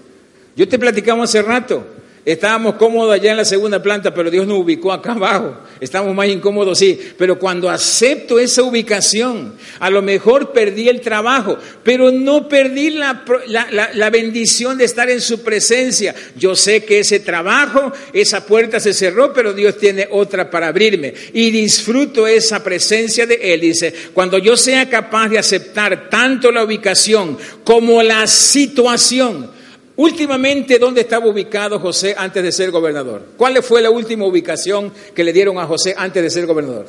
Yo 0.57 0.69
te 0.69 0.79
platicamos 0.79 1.31
hace 1.31 1.43
rato, 1.43 1.87
Estábamos 2.25 2.77
cómodos 2.77 3.13
allá 3.13 3.33
en 3.33 3.39
la 3.39 3.45
segunda 3.45 3.83
planta, 3.83 4.15
pero 4.15 4.31
Dios 4.31 4.47
nos 4.47 4.59
ubicó 4.59 4.93
acá 4.93 5.11
abajo. 5.11 5.57
Estamos 5.81 6.15
más 6.15 6.29
incómodos, 6.29 6.79
sí. 6.79 6.97
Pero 7.19 7.37
cuando 7.37 7.69
acepto 7.69 8.39
esa 8.39 8.63
ubicación, 8.63 9.55
a 9.81 9.91
lo 9.91 10.03
mejor 10.03 10.53
perdí 10.53 10.89
el 10.89 11.01
trabajo, 11.01 11.59
pero 11.83 12.13
no 12.13 12.49
perdí 12.49 12.91
la, 12.91 13.25
la, 13.49 14.11
bendición 14.11 14.79
de 14.79 14.85
estar 14.85 15.11
en 15.11 15.21
su 15.21 15.43
presencia. 15.43 16.15
Yo 16.37 16.55
sé 16.55 16.85
que 16.85 17.01
ese 17.01 17.19
trabajo, 17.19 17.93
esa 18.13 18.47
puerta 18.47 18.79
se 18.79 18.95
cerró, 18.95 19.33
pero 19.33 19.53
Dios 19.53 19.77
tiene 19.77 20.07
otra 20.09 20.49
para 20.49 20.69
abrirme. 20.69 21.15
Y 21.33 21.51
disfruto 21.51 22.29
esa 22.29 22.63
presencia 22.63 23.27
de 23.27 23.53
Él. 23.53 23.63
Dice, 23.63 23.93
cuando 24.15 24.39
yo 24.39 24.57
sea 24.57 24.89
capaz 24.89 25.29
de 25.29 25.41
aceptar 25.41 26.09
tanto 26.09 26.53
la 26.53 26.63
ubicación 26.63 27.37
como 27.65 28.01
la 28.01 28.29
situación, 28.29 29.51
Últimamente, 29.97 30.79
¿dónde 30.79 31.03
estaba 31.03 31.27
ubicado 31.27 31.79
José 31.79 32.15
antes 32.17 32.43
de 32.43 32.51
ser 32.51 32.71
gobernador? 32.71 33.23
¿Cuál 33.37 33.63
fue 33.63 33.83
la 33.83 33.91
última 33.91 34.25
ubicación 34.25 34.93
que 35.15 35.23
le 35.23 35.33
dieron 35.33 35.59
a 35.59 35.67
José 35.67 35.95
antes 35.97 36.23
de 36.23 36.31
ser 36.31 36.47
gobernador? 36.47 36.87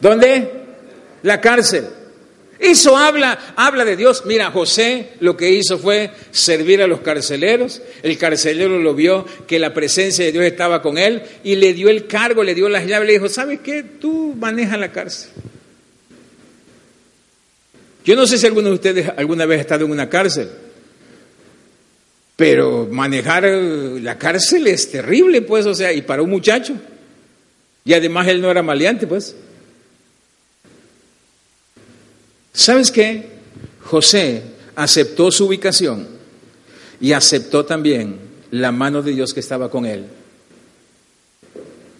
¿Dónde? 0.00 0.50
La 1.22 1.40
cárcel. 1.40 1.86
Eso 2.58 2.96
habla, 2.96 3.54
habla 3.56 3.84
de 3.84 3.96
Dios. 3.96 4.24
Mira, 4.26 4.50
José 4.50 5.10
lo 5.20 5.36
que 5.36 5.50
hizo 5.50 5.78
fue 5.78 6.10
servir 6.30 6.82
a 6.82 6.86
los 6.86 7.00
carceleros. 7.00 7.80
El 8.02 8.18
carcelero 8.18 8.78
lo 8.78 8.94
vio 8.94 9.24
que 9.46 9.58
la 9.58 9.72
presencia 9.72 10.24
de 10.24 10.32
Dios 10.32 10.44
estaba 10.44 10.82
con 10.82 10.98
él 10.98 11.22
y 11.44 11.56
le 11.56 11.72
dio 11.72 11.88
el 11.88 12.06
cargo, 12.06 12.42
le 12.42 12.54
dio 12.54 12.68
las 12.68 12.86
llaves, 12.86 13.06
le 13.06 13.14
dijo, 13.14 13.28
¿sabes 13.28 13.60
qué? 13.60 13.82
Tú 13.82 14.34
manejas 14.36 14.78
la 14.78 14.92
cárcel. 14.92 15.30
Yo 18.04 18.16
no 18.16 18.26
sé 18.26 18.36
si 18.36 18.46
alguno 18.46 18.68
de 18.68 18.74
ustedes 18.74 19.10
alguna 19.16 19.46
vez 19.46 19.58
ha 19.58 19.62
estado 19.62 19.84
en 19.84 19.92
una 19.92 20.10
cárcel. 20.10 20.50
Pero 22.40 22.88
manejar 22.90 23.44
la 23.44 24.16
cárcel 24.16 24.66
es 24.66 24.90
terrible, 24.90 25.42
pues, 25.42 25.66
o 25.66 25.74
sea, 25.74 25.92
y 25.92 26.00
para 26.00 26.22
un 26.22 26.30
muchacho. 26.30 26.72
Y 27.84 27.92
además 27.92 28.28
él 28.28 28.40
no 28.40 28.50
era 28.50 28.62
maleante, 28.62 29.06
pues. 29.06 29.36
¿Sabes 32.54 32.90
qué? 32.90 33.26
José 33.82 34.42
aceptó 34.74 35.30
su 35.30 35.48
ubicación 35.48 36.08
y 36.98 37.12
aceptó 37.12 37.66
también 37.66 38.18
la 38.50 38.72
mano 38.72 39.02
de 39.02 39.12
Dios 39.12 39.34
que 39.34 39.40
estaba 39.40 39.70
con 39.70 39.84
él. 39.84 40.06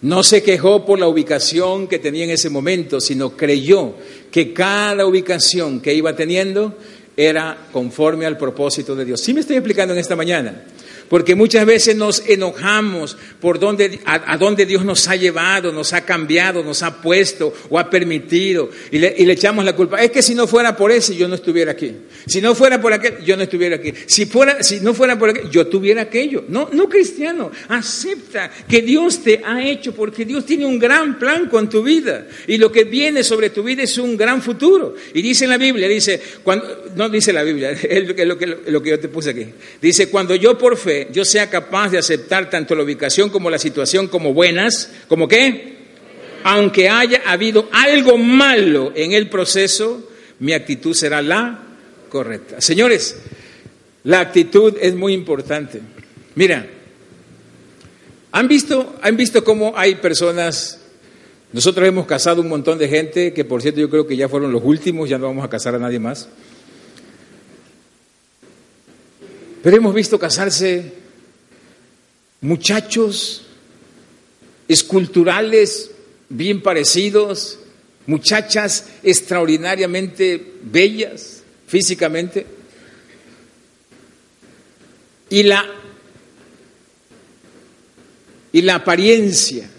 No 0.01 0.23
se 0.23 0.41
quejó 0.41 0.87
por 0.87 0.97
la 0.97 1.07
ubicación 1.07 1.87
que 1.87 1.99
tenía 1.99 2.23
en 2.23 2.31
ese 2.31 2.49
momento, 2.49 2.99
sino 2.99 3.37
creyó 3.37 3.93
que 4.31 4.53
cada 4.53 5.05
ubicación 5.05 5.81
que 5.81 5.93
iba 5.93 6.15
teniendo 6.15 6.75
era 7.15 7.57
conforme 7.71 8.25
al 8.25 8.37
propósito 8.37 8.95
de 8.95 9.05
Dios. 9.05 9.21
¿Sí 9.21 9.33
me 9.33 9.41
estoy 9.41 9.57
explicando 9.57 9.93
en 9.93 9.99
esta 9.99 10.15
mañana? 10.15 10.63
Porque 11.11 11.35
muchas 11.35 11.65
veces 11.65 11.97
nos 11.97 12.23
enojamos 12.25 13.17
por 13.41 13.59
donde, 13.59 13.99
a, 14.05 14.37
dónde 14.37 14.65
Dios 14.65 14.85
nos 14.85 15.09
ha 15.09 15.17
llevado, 15.17 15.73
nos 15.73 15.91
ha 15.91 16.05
cambiado, 16.05 16.63
nos 16.63 16.83
ha 16.83 17.01
puesto 17.01 17.53
o 17.69 17.77
ha 17.77 17.89
permitido. 17.89 18.69
Y 18.91 18.97
le, 18.97 19.13
y 19.17 19.25
le, 19.25 19.33
echamos 19.33 19.65
la 19.65 19.75
culpa. 19.75 20.01
Es 20.01 20.09
que 20.09 20.21
si 20.21 20.35
no 20.35 20.47
fuera 20.47 20.73
por 20.73 20.89
ese, 20.89 21.13
yo 21.17 21.27
no 21.27 21.35
estuviera 21.35 21.73
aquí. 21.73 21.93
Si 22.25 22.39
no 22.39 22.55
fuera 22.55 22.79
por 22.79 22.93
aquel, 22.93 23.17
yo 23.25 23.35
no 23.35 23.43
estuviera 23.43 23.75
aquí. 23.75 23.91
Si, 24.05 24.25
fuera, 24.25 24.63
si 24.63 24.79
no 24.79 24.93
fuera 24.93 25.19
por 25.19 25.31
aquel, 25.31 25.49
yo 25.49 25.67
tuviera 25.67 26.03
aquello. 26.03 26.45
No, 26.47 26.69
no 26.71 26.87
cristiano. 26.87 27.51
Acepta 27.67 28.49
que 28.65 28.81
Dios 28.81 29.21
te 29.21 29.41
ha 29.43 29.61
hecho 29.61 29.93
porque 29.93 30.23
Dios 30.23 30.45
tiene 30.45 30.65
un 30.65 30.79
gran 30.79 31.19
plan 31.19 31.49
con 31.49 31.67
tu 31.69 31.83
vida. 31.83 32.25
Y 32.47 32.55
lo 32.57 32.71
que 32.71 32.85
viene 32.85 33.25
sobre 33.25 33.49
tu 33.49 33.63
vida 33.63 33.83
es 33.83 33.97
un 33.97 34.15
gran 34.15 34.41
futuro. 34.41 34.95
Y 35.13 35.21
dice 35.21 35.43
en 35.43 35.49
la 35.49 35.57
Biblia, 35.57 35.89
dice, 35.89 36.21
cuando, 36.41 36.85
no 36.95 37.09
dice 37.09 37.33
la 37.33 37.43
Biblia, 37.43 37.71
es 37.81 38.07
lo 38.07 38.15
que, 38.15 38.25
lo, 38.25 38.37
que, 38.37 38.47
lo 38.47 38.81
que 38.81 38.91
yo 38.91 38.99
te 39.01 39.09
puse 39.09 39.31
aquí. 39.31 39.47
Dice, 39.81 40.07
cuando 40.07 40.35
yo 40.35 40.57
por 40.57 40.77
fe, 40.77 41.00
yo 41.11 41.25
sea 41.25 41.49
capaz 41.49 41.89
de 41.89 41.97
aceptar 41.97 42.49
tanto 42.49 42.75
la 42.75 42.83
ubicación 42.83 43.29
como 43.29 43.49
la 43.49 43.57
situación 43.57 44.07
como 44.07 44.33
buenas, 44.33 44.91
¿como 45.07 45.27
qué? 45.27 45.77
Aunque 46.43 46.89
haya 46.89 47.21
habido 47.25 47.69
algo 47.71 48.17
malo 48.17 48.91
en 48.95 49.13
el 49.13 49.29
proceso, 49.29 50.09
mi 50.39 50.53
actitud 50.53 50.93
será 50.93 51.21
la 51.21 51.59
correcta. 52.09 52.61
Señores, 52.61 53.17
la 54.03 54.19
actitud 54.19 54.75
es 54.81 54.95
muy 54.95 55.13
importante. 55.13 55.81
Mira, 56.35 56.67
¿han 58.31 58.47
visto, 58.47 58.95
¿han 59.01 59.15
visto 59.17 59.43
cómo 59.43 59.73
hay 59.75 59.95
personas 59.95 60.81
nosotros 61.53 61.85
hemos 61.85 62.05
casado 62.05 62.41
un 62.41 62.47
montón 62.47 62.77
de 62.77 62.87
gente, 62.87 63.33
que 63.33 63.43
por 63.43 63.61
cierto 63.61 63.81
yo 63.81 63.89
creo 63.89 64.07
que 64.07 64.15
ya 64.15 64.29
fueron 64.29 64.53
los 64.53 64.63
últimos, 64.63 65.09
ya 65.09 65.17
no 65.17 65.25
vamos 65.25 65.43
a 65.43 65.49
casar 65.49 65.75
a 65.75 65.79
nadie 65.79 65.99
más. 65.99 66.29
Pero 69.63 69.77
hemos 69.77 69.93
visto 69.93 70.19
casarse 70.19 70.93
muchachos 72.41 73.43
esculturales 74.67 75.91
bien 76.29 76.61
parecidos, 76.61 77.59
muchachas 78.07 78.85
extraordinariamente 79.03 80.53
bellas 80.63 81.43
físicamente. 81.67 82.45
Y 85.29 85.43
la, 85.43 85.65
y 88.51 88.61
la 88.61 88.75
apariencia 88.75 89.69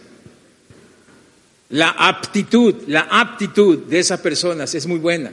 la 1.73 1.89
aptitud, 1.89 2.75
la 2.87 3.09
aptitud 3.11 3.79
de 3.79 3.99
esas 3.99 4.21
personas 4.21 4.75
es 4.75 4.87
muy 4.87 4.99
buena. 4.99 5.33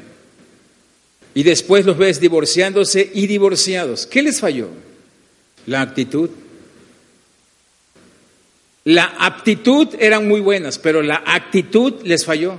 Y 1.40 1.44
después 1.44 1.86
los 1.86 1.98
ves 1.98 2.20
divorciándose 2.20 3.12
y 3.14 3.26
divorciados. 3.26 4.06
¿Qué 4.06 4.22
les 4.22 4.42
falló? 4.42 4.68
La 5.68 5.80
actitud. 5.80 6.30
La 8.84 9.06
aptitud 9.18 9.88
eran 10.00 10.28
muy 10.28 10.42
buenas, 10.42 10.78
pero 10.78 11.02
la 11.02 11.24
actitud 11.26 11.94
les 12.04 12.26
falló. 12.26 12.56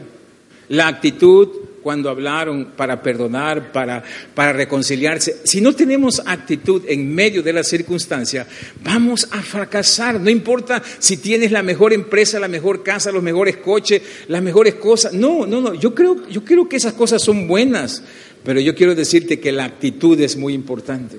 La 0.70 0.89
actitud 0.89 1.51
cuando 1.83 2.11
hablaron 2.11 2.72
para 2.76 3.03
perdonar, 3.03 3.72
para, 3.72 4.03
para 4.35 4.53
reconciliarse. 4.53 5.41
Si 5.45 5.61
no 5.61 5.74
tenemos 5.74 6.22
actitud 6.24 6.83
en 6.89 7.14
medio 7.14 7.43
de 7.43 7.53
la 7.53 7.62
circunstancia, 7.62 8.47
vamos 8.83 9.28
a 9.31 9.43
fracasar. 9.43 10.20
No 10.20 10.31
importa 10.31 10.83
si 10.99 11.18
tienes 11.18 11.53
la 11.53 11.62
mejor 11.62 11.93
empresa, 11.93 12.41
la 12.41 12.49
mejor 12.49 12.83
casa, 12.83 13.12
los 13.12 13.22
mejores 13.22 13.59
coches, 13.59 14.03
las 14.28 14.43
mejores 14.43 14.74
cosas. 14.74 15.12
No, 15.12 15.47
no, 15.47 15.61
no. 15.61 15.74
Yo 15.74 15.95
creo, 15.95 16.28
yo 16.28 16.45
creo 16.45 16.68
que 16.68 16.76
esas 16.76 16.95
cosas 16.95 17.22
son 17.22 17.47
buenas, 17.47 18.03
pero 18.45 18.61
yo 18.61 18.74
quiero 18.74 18.95
decirte 18.95 19.41
que 19.41 19.53
la 19.53 19.64
actitud 19.64 20.18
es 20.20 20.36
muy 20.36 20.55
importante. 20.55 21.16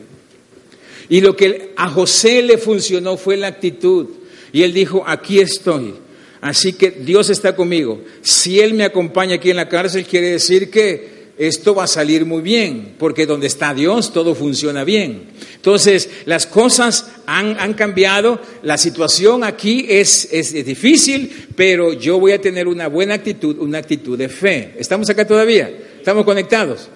Y 1.09 1.21
lo 1.21 1.35
que 1.35 1.73
a 1.75 1.89
José 1.89 2.41
le 2.41 2.57
funcionó 2.57 3.17
fue 3.17 3.37
la 3.37 3.47
actitud. 3.47 4.07
Y 4.53 4.63
él 4.63 4.73
dijo, 4.73 5.03
aquí 5.05 5.39
estoy. 5.39 5.93
Así 6.41 6.73
que 6.73 6.89
Dios 6.89 7.29
está 7.29 7.55
conmigo. 7.55 8.01
Si 8.21 8.59
Él 8.59 8.73
me 8.73 8.83
acompaña 8.83 9.35
aquí 9.35 9.51
en 9.51 9.57
la 9.57 9.69
cárcel, 9.69 10.05
quiere 10.05 10.31
decir 10.31 10.71
que 10.71 11.21
esto 11.37 11.73
va 11.73 11.83
a 11.83 11.87
salir 11.87 12.25
muy 12.25 12.41
bien, 12.41 12.95
porque 12.97 13.25
donde 13.25 13.47
está 13.47 13.73
Dios 13.73 14.11
todo 14.11 14.35
funciona 14.35 14.83
bien. 14.83 15.23
Entonces, 15.55 16.09
las 16.25 16.45
cosas 16.47 17.11
han, 17.25 17.73
cambiado, 17.73 18.39
la 18.63 18.77
situación 18.77 19.43
aquí 19.43 19.85
es, 19.87 20.29
es, 20.31 20.53
difícil, 20.65 21.47
pero 21.55 21.93
yo 21.93 22.19
voy 22.19 22.31
a 22.33 22.41
tener 22.41 22.67
una 22.67 22.87
buena 22.87 23.15
actitud, 23.15 23.57
una 23.59 23.77
actitud 23.77 24.17
de 24.17 24.29
fe. 24.29 24.73
¿Estamos 24.77 25.09
acá 25.09 25.25
todavía? 25.25 25.71
¿Estamos 25.97 26.25
conectados? 26.25 26.89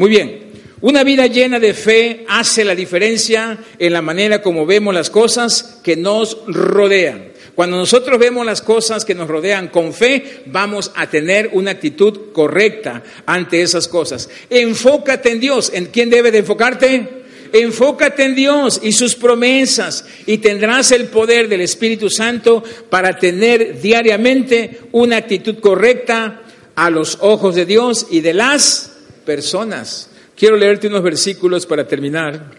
Muy 0.00 0.08
bien. 0.08 0.38
Una 0.80 1.04
vida 1.04 1.26
llena 1.26 1.60
de 1.60 1.74
fe 1.74 2.24
hace 2.26 2.64
la 2.64 2.74
diferencia 2.74 3.58
en 3.78 3.92
la 3.92 4.00
manera 4.00 4.40
como 4.40 4.64
vemos 4.64 4.94
las 4.94 5.10
cosas 5.10 5.78
que 5.84 5.94
nos 5.94 6.38
rodean. 6.46 7.32
Cuando 7.54 7.76
nosotros 7.76 8.18
vemos 8.18 8.46
las 8.46 8.62
cosas 8.62 9.04
que 9.04 9.14
nos 9.14 9.28
rodean 9.28 9.68
con 9.68 9.92
fe, 9.92 10.44
vamos 10.46 10.90
a 10.94 11.06
tener 11.06 11.50
una 11.52 11.72
actitud 11.72 12.32
correcta 12.32 13.02
ante 13.26 13.60
esas 13.60 13.88
cosas. 13.88 14.30
Enfócate 14.48 15.32
en 15.32 15.40
Dios. 15.40 15.70
¿En 15.74 15.84
quién 15.84 16.08
debe 16.08 16.30
de 16.30 16.38
enfocarte? 16.38 17.24
Enfócate 17.52 18.24
en 18.24 18.34
Dios 18.34 18.80
y 18.82 18.92
sus 18.92 19.14
promesas 19.14 20.06
y 20.24 20.38
tendrás 20.38 20.92
el 20.92 21.08
poder 21.08 21.46
del 21.46 21.60
Espíritu 21.60 22.08
Santo 22.08 22.64
para 22.88 23.18
tener 23.18 23.78
diariamente 23.82 24.80
una 24.92 25.18
actitud 25.18 25.58
correcta 25.58 26.40
a 26.74 26.88
los 26.88 27.18
ojos 27.20 27.54
de 27.54 27.66
Dios 27.66 28.06
y 28.10 28.22
de 28.22 28.32
las 28.32 28.89
personas. 29.24 30.10
Quiero 30.36 30.56
leerte 30.56 30.88
unos 30.88 31.02
versículos 31.02 31.66
para 31.66 31.86
terminar 31.86 32.50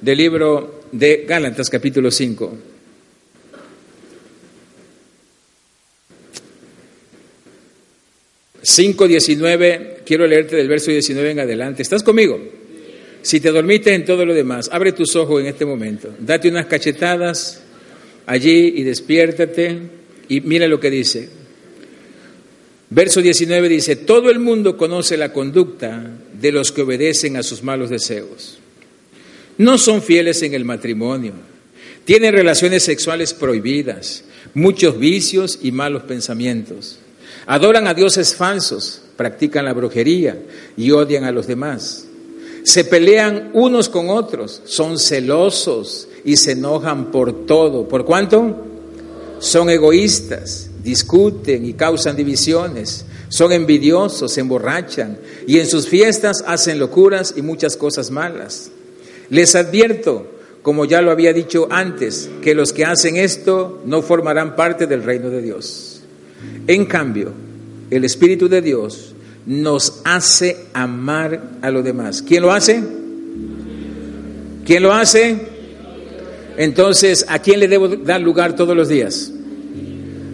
del 0.00 0.18
libro 0.18 0.82
de 0.92 1.24
Gálatas 1.26 1.70
capítulo 1.70 2.10
5. 2.10 2.58
5.19, 8.62 9.98
quiero 10.06 10.26
leerte 10.26 10.56
del 10.56 10.68
verso 10.68 10.90
19 10.90 11.32
en 11.32 11.40
adelante. 11.40 11.82
¿Estás 11.82 12.02
conmigo? 12.02 12.40
Si 13.22 13.40
te 13.40 13.50
dormiste 13.50 13.92
en 13.92 14.04
todo 14.04 14.24
lo 14.24 14.34
demás, 14.34 14.68
abre 14.72 14.92
tus 14.92 15.16
ojos 15.16 15.40
en 15.40 15.46
este 15.46 15.64
momento, 15.64 16.14
date 16.18 16.48
unas 16.48 16.66
cachetadas 16.66 17.62
allí 18.26 18.72
y 18.76 18.82
despiértate 18.82 19.78
y 20.28 20.40
mira 20.40 20.66
lo 20.68 20.80
que 20.80 20.90
dice. 20.90 21.41
Verso 22.94 23.22
19 23.22 23.68
dice, 23.68 23.96
todo 23.96 24.30
el 24.30 24.38
mundo 24.38 24.76
conoce 24.76 25.16
la 25.16 25.32
conducta 25.32 26.10
de 26.38 26.52
los 26.52 26.72
que 26.72 26.82
obedecen 26.82 27.36
a 27.36 27.42
sus 27.42 27.62
malos 27.62 27.90
deseos. 27.90 28.58
No 29.58 29.78
son 29.78 30.02
fieles 30.02 30.42
en 30.42 30.54
el 30.54 30.64
matrimonio, 30.64 31.32
tienen 32.04 32.34
relaciones 32.34 32.82
sexuales 32.82 33.32
prohibidas, 33.32 34.24
muchos 34.54 34.98
vicios 34.98 35.58
y 35.62 35.72
malos 35.72 36.02
pensamientos 36.02 36.98
Adoran 37.46 37.88
a 37.88 37.94
dioses 37.94 38.34
falsos, 38.34 39.02
practican 39.16 39.64
la 39.64 39.72
brujería 39.72 40.40
y 40.76 40.90
odian 40.92 41.24
a 41.24 41.32
los 41.32 41.46
demás. 41.46 42.06
Se 42.62 42.84
pelean 42.84 43.50
unos 43.52 43.88
con 43.88 44.10
otros, 44.10 44.62
son 44.64 44.98
celosos 44.98 46.08
y 46.24 46.36
se 46.36 46.52
enojan 46.52 47.10
por 47.10 47.46
todo. 47.46 47.88
¿Por 47.88 48.04
cuánto? 48.04 48.64
Son 49.40 49.68
egoístas, 49.68 50.70
discuten 50.82 51.64
y 51.64 51.74
causan 51.74 52.16
divisiones, 52.16 53.04
son 53.28 53.52
envidiosos, 53.52 54.32
se 54.32 54.40
emborrachan 54.40 55.18
y 55.46 55.58
en 55.58 55.66
sus 55.66 55.88
fiestas 55.88 56.44
hacen 56.46 56.78
locuras 56.78 57.34
y 57.36 57.42
muchas 57.42 57.76
cosas 57.76 58.10
malas. 58.10 58.70
Les 59.30 59.54
advierto, 59.54 60.26
como 60.62 60.84
ya 60.84 61.00
lo 61.00 61.10
había 61.10 61.32
dicho 61.32 61.68
antes, 61.70 62.28
que 62.42 62.54
los 62.54 62.72
que 62.72 62.84
hacen 62.84 63.16
esto 63.16 63.80
no 63.86 64.02
formarán 64.02 64.56
parte 64.56 64.86
del 64.86 65.02
reino 65.02 65.30
de 65.30 65.40
Dios. 65.40 66.02
En 66.66 66.84
cambio, 66.86 67.32
el 67.90 68.04
Espíritu 68.04 68.48
de 68.48 68.60
Dios 68.60 69.14
nos 69.46 70.00
hace 70.04 70.66
amar 70.72 71.42
a 71.62 71.70
los 71.70 71.84
demás. 71.84 72.22
¿Quién 72.22 72.42
lo 72.42 72.52
hace? 72.52 72.82
¿Quién 74.64 74.82
lo 74.82 74.92
hace? 74.92 75.36
Entonces, 76.56 77.24
¿a 77.28 77.38
quién 77.40 77.60
le 77.60 77.68
debo 77.68 77.88
dar 77.88 78.20
lugar 78.20 78.54
todos 78.54 78.76
los 78.76 78.88
días? 78.88 79.32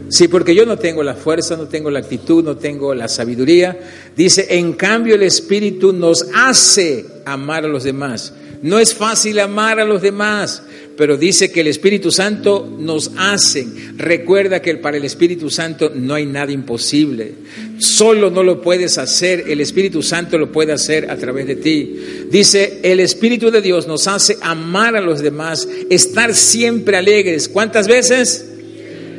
Sí, 0.09 0.29
porque 0.29 0.55
yo 0.55 0.65
no 0.65 0.79
tengo 0.79 1.03
la 1.03 1.15
fuerza, 1.15 1.57
no 1.57 1.69
tengo 1.69 1.91
la 1.91 1.99
actitud, 1.99 2.43
no 2.43 2.57
tengo 2.57 2.95
la 2.95 3.09
sabiduría. 3.09 3.79
Dice, 4.17 4.47
en 4.51 4.73
cambio 4.73 5.15
el 5.15 5.23
Espíritu 5.23 5.93
nos 5.93 6.27
hace 6.35 7.05
amar 7.25 7.65
a 7.65 7.69
los 7.69 7.85
demás. 7.85 8.33
No 8.63 8.79
es 8.79 8.95
fácil 8.95 9.39
amar 9.39 9.79
a 9.79 9.85
los 9.85 10.03
demás, 10.03 10.63
pero 10.97 11.17
dice 11.17 11.53
que 11.53 11.61
el 11.61 11.69
Espíritu 11.69 12.11
Santo 12.11 12.69
nos 12.79 13.13
hace. 13.17 13.67
Recuerda 13.97 14.61
que 14.61 14.75
para 14.79 14.97
el 14.97 15.05
Espíritu 15.05 15.49
Santo 15.49 15.93
no 15.95 16.15
hay 16.15 16.27
nada 16.27 16.51
imposible. 16.51 17.35
Solo 17.79 18.31
no 18.31 18.43
lo 18.43 18.61
puedes 18.61 18.99
hacer, 18.99 19.45
el 19.47 19.61
Espíritu 19.61 20.03
Santo 20.03 20.39
lo 20.39 20.51
puede 20.51 20.73
hacer 20.73 21.09
a 21.09 21.17
través 21.17 21.47
de 21.47 21.57
ti. 21.57 21.97
Dice, 22.31 22.81
el 22.83 22.99
Espíritu 22.99 23.51
de 23.53 23.63
Dios 23.63 23.87
nos 23.87 24.09
hace 24.09 24.39
amar 24.41 24.97
a 24.97 25.01
los 25.01 25.21
demás, 25.21 25.69
estar 25.89 26.35
siempre 26.35 26.97
alegres. 26.97 27.49
¿Cuántas 27.49 27.87
veces? 27.87 28.58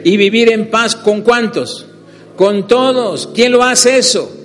Y 0.04 0.18
vivir 0.18 0.52
en 0.52 0.70
paz 0.70 0.96
con 0.96 1.22
cuántos? 1.22 1.86
Con 2.36 2.68
todos. 2.68 3.30
¿Quién 3.34 3.52
lo 3.52 3.64
hace 3.64 3.98
eso? 3.98 4.40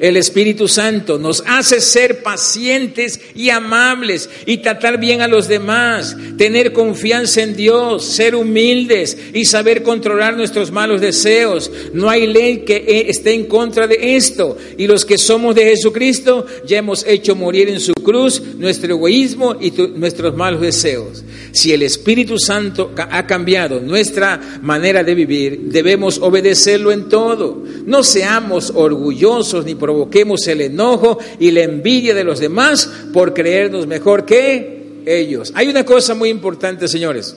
el 0.00 0.16
Espíritu 0.16 0.68
Santo 0.68 1.18
nos 1.18 1.42
hace 1.46 1.80
ser 1.80 2.22
pacientes 2.22 3.20
y 3.34 3.50
amables 3.50 4.28
y 4.44 4.58
tratar 4.58 4.98
bien 4.98 5.20
a 5.20 5.28
los 5.28 5.48
demás, 5.48 6.16
tener 6.36 6.72
confianza 6.72 7.42
en 7.42 7.56
Dios, 7.56 8.04
ser 8.04 8.34
humildes 8.34 9.16
y 9.32 9.44
saber 9.44 9.82
controlar 9.82 10.36
nuestros 10.36 10.70
malos 10.70 11.00
deseos. 11.00 11.70
No 11.92 12.08
hay 12.10 12.26
ley 12.26 12.58
que 12.58 13.06
esté 13.08 13.34
en 13.34 13.44
contra 13.44 13.86
de 13.86 14.16
esto. 14.16 14.56
Y 14.76 14.86
los 14.86 15.04
que 15.04 15.18
somos 15.18 15.54
de 15.54 15.64
Jesucristo 15.64 16.46
ya 16.66 16.78
hemos 16.78 17.06
hecho 17.06 17.34
morir 17.34 17.68
en 17.68 17.80
su 17.80 17.94
cruz 17.94 18.42
nuestro 18.56 18.94
egoísmo 18.94 19.56
y 19.60 19.70
nuestros 19.70 20.34
malos 20.36 20.60
deseos. 20.60 21.24
Si 21.56 21.72
el 21.72 21.80
Espíritu 21.80 22.38
Santo 22.38 22.92
ha 22.94 23.26
cambiado 23.26 23.80
nuestra 23.80 24.58
manera 24.60 25.02
de 25.02 25.14
vivir, 25.14 25.58
debemos 25.70 26.18
obedecerlo 26.18 26.92
en 26.92 27.08
todo. 27.08 27.64
No 27.86 28.04
seamos 28.04 28.70
orgullosos 28.74 29.64
ni 29.64 29.74
provoquemos 29.74 30.46
el 30.48 30.60
enojo 30.60 31.16
y 31.40 31.50
la 31.52 31.62
envidia 31.62 32.14
de 32.14 32.24
los 32.24 32.40
demás 32.40 32.90
por 33.10 33.32
creernos 33.32 33.86
mejor 33.86 34.26
que 34.26 35.00
ellos. 35.06 35.50
Hay 35.54 35.68
una 35.68 35.82
cosa 35.82 36.14
muy 36.14 36.28
importante, 36.28 36.88
señores. 36.88 37.34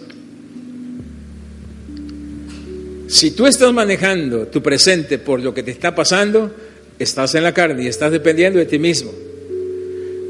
Si 3.07 3.32
tú 3.32 3.47
estás 3.47 3.72
manejando 3.72 4.47
tu 4.47 4.61
presente 4.61 5.17
por 5.17 5.39
lo 5.39 5.53
que 5.53 5.63
te 5.63 5.72
está 5.72 5.95
pasando, 5.95 6.53
estás 6.99 7.36
en 7.36 7.43
la 7.43 7.53
carne 7.53 7.84
y 7.84 7.88
estás 7.88 8.11
dependiendo 8.11 8.59
de 8.59 8.65
ti 8.65 8.80
mismo. 8.80 9.29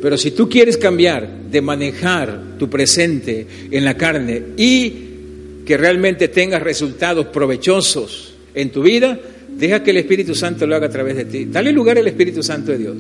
Pero 0.02 0.18
si 0.18 0.32
tú 0.32 0.48
quieres 0.48 0.78
cambiar 0.78 1.28
de 1.52 1.62
manejar 1.62 2.58
tu 2.58 2.70
presente 2.70 3.46
en 3.70 3.84
la 3.84 3.98
carne 3.98 4.42
y 4.58 4.94
que 5.66 5.78
realmente 5.78 6.30
tengas 6.30 6.64
resultados 6.64 7.28
provechosos 7.28 8.34
en 8.54 8.72
tu 8.72 8.82
vida, 8.82 9.20
deja 9.50 9.84
que 9.84 9.92
el 9.92 9.98
Espíritu 9.98 10.34
Santo 10.34 10.66
lo 10.66 10.76
haga 10.76 10.88
a 10.88 10.92
través 10.92 11.18
de 11.18 11.26
ti. 11.26 11.46
Dale 11.46 11.72
lugar 11.72 11.98
al 11.98 12.08
Espíritu 12.08 12.42
Santo 12.42 12.72
de 12.72 12.78
Dios. 12.78 12.98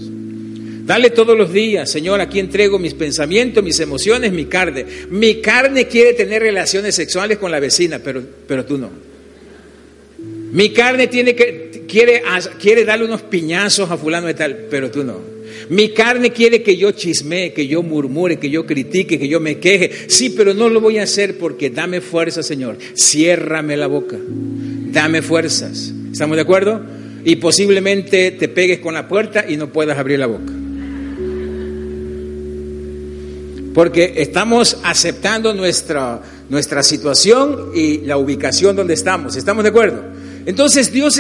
Dale 0.90 1.12
todos 1.12 1.38
los 1.38 1.54
días, 1.54 1.90
Señor, 1.90 2.20
aquí 2.20 2.40
entrego 2.40 2.80
mis 2.80 2.96
pensamientos, 2.96 3.64
mis 3.64 3.80
emociones, 3.80 4.32
mi 4.32 4.46
carne. 4.46 4.86
Mi 5.10 5.36
carne 5.36 5.88
quiere 5.88 6.14
tener 6.14 6.42
relaciones 6.42 6.96
sexuales 6.96 7.38
con 7.38 7.52
la 7.52 7.60
vecina, 7.60 8.00
pero, 8.04 8.24
pero 8.48 8.66
tú 8.66 8.78
no. 8.78 8.90
Mi 10.52 10.74
carne 10.74 11.08
tiene 11.08 11.36
que, 11.36 11.86
quiere, 11.88 12.24
quiere 12.60 12.86
darle 12.86 13.06
unos 13.06 13.22
piñazos 13.22 13.90
a 13.92 13.98
fulano 13.98 14.28
de 14.28 14.34
tal, 14.34 14.66
pero 14.70 14.90
tú 14.90 15.04
no. 15.04 15.39
Mi 15.68 15.90
carne 15.90 16.32
quiere 16.32 16.64
que 16.64 16.78
yo 16.78 16.92
chismee, 16.92 17.54
que 17.54 17.68
yo 17.68 17.84
murmure, 17.84 18.40
que 18.40 18.50
yo 18.50 18.66
critique, 18.66 19.20
que 19.20 19.28
yo 19.28 19.40
me 19.40 19.60
queje. 19.60 19.92
Sí, 20.08 20.30
pero 20.30 20.54
no 20.54 20.70
lo 20.70 20.80
voy 20.80 20.98
a 20.98 21.04
hacer 21.04 21.38
porque 21.38 21.70
dame 21.70 22.02
fuerza, 22.02 22.42
Señor. 22.42 22.78
Ciérrame 22.96 23.76
la 23.76 23.88
boca. 23.88 24.18
Dame 24.18 25.22
fuerzas. 25.22 25.94
¿Estamos 26.12 26.38
de 26.38 26.42
acuerdo? 26.42 26.82
Y 27.24 27.36
posiblemente 27.36 28.32
te 28.32 28.48
pegues 28.48 28.80
con 28.80 28.94
la 28.94 29.08
puerta 29.08 29.46
y 29.48 29.58
no 29.58 29.72
puedas 29.72 29.98
abrir 29.98 30.20
la 30.20 30.28
boca. 30.28 30.54
Porque 33.74 34.14
estamos 34.18 34.78
aceptando 34.84 35.54
nuestra, 35.54 36.22
nuestra 36.50 36.82
situación 36.82 37.72
y 37.76 38.00
la 38.00 38.18
ubicación 38.18 38.76
donde 38.76 38.94
estamos. 38.94 39.36
¿Estamos 39.36 39.64
de 39.64 39.70
acuerdo? 39.70 40.04
Entonces 40.50 40.92
Dios, 40.92 41.16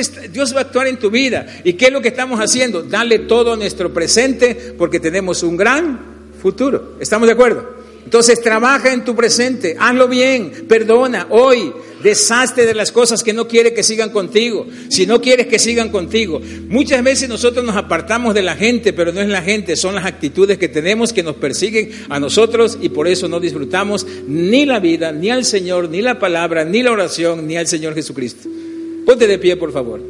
va 0.55 0.57
a 0.57 0.63
actuar 0.63 0.87
en 0.87 0.97
tu 0.97 1.11
vida. 1.11 1.45
¿Y 1.63 1.73
qué 1.73 1.85
es 1.85 1.91
lo 1.91 2.01
que 2.01 2.07
estamos 2.07 2.39
haciendo? 2.39 2.81
Dale 2.81 3.19
todo 3.19 3.55
nuestro 3.55 3.93
presente 3.93 4.73
porque 4.75 4.99
tenemos 4.99 5.43
un 5.43 5.55
gran 5.55 5.99
futuro. 6.41 6.95
¿Estamos 6.99 7.27
de 7.27 7.33
acuerdo? 7.33 7.77
Entonces 8.03 8.41
trabaja 8.41 8.91
en 8.91 9.05
tu 9.05 9.15
presente, 9.15 9.77
hazlo 9.79 10.07
bien, 10.07 10.65
perdona 10.67 11.27
hoy, 11.29 11.71
deshazte 12.01 12.65
de 12.65 12.73
las 12.73 12.91
cosas 12.91 13.21
que 13.21 13.33
no 13.33 13.47
quiere 13.47 13.71
que 13.71 13.83
sigan 13.83 14.09
contigo, 14.09 14.65
si 14.89 15.05
no 15.05 15.21
quieres 15.21 15.45
que 15.45 15.59
sigan 15.59 15.89
contigo. 15.89 16.41
Muchas 16.67 17.03
veces 17.03 17.29
nosotros 17.29 17.63
nos 17.63 17.75
apartamos 17.75 18.33
de 18.33 18.41
la 18.41 18.55
gente, 18.55 18.93
pero 18.93 19.11
no 19.11 19.21
es 19.21 19.27
la 19.27 19.43
gente, 19.43 19.75
son 19.75 19.93
las 19.93 20.07
actitudes 20.07 20.57
que 20.57 20.69
tenemos 20.69 21.13
que 21.13 21.21
nos 21.21 21.35
persiguen 21.35 21.91
a 22.09 22.19
nosotros 22.19 22.79
y 22.81 22.89
por 22.89 23.07
eso 23.07 23.27
no 23.27 23.39
disfrutamos 23.39 24.07
ni 24.27 24.65
la 24.65 24.79
vida, 24.79 25.11
ni 25.11 25.29
al 25.29 25.45
Señor, 25.45 25.87
ni 25.87 26.01
la 26.01 26.17
palabra, 26.17 26.65
ni 26.65 26.81
la 26.81 26.93
oración, 26.93 27.45
ni 27.45 27.57
al 27.57 27.67
Señor 27.67 27.93
Jesucristo. 27.93 28.49
Ponte 29.05 29.27
de 29.27 29.37
pie, 29.37 29.55
por 29.55 29.71
favor. 29.71 30.01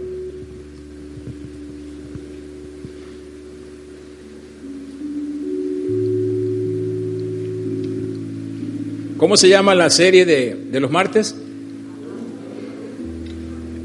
¿Cómo 9.20 9.36
se 9.36 9.50
llama 9.50 9.76
la 9.76 9.90
serie 9.90 10.26
de, 10.26 10.80
los 10.80 10.90
martes? 10.90 11.36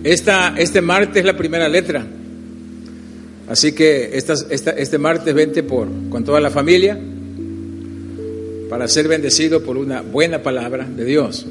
Esta, 0.04 0.54
este 0.56 0.80
martes 0.80 1.16
es 1.16 1.24
la 1.24 1.36
primera 1.36 1.68
letra. 1.68 2.06
Así 3.48 3.72
que 3.72 4.16
esta, 4.16 4.34
este 4.48 4.96
martes 4.98 5.34
vente 5.34 5.64
por, 5.64 5.88
con 6.08 6.24
toda 6.24 6.40
la 6.40 6.50
familia 6.50 6.98
para 8.70 8.86
ser 8.86 9.08
bendecido 9.08 9.62
por 9.64 9.76
una 9.76 10.02
buena 10.02 10.42
palabra 10.42 10.86
de 10.86 11.04
Dios. 11.04 11.46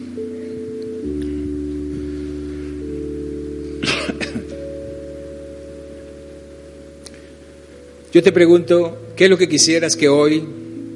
Yo 8.13 8.21
te 8.21 8.31
pregunto, 8.31 8.95
¿qué 9.15 9.23
es 9.23 9.29
lo 9.31 9.39
que 9.39 9.49
quisieras 9.49 9.95
que 9.95 10.07
hoy, 10.07 10.43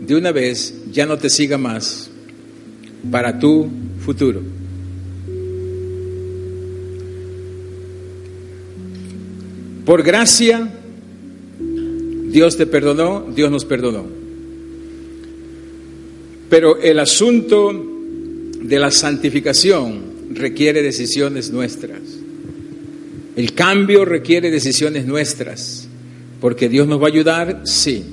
de 0.01 0.15
una 0.15 0.31
vez, 0.31 0.75
ya 0.91 1.07
no 1.07 1.17
te 1.17 1.31
siga 1.31 1.57
más 1.57 2.11
para 3.09 3.39
tu 3.39 3.67
futuro? 4.05 4.43
Por 9.83 10.03
gracia, 10.03 10.69
Dios 12.29 12.55
te 12.55 12.67
perdonó, 12.67 13.25
Dios 13.35 13.49
nos 13.49 13.65
perdonó. 13.65 14.05
Pero 16.51 16.79
el 16.79 16.99
asunto 16.99 17.73
de 18.61 18.77
la 18.77 18.91
santificación 18.91 20.01
requiere 20.35 20.83
decisiones 20.83 21.49
nuestras. 21.49 22.01
El 23.35 23.53
cambio 23.53 24.05
requiere 24.05 24.51
decisiones 24.51 25.07
nuestras. 25.07 25.86
Porque 26.39 26.69
Dios 26.69 26.87
nos 26.87 27.01
va 27.01 27.05
a 27.05 27.09
ayudar, 27.09 27.61
sí. 27.65 28.03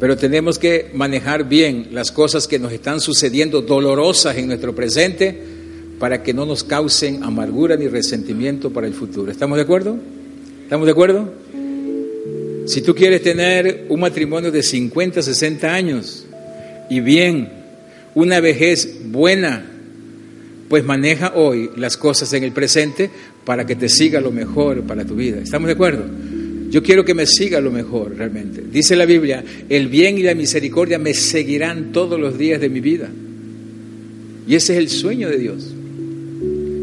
Pero 0.00 0.16
tenemos 0.16 0.58
que 0.58 0.90
manejar 0.92 1.48
bien 1.48 1.88
las 1.92 2.10
cosas 2.10 2.48
que 2.48 2.58
nos 2.58 2.72
están 2.72 3.00
sucediendo 3.00 3.62
dolorosas 3.62 4.36
en 4.36 4.48
nuestro 4.48 4.74
presente 4.74 5.38
para 5.98 6.22
que 6.22 6.34
no 6.34 6.44
nos 6.44 6.64
causen 6.64 7.22
amargura 7.22 7.76
ni 7.76 7.88
resentimiento 7.88 8.70
para 8.70 8.86
el 8.86 8.94
futuro. 8.94 9.30
¿Estamos 9.30 9.56
de 9.56 9.62
acuerdo? 9.62 9.96
¿Estamos 10.62 10.86
de 10.86 10.92
acuerdo? 10.92 11.32
Si 12.66 12.82
tú 12.82 12.94
quieres 12.94 13.22
tener 13.22 13.86
un 13.88 14.00
matrimonio 14.00 14.50
de 14.50 14.62
50, 14.62 15.22
60 15.22 15.72
años 15.72 16.26
y 16.90 17.00
bien, 17.00 17.48
una 18.14 18.40
vejez 18.40 18.98
buena, 19.06 19.64
pues 20.68 20.84
maneja 20.84 21.32
hoy 21.36 21.70
las 21.76 21.96
cosas 21.96 22.32
en 22.32 22.42
el 22.42 22.52
presente 22.52 23.10
para 23.44 23.66
que 23.66 23.76
te 23.76 23.88
siga 23.88 24.20
lo 24.20 24.32
mejor 24.32 24.82
para 24.82 25.04
tu 25.04 25.14
vida. 25.14 25.40
¿Estamos 25.40 25.68
de 25.68 25.74
acuerdo? 25.74 26.04
Yo 26.70 26.82
quiero 26.82 27.04
que 27.04 27.14
me 27.14 27.26
siga 27.26 27.60
lo 27.60 27.70
mejor 27.70 28.16
realmente. 28.16 28.62
Dice 28.70 28.96
la 28.96 29.06
Biblia, 29.06 29.44
el 29.68 29.88
bien 29.88 30.18
y 30.18 30.22
la 30.22 30.34
misericordia 30.34 30.98
me 30.98 31.14
seguirán 31.14 31.92
todos 31.92 32.18
los 32.18 32.36
días 32.36 32.60
de 32.60 32.68
mi 32.68 32.80
vida. 32.80 33.10
Y 34.46 34.54
ese 34.54 34.74
es 34.74 34.78
el 34.78 34.88
sueño 34.88 35.28
de 35.28 35.38
Dios. 35.38 35.74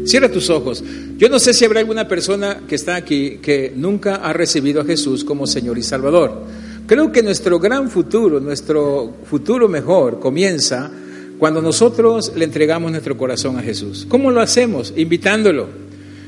Cierra 0.04 0.30
tus 0.30 0.50
ojos. 0.50 0.82
Yo 1.16 1.28
no 1.28 1.38
sé 1.38 1.54
si 1.54 1.64
habrá 1.64 1.80
alguna 1.80 2.08
persona 2.08 2.62
que 2.68 2.74
está 2.74 2.96
aquí 2.96 3.38
que 3.40 3.72
nunca 3.76 4.16
ha 4.16 4.32
recibido 4.32 4.80
a 4.80 4.84
Jesús 4.84 5.24
como 5.24 5.46
Señor 5.46 5.78
y 5.78 5.82
Salvador. 5.82 6.42
Creo 6.86 7.12
que 7.12 7.22
nuestro 7.22 7.60
gran 7.60 7.88
futuro, 7.88 8.40
nuestro 8.40 9.14
futuro 9.24 9.68
mejor 9.68 10.18
comienza 10.18 10.90
cuando 11.38 11.62
nosotros 11.62 12.32
le 12.36 12.44
entregamos 12.44 12.90
nuestro 12.90 13.16
corazón 13.16 13.58
a 13.58 13.62
Jesús. 13.62 14.06
¿Cómo 14.08 14.30
lo 14.30 14.40
hacemos? 14.40 14.92
Invitándolo. 14.96 15.68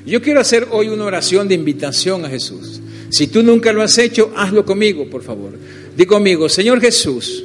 Yo 0.06 0.22
quiero 0.22 0.40
hacer 0.40 0.68
hoy 0.70 0.88
una 0.88 1.04
oración 1.04 1.48
de 1.48 1.54
invitación 1.54 2.24
a 2.24 2.28
Jesús. 2.28 2.80
Si 3.08 3.28
tú 3.28 3.42
nunca 3.42 3.72
lo 3.72 3.82
has 3.82 3.96
hecho, 3.98 4.32
hazlo 4.36 4.64
conmigo, 4.64 5.08
por 5.08 5.22
favor. 5.22 5.52
Di 5.96 6.06
conmigo, 6.06 6.48
Señor 6.48 6.80
Jesús, 6.80 7.44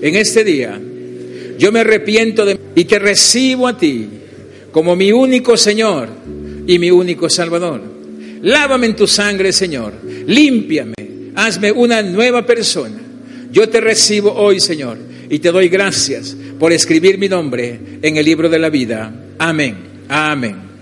en 0.00 0.14
este 0.14 0.44
día 0.44 0.80
yo 1.58 1.70
me 1.72 1.80
arrepiento 1.80 2.44
de 2.44 2.58
y 2.74 2.84
te 2.84 2.98
recibo 2.98 3.68
a 3.68 3.78
ti 3.78 4.08
como 4.72 4.96
mi 4.96 5.12
único 5.12 5.56
Señor 5.56 6.08
y 6.66 6.78
mi 6.78 6.90
único 6.90 7.28
Salvador. 7.28 7.80
Lávame 8.42 8.86
en 8.86 8.96
tu 8.96 9.06
sangre, 9.06 9.52
Señor. 9.52 9.94
Límpiame. 10.26 10.94
Hazme 11.36 11.72
una 11.72 12.02
nueva 12.02 12.44
persona. 12.44 13.00
Yo 13.50 13.68
te 13.68 13.80
recibo 13.80 14.32
hoy, 14.32 14.58
Señor, 14.60 14.98
y 15.30 15.38
te 15.38 15.52
doy 15.52 15.68
gracias 15.68 16.36
por 16.58 16.72
escribir 16.72 17.18
mi 17.18 17.28
nombre 17.28 17.78
en 18.02 18.16
el 18.16 18.24
libro 18.24 18.48
de 18.48 18.58
la 18.58 18.68
vida. 18.68 19.14
Amén. 19.38 19.76
Amén. 20.08 20.73